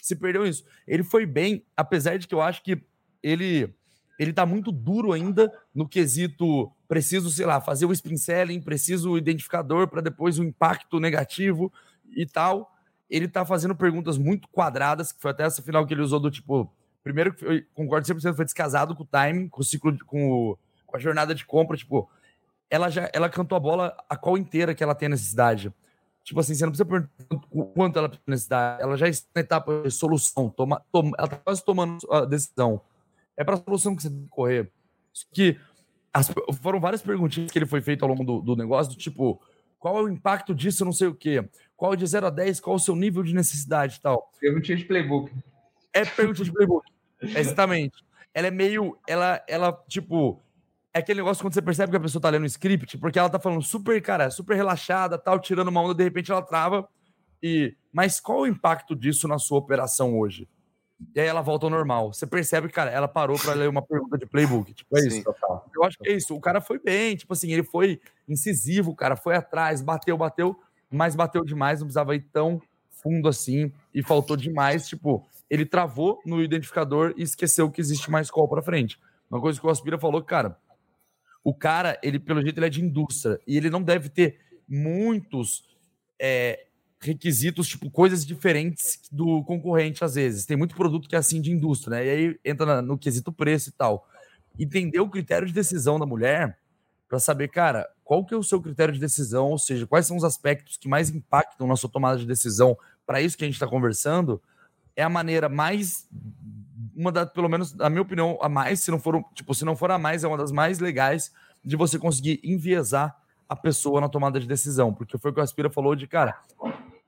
se 0.00 0.14
perdeu 0.14 0.46
isso. 0.46 0.64
Ele 0.86 1.02
foi 1.02 1.26
bem, 1.26 1.64
apesar 1.76 2.18
de 2.18 2.26
que 2.28 2.34
eu 2.34 2.40
acho 2.40 2.62
que 2.62 2.80
ele 3.22 3.74
ele 4.18 4.32
tá 4.32 4.44
muito 4.44 4.72
duro 4.72 5.12
ainda 5.12 5.52
no 5.72 5.88
quesito 5.88 6.72
preciso, 6.88 7.30
sei 7.30 7.46
lá, 7.46 7.60
fazer 7.60 7.86
o 7.86 7.92
spin 7.92 8.16
selling, 8.16 8.60
preciso 8.60 9.12
o 9.12 9.18
identificador 9.18 9.86
para 9.86 10.00
depois 10.00 10.38
o 10.38 10.44
impacto 10.44 10.98
negativo 10.98 11.72
e 12.16 12.26
tal. 12.26 12.72
Ele 13.08 13.28
tá 13.28 13.46
fazendo 13.46 13.76
perguntas 13.76 14.18
muito 14.18 14.48
quadradas, 14.48 15.12
que 15.12 15.20
foi 15.20 15.30
até 15.30 15.44
essa 15.44 15.62
final 15.62 15.86
que 15.86 15.94
ele 15.94 16.02
usou 16.02 16.18
do 16.18 16.30
tipo, 16.32 16.74
primeiro 17.04 17.32
que 17.32 17.44
eu 17.44 17.62
concordo 17.74 18.08
100% 18.08 18.34
foi 18.34 18.44
descasado 18.44 18.94
com 18.96 19.04
o 19.04 19.06
timing, 19.06 19.48
com 19.48 19.60
o 19.60 19.64
ciclo 19.64 19.96
com, 20.04 20.30
o, 20.30 20.58
com 20.84 20.96
a 20.96 21.00
jornada 21.00 21.32
de 21.32 21.44
compra, 21.46 21.76
tipo, 21.76 22.10
ela 22.70 22.90
já 22.90 23.10
ela 23.12 23.28
cantou 23.28 23.56
a 23.56 23.60
bola 23.60 23.96
a 24.08 24.16
qual 24.16 24.36
inteira 24.36 24.74
que 24.74 24.82
ela 24.82 24.94
tem 24.94 25.08
necessidade. 25.08 25.72
Tipo 26.22 26.40
assim, 26.40 26.54
você 26.54 26.64
não 26.64 26.72
precisa 26.72 26.84
perguntar 26.84 27.46
o 27.50 27.64
quanto 27.64 27.98
ela 27.98 28.08
tem 28.08 28.20
necessidade. 28.26 28.82
Ela 28.82 28.96
já 28.96 29.08
está 29.08 29.28
na 29.34 29.40
etapa 29.40 29.82
de 29.82 29.90
solução. 29.90 30.50
Toma, 30.50 30.84
toma, 30.92 31.12
ela 31.16 31.26
está 31.26 31.36
quase 31.38 31.64
tomando 31.64 31.98
a 32.10 32.26
decisão. 32.26 32.82
É 33.36 33.42
para 33.42 33.54
a 33.54 33.58
solução 33.58 33.96
que 33.96 34.02
você 34.02 34.10
tem 34.10 34.24
que 34.24 34.28
correr. 34.28 34.70
Que 35.32 35.58
as, 36.12 36.30
foram 36.60 36.80
várias 36.80 37.00
perguntinhas 37.00 37.50
que 37.50 37.58
ele 37.58 37.64
foi 37.64 37.80
feito 37.80 38.02
ao 38.02 38.10
longo 38.10 38.24
do, 38.24 38.40
do 38.42 38.56
negócio, 38.56 38.92
do 38.92 38.98
tipo, 38.98 39.40
qual 39.78 39.96
é 39.98 40.02
o 40.02 40.08
impacto 40.08 40.54
disso, 40.54 40.84
não 40.84 40.92
sei 40.92 41.08
o 41.08 41.14
quê. 41.14 41.48
Qual 41.76 41.94
é 41.94 41.96
de 41.96 42.06
0 42.06 42.26
a 42.26 42.30
10, 42.30 42.60
qual 42.60 42.74
é 42.74 42.76
o 42.76 42.82
seu 42.82 42.96
nível 42.96 43.22
de 43.22 43.34
necessidade 43.34 43.96
e 43.96 44.00
tal. 44.00 44.30
Perguntinha 44.38 44.76
de 44.76 44.84
playbook. 44.84 45.32
É 45.94 46.04
perguntinha 46.04 46.44
de 46.44 46.52
playbook. 46.52 46.86
Exatamente. 47.22 48.04
Ela 48.34 48.48
é 48.48 48.50
meio. 48.50 48.98
Ela, 49.06 49.42
ela, 49.48 49.72
tipo, 49.88 50.42
é 50.98 51.00
aquele 51.00 51.20
negócio 51.20 51.42
quando 51.42 51.54
você 51.54 51.62
percebe 51.62 51.90
que 51.90 51.96
a 51.96 52.00
pessoa 52.00 52.20
tá 52.20 52.28
lendo 52.28 52.42
um 52.42 52.46
script, 52.46 52.98
porque 52.98 53.18
ela 53.18 53.30
tá 53.30 53.38
falando 53.38 53.62
super, 53.62 54.00
cara, 54.02 54.30
super 54.30 54.54
relaxada, 54.54 55.16
tal, 55.16 55.38
tirando 55.38 55.68
uma 55.68 55.80
onda, 55.80 55.94
de 55.94 56.04
repente 56.04 56.30
ela 56.30 56.42
trava. 56.42 56.88
E, 57.42 57.74
mas 57.92 58.20
qual 58.20 58.40
o 58.40 58.46
impacto 58.46 58.94
disso 58.96 59.28
na 59.28 59.38
sua 59.38 59.58
operação 59.58 60.18
hoje? 60.18 60.48
E 61.14 61.20
aí 61.20 61.26
ela 61.26 61.40
volta 61.40 61.66
ao 61.66 61.70
normal. 61.70 62.12
Você 62.12 62.26
percebe, 62.26 62.68
cara, 62.68 62.90
ela 62.90 63.06
parou 63.06 63.38
para 63.38 63.54
ler 63.54 63.68
uma 63.68 63.80
pergunta 63.80 64.18
de 64.18 64.26
playbook. 64.26 64.74
Tipo, 64.74 64.98
é 64.98 65.02
Sim, 65.02 65.08
isso. 65.08 65.24
Total. 65.24 65.64
Eu 65.74 65.84
acho 65.84 65.96
que 65.98 66.10
é 66.10 66.12
isso. 66.12 66.34
O 66.34 66.40
cara 66.40 66.60
foi 66.60 66.80
bem, 66.80 67.14
tipo 67.14 67.32
assim, 67.32 67.52
ele 67.52 67.62
foi 67.62 68.00
incisivo, 68.28 68.94
cara, 68.94 69.14
foi 69.14 69.36
atrás, 69.36 69.80
bateu, 69.80 70.18
bateu, 70.18 70.58
mas 70.90 71.14
bateu 71.14 71.44
demais, 71.44 71.78
não 71.78 71.86
precisava 71.86 72.16
ir 72.16 72.22
tão 72.32 72.60
fundo 72.90 73.28
assim 73.28 73.72
e 73.94 74.02
faltou 74.02 74.36
demais, 74.36 74.88
tipo, 74.88 75.24
ele 75.48 75.64
travou 75.64 76.20
no 76.26 76.42
identificador 76.42 77.14
e 77.16 77.22
esqueceu 77.22 77.70
que 77.70 77.80
existe 77.80 78.10
mais 78.10 78.28
call 78.28 78.48
para 78.48 78.60
frente. 78.60 78.98
Uma 79.30 79.40
coisa 79.40 79.60
que 79.60 79.66
o 79.66 79.70
Aspira 79.70 79.98
falou, 79.98 80.22
cara, 80.22 80.58
o 81.48 81.54
cara, 81.54 81.98
ele 82.02 82.18
pelo 82.18 82.42
jeito, 82.42 82.58
ele 82.58 82.66
é 82.66 82.68
de 82.68 82.84
indústria 82.84 83.40
e 83.46 83.56
ele 83.56 83.70
não 83.70 83.82
deve 83.82 84.10
ter 84.10 84.38
muitos 84.68 85.64
é, 86.20 86.66
requisitos, 87.00 87.66
tipo, 87.66 87.90
coisas 87.90 88.26
diferentes 88.26 89.00
do 89.10 89.42
concorrente, 89.44 90.04
às 90.04 90.14
vezes. 90.14 90.44
Tem 90.44 90.58
muito 90.58 90.76
produto 90.76 91.08
que 91.08 91.16
é 91.16 91.18
assim 91.18 91.40
de 91.40 91.50
indústria, 91.50 91.96
né? 91.96 92.06
E 92.06 92.10
aí 92.10 92.40
entra 92.44 92.82
no 92.82 92.98
quesito 92.98 93.32
preço 93.32 93.70
e 93.70 93.72
tal. 93.72 94.06
Entender 94.58 95.00
o 95.00 95.08
critério 95.08 95.48
de 95.48 95.54
decisão 95.54 95.98
da 95.98 96.04
mulher 96.04 96.58
para 97.08 97.18
saber, 97.18 97.48
cara, 97.48 97.88
qual 98.04 98.26
que 98.26 98.34
é 98.34 98.36
o 98.36 98.42
seu 98.42 98.60
critério 98.60 98.92
de 98.92 99.00
decisão, 99.00 99.46
ou 99.46 99.58
seja, 99.58 99.86
quais 99.86 100.06
são 100.06 100.18
os 100.18 100.24
aspectos 100.24 100.76
que 100.76 100.86
mais 100.86 101.08
impactam 101.08 101.66
na 101.66 101.76
sua 101.76 101.88
tomada 101.88 102.18
de 102.18 102.26
decisão 102.26 102.76
para 103.06 103.22
isso 103.22 103.38
que 103.38 103.44
a 103.44 103.46
gente 103.46 103.54
está 103.54 103.66
conversando, 103.66 104.42
é 104.94 105.02
a 105.02 105.08
maneira 105.08 105.48
mais 105.48 106.06
uma 106.98 107.12
da, 107.12 107.24
pelo 107.24 107.48
menos, 107.48 107.72
na 107.74 107.88
minha 107.88 108.02
opinião, 108.02 108.36
a 108.42 108.48
mais, 108.48 108.80
se 108.80 108.90
não 108.90 108.98
for, 108.98 109.24
tipo, 109.32 109.54
se 109.54 109.64
não 109.64 109.76
for 109.76 109.88
a 109.92 109.98
mais, 109.98 110.24
é 110.24 110.28
uma 110.28 110.36
das 110.36 110.50
mais 110.50 110.80
legais 110.80 111.32
de 111.64 111.76
você 111.76 111.96
conseguir 111.96 112.40
enviesar 112.42 113.16
a 113.48 113.54
pessoa 113.54 114.00
na 114.00 114.08
tomada 114.08 114.40
de 114.40 114.48
decisão, 114.48 114.92
porque 114.92 115.16
foi 115.16 115.30
o 115.30 115.34
que 115.34 115.38
o 115.38 115.42
Aspira 115.42 115.70
falou 115.70 115.94
de, 115.94 116.08
cara, 116.08 116.36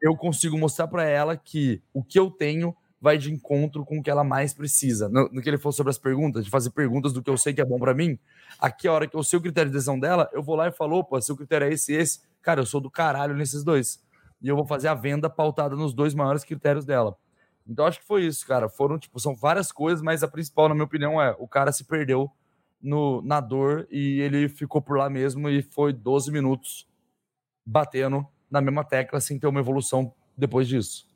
eu 0.01 0.17
consigo 0.17 0.57
mostrar 0.57 0.87
para 0.87 1.05
ela 1.05 1.37
que 1.37 1.83
o 1.93 2.05
que 2.05 2.19
eu 2.19 2.31
tenho 2.31 2.75
vai 3.01 3.19
de 3.19 3.33
encontro 3.33 3.85
com 3.85 3.99
o 3.99 4.03
que 4.03 4.11
ela 4.11 4.23
mais 4.23 4.55
precisa. 4.55 5.09
No, 5.09 5.29
no, 5.33 5.43
que 5.43 5.49
ele 5.49 5.59
falou 5.59 5.73
sobre 5.73 5.91
as 5.91 5.99
perguntas, 5.99 6.45
de 6.45 6.51
fazer 6.51 6.71
perguntas 6.71 7.13
do 7.13 7.21
que 7.21 7.29
eu 7.29 7.37
sei 7.37 7.53
que 7.53 7.61
é 7.61 7.65
bom 7.65 7.79
para 7.79 7.93
mim, 7.93 8.17
aqui 8.61 8.87
a 8.87 8.93
hora 8.93 9.09
que 9.09 9.17
eu 9.17 9.25
sei 9.25 9.39
o 9.39 9.43
critério 9.43 9.71
de 9.71 9.75
decisão 9.75 9.99
dela, 9.99 10.31
eu 10.33 10.43
vou 10.43 10.55
lá 10.55 10.69
e 10.69 10.73
falo, 10.73 10.99
opa, 10.99 11.21
seu 11.21 11.37
critério 11.37 11.67
é 11.67 11.73
esse 11.73 11.93
e 11.93 11.97
esse, 11.97 12.21
cara, 12.41 12.61
eu 12.61 12.67
sou 12.67 12.81
do 12.81 12.91
caralho 12.91 13.35
nesses 13.35 13.65
dois. 13.65 14.01
E 14.41 14.49
eu 14.49 14.55
vou 14.55 14.65
fazer 14.65 14.87
a 14.87 14.95
venda 14.95 15.29
pautada 15.29 15.75
nos 15.75 15.93
dois 15.93 16.15
maiores 16.15 16.45
critérios 16.45 16.85
dela. 16.85 17.17
Então 17.71 17.87
acho 17.87 18.01
que 18.01 18.07
foi 18.07 18.27
isso, 18.27 18.45
cara. 18.45 18.69
Foram, 18.69 18.99
tipo, 18.99 19.21
são 19.21 19.35
várias 19.35 19.71
coisas, 19.71 20.03
mas 20.03 20.25
a 20.25 20.29
principal, 20.29 20.69
na 20.69 20.75
minha 20.75 20.85
opinião, 20.85 21.23
é 21.23 21.37
o 21.39 21.47
cara 21.47 21.71
se 21.71 21.85
perdeu 21.85 22.29
no, 22.83 23.23
na 23.23 23.41
dor 23.41 23.87
e 23.91 24.21
ele 24.21 24.49
ficou 24.49 24.83
por 24.83 24.99
lá 24.99 25.09
mesmo 25.09 25.49
e 25.49 25.63
foi 25.63 25.93
12 25.93 26.33
minutos 26.33 26.89
batendo 27.65 28.27
na 28.51 28.61
mesma 28.61 28.83
tecla 28.83 29.21
sem 29.21 29.39
ter 29.39 29.47
uma 29.47 29.61
evolução 29.61 30.13
depois 30.37 30.67
disso. 30.67 31.09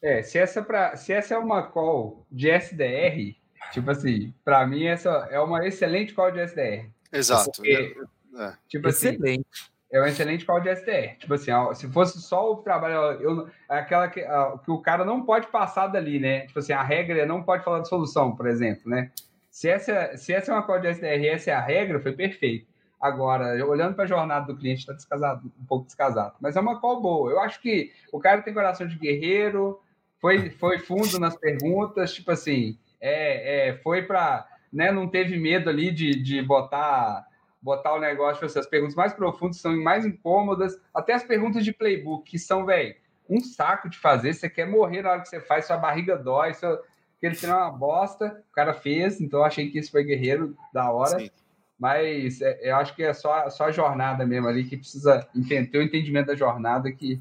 É, 0.00 0.22
se 0.22 0.38
essa, 0.38 0.62
pra, 0.62 0.94
se 0.96 1.12
essa 1.12 1.34
é 1.34 1.38
uma 1.38 1.62
call 1.62 2.24
de 2.30 2.48
SDR, 2.50 3.34
tipo 3.72 3.90
assim, 3.90 4.32
para 4.44 4.64
mim 4.66 4.84
essa 4.84 5.10
é 5.30 5.40
uma 5.40 5.66
excelente 5.66 6.14
call 6.14 6.30
de 6.30 6.40
SDR. 6.40 6.88
Exato. 7.10 7.50
Porque, 7.56 7.96
é. 8.38 8.54
Tipo 8.68 8.88
excelente. 8.88 9.46
Assim, 9.52 9.73
é 9.94 10.00
um 10.00 10.06
excelente 10.06 10.44
call 10.44 10.60
de 10.60 10.74
STR. 10.74 11.16
Tipo 11.20 11.34
assim, 11.34 11.52
se 11.74 11.86
fosse 11.88 12.20
só 12.20 12.52
o 12.52 12.56
trabalho, 12.56 12.94
eu, 13.22 13.48
é 13.70 13.78
aquela 13.78 14.08
que, 14.08 14.20
que 14.64 14.70
o 14.70 14.78
cara 14.78 15.04
não 15.04 15.24
pode 15.24 15.46
passar 15.46 15.86
dali, 15.86 16.18
né? 16.18 16.46
Tipo 16.48 16.58
assim, 16.58 16.72
a 16.72 16.82
regra 16.82 17.20
é 17.20 17.26
não 17.26 17.44
pode 17.44 17.62
falar 17.62 17.78
de 17.78 17.88
solução, 17.88 18.34
por 18.34 18.48
exemplo, 18.48 18.90
né? 18.90 19.12
Se 19.48 19.68
essa, 19.68 20.16
se 20.16 20.32
essa 20.32 20.50
é 20.50 20.54
uma 20.54 20.64
call 20.64 20.80
de 20.80 20.92
STR 20.92 21.04
e 21.04 21.28
essa 21.28 21.52
é 21.52 21.54
a 21.54 21.60
regra, 21.60 22.00
foi 22.00 22.10
perfeito. 22.10 22.66
Agora, 23.00 23.64
olhando 23.64 23.94
para 23.94 24.02
a 24.02 24.08
jornada 24.08 24.46
do 24.46 24.58
cliente, 24.58 24.80
está 24.80 24.92
descasado, 24.92 25.52
um 25.60 25.64
pouco 25.64 25.86
descasado. 25.86 26.34
Mas 26.40 26.56
é 26.56 26.60
uma 26.60 26.80
call 26.80 27.00
boa. 27.00 27.30
Eu 27.30 27.38
acho 27.38 27.62
que 27.62 27.92
o 28.12 28.18
cara 28.18 28.42
tem 28.42 28.52
coração 28.52 28.88
de 28.88 28.98
guerreiro, 28.98 29.80
foi, 30.20 30.50
foi 30.50 30.80
fundo 30.80 31.20
nas 31.20 31.36
perguntas, 31.36 32.12
tipo 32.12 32.32
assim, 32.32 32.76
é, 33.00 33.68
é 33.68 33.74
foi 33.76 34.02
para. 34.02 34.48
Né, 34.72 34.90
não 34.90 35.06
teve 35.06 35.38
medo 35.38 35.70
ali 35.70 35.92
de, 35.92 36.20
de 36.20 36.42
botar 36.42 37.24
botar 37.64 37.94
o 37.94 38.00
negócio, 38.00 38.44
assim, 38.44 38.58
as 38.58 38.66
perguntas 38.66 38.94
mais 38.94 39.14
profundas 39.14 39.56
são 39.56 39.74
mais 39.82 40.04
incômodas, 40.04 40.78
até 40.92 41.14
as 41.14 41.24
perguntas 41.24 41.64
de 41.64 41.72
playbook, 41.72 42.30
que 42.30 42.38
são, 42.38 42.66
velho, 42.66 42.94
um 43.28 43.40
saco 43.40 43.88
de 43.88 43.96
fazer, 43.96 44.34
você 44.34 44.50
quer 44.50 44.66
morrer 44.66 45.00
na 45.00 45.12
hora 45.12 45.22
que 45.22 45.28
você 45.30 45.40
faz, 45.40 45.64
sua 45.64 45.78
barriga 45.78 46.14
dói, 46.14 46.52
seu... 46.52 46.78
aquele 47.16 47.34
final 47.34 47.58
é 47.58 47.62
uma 47.62 47.72
bosta, 47.72 48.44
o 48.50 48.54
cara 48.54 48.74
fez, 48.74 49.18
então 49.18 49.40
eu 49.40 49.46
achei 49.46 49.70
que 49.70 49.78
isso 49.78 49.90
foi 49.90 50.04
guerreiro 50.04 50.54
da 50.74 50.92
hora. 50.92 51.18
Sim. 51.18 51.30
Mas 51.78 52.42
é, 52.42 52.70
eu 52.70 52.76
acho 52.76 52.94
que 52.94 53.02
é 53.02 53.14
só, 53.14 53.48
só 53.48 53.64
a 53.64 53.72
jornada 53.72 54.26
mesmo 54.26 54.46
ali 54.46 54.64
que 54.64 54.76
precisa 54.76 55.26
entender 55.34 55.78
o 55.78 55.82
entendimento 55.82 56.26
da 56.26 56.36
jornada 56.36 56.92
que, 56.92 57.20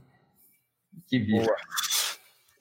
que 1.07 1.19
vive. 1.19 1.47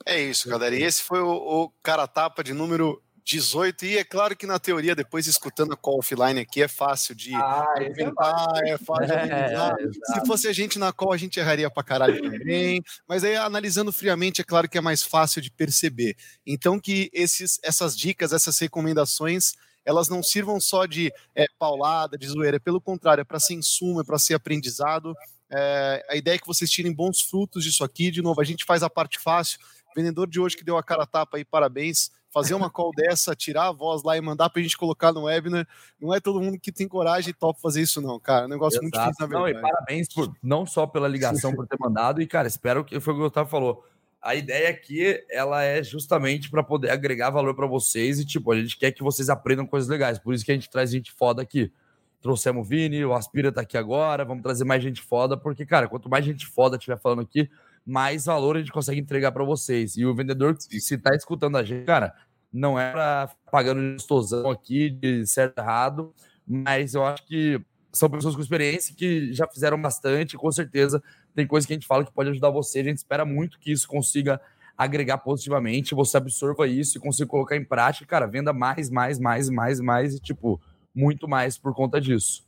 É 0.05 0.21
isso, 0.21 0.49
galera. 0.49 0.73
E 0.73 0.83
esse 0.83 1.03
foi 1.03 1.19
o, 1.19 1.29
o 1.29 1.69
cara 1.83 2.07
tapa 2.07 2.43
de 2.43 2.53
número 2.53 3.01
18, 3.25 3.85
e 3.85 3.97
é 3.97 4.03
claro 4.03 4.35
que 4.35 4.45
na 4.45 4.59
teoria, 4.59 4.93
depois 4.93 5.27
escutando 5.27 5.73
a 5.73 5.77
call 5.77 5.99
offline 5.99 6.41
aqui, 6.41 6.61
é 6.61 6.67
fácil 6.67 7.15
de 7.15 7.33
ah, 7.33 7.65
inventar, 7.79 8.61
é 8.65 8.77
fácil 8.77 9.05
de 9.05 9.13
analisar. 9.13 9.75
É, 9.79 9.83
é, 9.83 10.19
Se 10.19 10.27
fosse 10.27 10.47
a 10.47 10.53
gente 10.53 10.77
na 10.77 10.91
call, 10.91 11.13
a 11.13 11.17
gente 11.17 11.39
erraria 11.39 11.69
pra 11.69 11.83
caralho 11.83 12.21
também. 12.21 12.83
Mas 13.07 13.23
aí, 13.23 13.35
analisando 13.37 13.93
friamente, 13.93 14.41
é 14.41 14.43
claro 14.43 14.67
que 14.67 14.77
é 14.77 14.81
mais 14.81 15.03
fácil 15.03 15.41
de 15.41 15.49
perceber. 15.49 16.17
Então, 16.45 16.77
que 16.77 17.09
esses, 17.13 17.59
essas 17.63 17.97
dicas, 17.97 18.33
essas 18.33 18.59
recomendações, 18.59 19.53
elas 19.85 20.09
não 20.09 20.21
sirvam 20.21 20.59
só 20.59 20.85
de 20.85 21.11
é, 21.33 21.45
paulada, 21.57 22.17
de 22.17 22.27
zoeira, 22.27 22.59
pelo 22.59 22.81
contrário, 22.81 23.21
é 23.21 23.25
para 23.25 23.39
ser 23.39 23.53
insumo, 23.53 24.01
é 24.01 24.03
para 24.03 24.19
ser 24.19 24.33
aprendizado. 24.33 25.15
É, 25.49 26.05
a 26.09 26.15
ideia 26.17 26.35
é 26.35 26.39
que 26.39 26.47
vocês 26.47 26.69
tirem 26.69 26.93
bons 26.93 27.21
frutos 27.21 27.63
disso 27.63 27.85
aqui. 27.85 28.11
De 28.11 28.21
novo, 28.21 28.41
a 28.41 28.45
gente 28.45 28.65
faz 28.65 28.83
a 28.83 28.89
parte 28.89 29.17
fácil. 29.17 29.59
O 29.91 29.95
vendedor 29.95 30.27
de 30.27 30.41
hoje 30.41 30.57
que 30.57 30.63
deu 30.63 30.77
a 30.77 30.83
cara 30.83 31.03
a 31.03 31.07
tapa 31.07 31.37
aí, 31.37 31.45
parabéns 31.45 32.11
fazer 32.33 32.55
uma 32.55 32.69
call 32.69 32.91
dessa, 32.95 33.35
tirar 33.35 33.67
a 33.67 33.71
voz 33.71 34.01
lá 34.01 34.17
e 34.17 34.21
mandar 34.21 34.49
pra 34.49 34.61
gente 34.61 34.75
colocar 34.75 35.13
no 35.13 35.25
webinar. 35.25 35.67
Não 36.01 36.11
é 36.13 36.19
todo 36.19 36.41
mundo 36.41 36.59
que 36.59 36.71
tem 36.71 36.87
coragem 36.87 37.29
e 37.29 37.33
top 37.33 37.61
fazer 37.61 37.81
isso, 37.81 38.01
não, 38.01 38.19
cara. 38.19 38.43
É 38.43 38.45
um 38.47 38.49
negócio 38.49 38.77
Exato. 38.77 38.83
muito 38.83 38.99
difícil, 38.99 39.15
na 39.19 39.27
verdade. 39.27 39.53
Não, 39.53 39.59
e 39.59 39.61
parabéns 39.61 40.07
por, 40.11 40.35
não 40.41 40.65
só 40.65 40.87
pela 40.87 41.07
ligação 41.07 41.53
por 41.53 41.67
ter 41.67 41.77
mandado, 41.79 42.21
e, 42.21 42.27
cara, 42.27 42.47
espero 42.47 42.83
que 42.83 42.99
foi 42.99 43.13
o 43.13 43.17
que 43.17 43.21
o 43.21 43.25
Gustavo 43.25 43.49
falou. 43.49 43.85
A 44.19 44.33
ideia 44.33 44.69
aqui, 44.69 45.23
ela 45.29 45.63
é 45.63 45.83
justamente 45.83 46.49
para 46.49 46.63
poder 46.63 46.89
agregar 46.89 47.29
valor 47.29 47.53
para 47.53 47.67
vocês 47.67 48.19
e, 48.19 48.25
tipo, 48.25 48.51
a 48.51 48.59
gente 48.59 48.77
quer 48.77 48.91
que 48.91 49.03
vocês 49.03 49.29
aprendam 49.29 49.67
coisas 49.67 49.87
legais. 49.87 50.17
Por 50.17 50.33
isso 50.33 50.43
que 50.43 50.51
a 50.51 50.55
gente 50.55 50.69
traz 50.69 50.89
gente 50.89 51.11
foda 51.11 51.41
aqui. 51.41 51.71
Trouxemos 52.19 52.65
o 52.65 52.67
Vini, 52.67 53.03
o 53.05 53.13
Aspira 53.13 53.51
tá 53.51 53.61
aqui 53.61 53.77
agora, 53.77 54.23
vamos 54.23 54.41
trazer 54.41 54.63
mais 54.63 54.81
gente 54.81 55.01
foda, 55.01 55.35
porque, 55.37 55.65
cara, 55.65 55.89
quanto 55.89 56.09
mais 56.09 56.23
gente 56.23 56.47
foda 56.47 56.77
estiver 56.77 56.97
falando 56.97 57.21
aqui, 57.21 57.49
mais 57.85 58.25
valor 58.25 58.55
a 58.55 58.59
gente 58.59 58.71
consegue 58.71 58.99
entregar 58.99 59.31
para 59.31 59.43
vocês. 59.43 59.97
E 59.97 60.05
o 60.05 60.15
vendedor, 60.15 60.55
se 60.59 60.97
tá 60.97 61.15
escutando 61.15 61.57
a 61.57 61.63
gente, 61.63 61.85
cara, 61.85 62.13
não 62.51 62.79
é 62.79 62.91
para 62.91 63.31
pagando 63.51 63.93
gostosão 63.93 64.49
aqui 64.49 64.89
de 64.89 65.25
certo 65.25 65.57
errado, 65.57 66.13
mas 66.47 66.93
eu 66.93 67.05
acho 67.05 67.25
que 67.25 67.59
são 67.91 68.09
pessoas 68.09 68.35
com 68.35 68.41
experiência 68.41 68.95
que 68.95 69.33
já 69.33 69.47
fizeram 69.47 69.79
bastante, 69.81 70.37
com 70.37 70.51
certeza 70.51 71.01
tem 71.35 71.47
coisa 71.47 71.65
que 71.65 71.73
a 71.73 71.75
gente 71.75 71.87
fala 71.87 72.05
que 72.05 72.11
pode 72.11 72.29
ajudar 72.29 72.49
você, 72.49 72.79
a 72.79 72.83
gente 72.83 72.97
espera 72.97 73.25
muito 73.25 73.59
que 73.59 73.71
isso 73.71 73.87
consiga 73.87 74.39
agregar 74.77 75.19
positivamente, 75.19 75.95
você 75.95 76.17
absorva 76.17 76.67
isso 76.67 76.97
e 76.97 77.01
consiga 77.01 77.27
colocar 77.27 77.55
em 77.55 77.63
prática, 77.63 78.05
cara, 78.05 78.25
venda 78.25 78.53
mais, 78.53 78.89
mais, 78.89 79.19
mais, 79.19 79.49
mais, 79.49 79.79
mais 79.79 80.15
e 80.15 80.19
tipo, 80.19 80.59
muito 80.93 81.27
mais 81.27 81.57
por 81.57 81.73
conta 81.75 82.01
disso. 82.01 82.43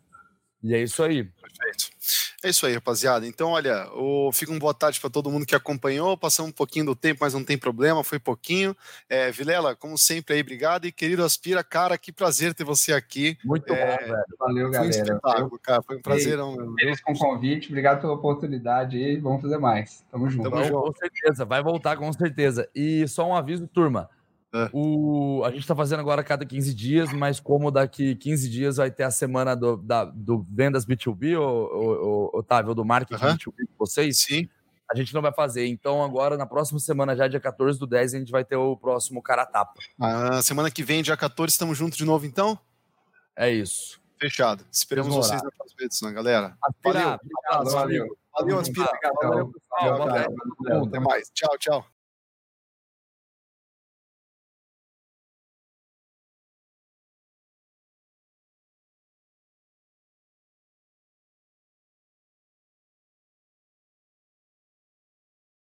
E 0.64 0.74
é 0.74 0.82
isso 0.82 1.04
aí. 1.04 1.24
Perfeito. 1.24 1.95
É 2.46 2.50
isso 2.50 2.64
aí, 2.68 2.76
rapaziada. 2.76 3.26
Então, 3.26 3.50
olha, 3.50 3.90
o... 3.96 4.32
fica 4.32 4.52
uma 4.52 4.60
boa 4.60 4.74
tarde 4.74 5.00
para 5.00 5.10
todo 5.10 5.32
mundo 5.32 5.48
que 5.48 5.56
acompanhou. 5.56 6.16
Passamos 6.16 6.52
um 6.52 6.54
pouquinho 6.54 6.86
do 6.86 6.96
tempo, 6.96 7.22
mas 7.22 7.34
não 7.34 7.44
tem 7.44 7.58
problema, 7.58 8.04
foi 8.04 8.20
pouquinho. 8.20 8.78
É, 9.10 9.32
Vilela, 9.32 9.76
como 9.76 9.98
sempre 9.98 10.36
aí, 10.36 10.42
obrigado. 10.42 10.86
E 10.86 10.92
querido 10.92 11.24
Aspira, 11.24 11.64
cara, 11.64 11.98
que 11.98 12.12
prazer 12.12 12.54
ter 12.54 12.64
você 12.64 12.94
aqui. 12.94 13.36
Muito 13.44 13.74
é... 13.74 13.98
bom, 13.98 14.06
velho. 14.06 14.24
Valeu, 14.38 14.70
galera. 14.70 14.94
Foi 14.94 15.02
um 15.02 15.06
espetáculo, 15.06 15.60
cara. 15.60 15.82
Foi 15.82 15.98
um 15.98 16.02
prazer. 16.04 16.38
Eles 16.80 17.02
com 17.02 17.14
o 17.14 17.18
convite, 17.18 17.70
obrigado 17.70 18.02
pela 18.02 18.14
oportunidade 18.14 18.96
aí. 18.96 19.18
Vamos 19.18 19.42
fazer 19.42 19.58
mais. 19.58 20.06
Tamo 20.12 20.30
junto. 20.30 20.48
Tamo 20.48 20.64
junto. 20.66 20.82
Com 20.82 20.94
certeza, 21.00 21.46
vai 21.46 21.64
voltar 21.64 21.98
com 21.98 22.14
certeza. 22.14 22.70
E 22.76 23.08
só 23.08 23.28
um 23.28 23.36
aviso, 23.36 23.68
turma. 23.68 24.08
É. 24.56 24.70
O, 24.72 25.44
a 25.44 25.50
gente 25.50 25.62
está 25.62 25.76
fazendo 25.76 26.00
agora 26.00 26.24
cada 26.24 26.46
15 26.46 26.74
dias, 26.74 27.12
mas 27.12 27.42
como 27.42 27.70
daqui 27.70 28.16
15 28.16 28.50
dias 28.50 28.78
vai 28.78 28.90
ter 28.90 29.04
a 29.04 29.12
semana 29.12 29.54
do, 29.54 29.76
da, 29.76 30.06
do 30.06 30.48
vendas 30.50 30.86
B2B, 30.86 31.38
o, 31.38 31.42
o, 32.34 32.40
Otávio, 32.40 32.74
do 32.74 32.86
marketing 32.86 33.22
uhum. 33.22 33.34
B2B 33.34 33.68
com 33.68 33.86
vocês, 33.86 34.20
Sim. 34.20 34.48
a 34.90 34.96
gente 34.96 35.14
não 35.14 35.22
vai 35.22 35.34
fazer. 35.34 35.68
Então, 35.68 36.02
agora, 36.02 36.38
na 36.38 36.46
próxima 36.46 36.80
semana, 36.80 37.18
já 37.18 37.28
dia 37.28 37.40
14 37.40 37.78
do 37.78 37.86
10, 37.86 38.14
a 38.14 38.18
gente 38.18 38.32
vai 38.32 38.46
ter 38.46 38.56
o 38.56 38.78
próximo 38.78 39.22
cara 39.22 39.46
tapa. 39.46 39.74
Ah, 40.00 40.42
semana 40.42 40.72
que 40.72 40.84
vem, 40.84 41.04
dia 41.04 41.18
14, 41.18 41.52
estamos 41.52 41.78
juntos 41.78 41.98
de 41.98 42.06
novo, 42.06 42.26
então? 42.26 42.58
É 43.36 43.52
isso. 43.52 44.00
Fechado. 44.18 44.66
Esperamos 44.72 45.14
vocês 45.14 45.44
na 45.44 45.52
próxima 45.52 45.84
edição, 45.84 46.14
galera. 46.14 46.58
Valeu. 46.82 47.20
Valeu, 47.50 47.72
valeu. 47.74 48.18
Valeu, 48.34 48.60
Aspira. 48.60 48.90
Valeu, 49.22 49.52
pessoal. 49.52 50.88
Até 50.88 51.00
mais. 51.00 51.30
Tchau, 51.34 51.58
tchau. 51.58 51.95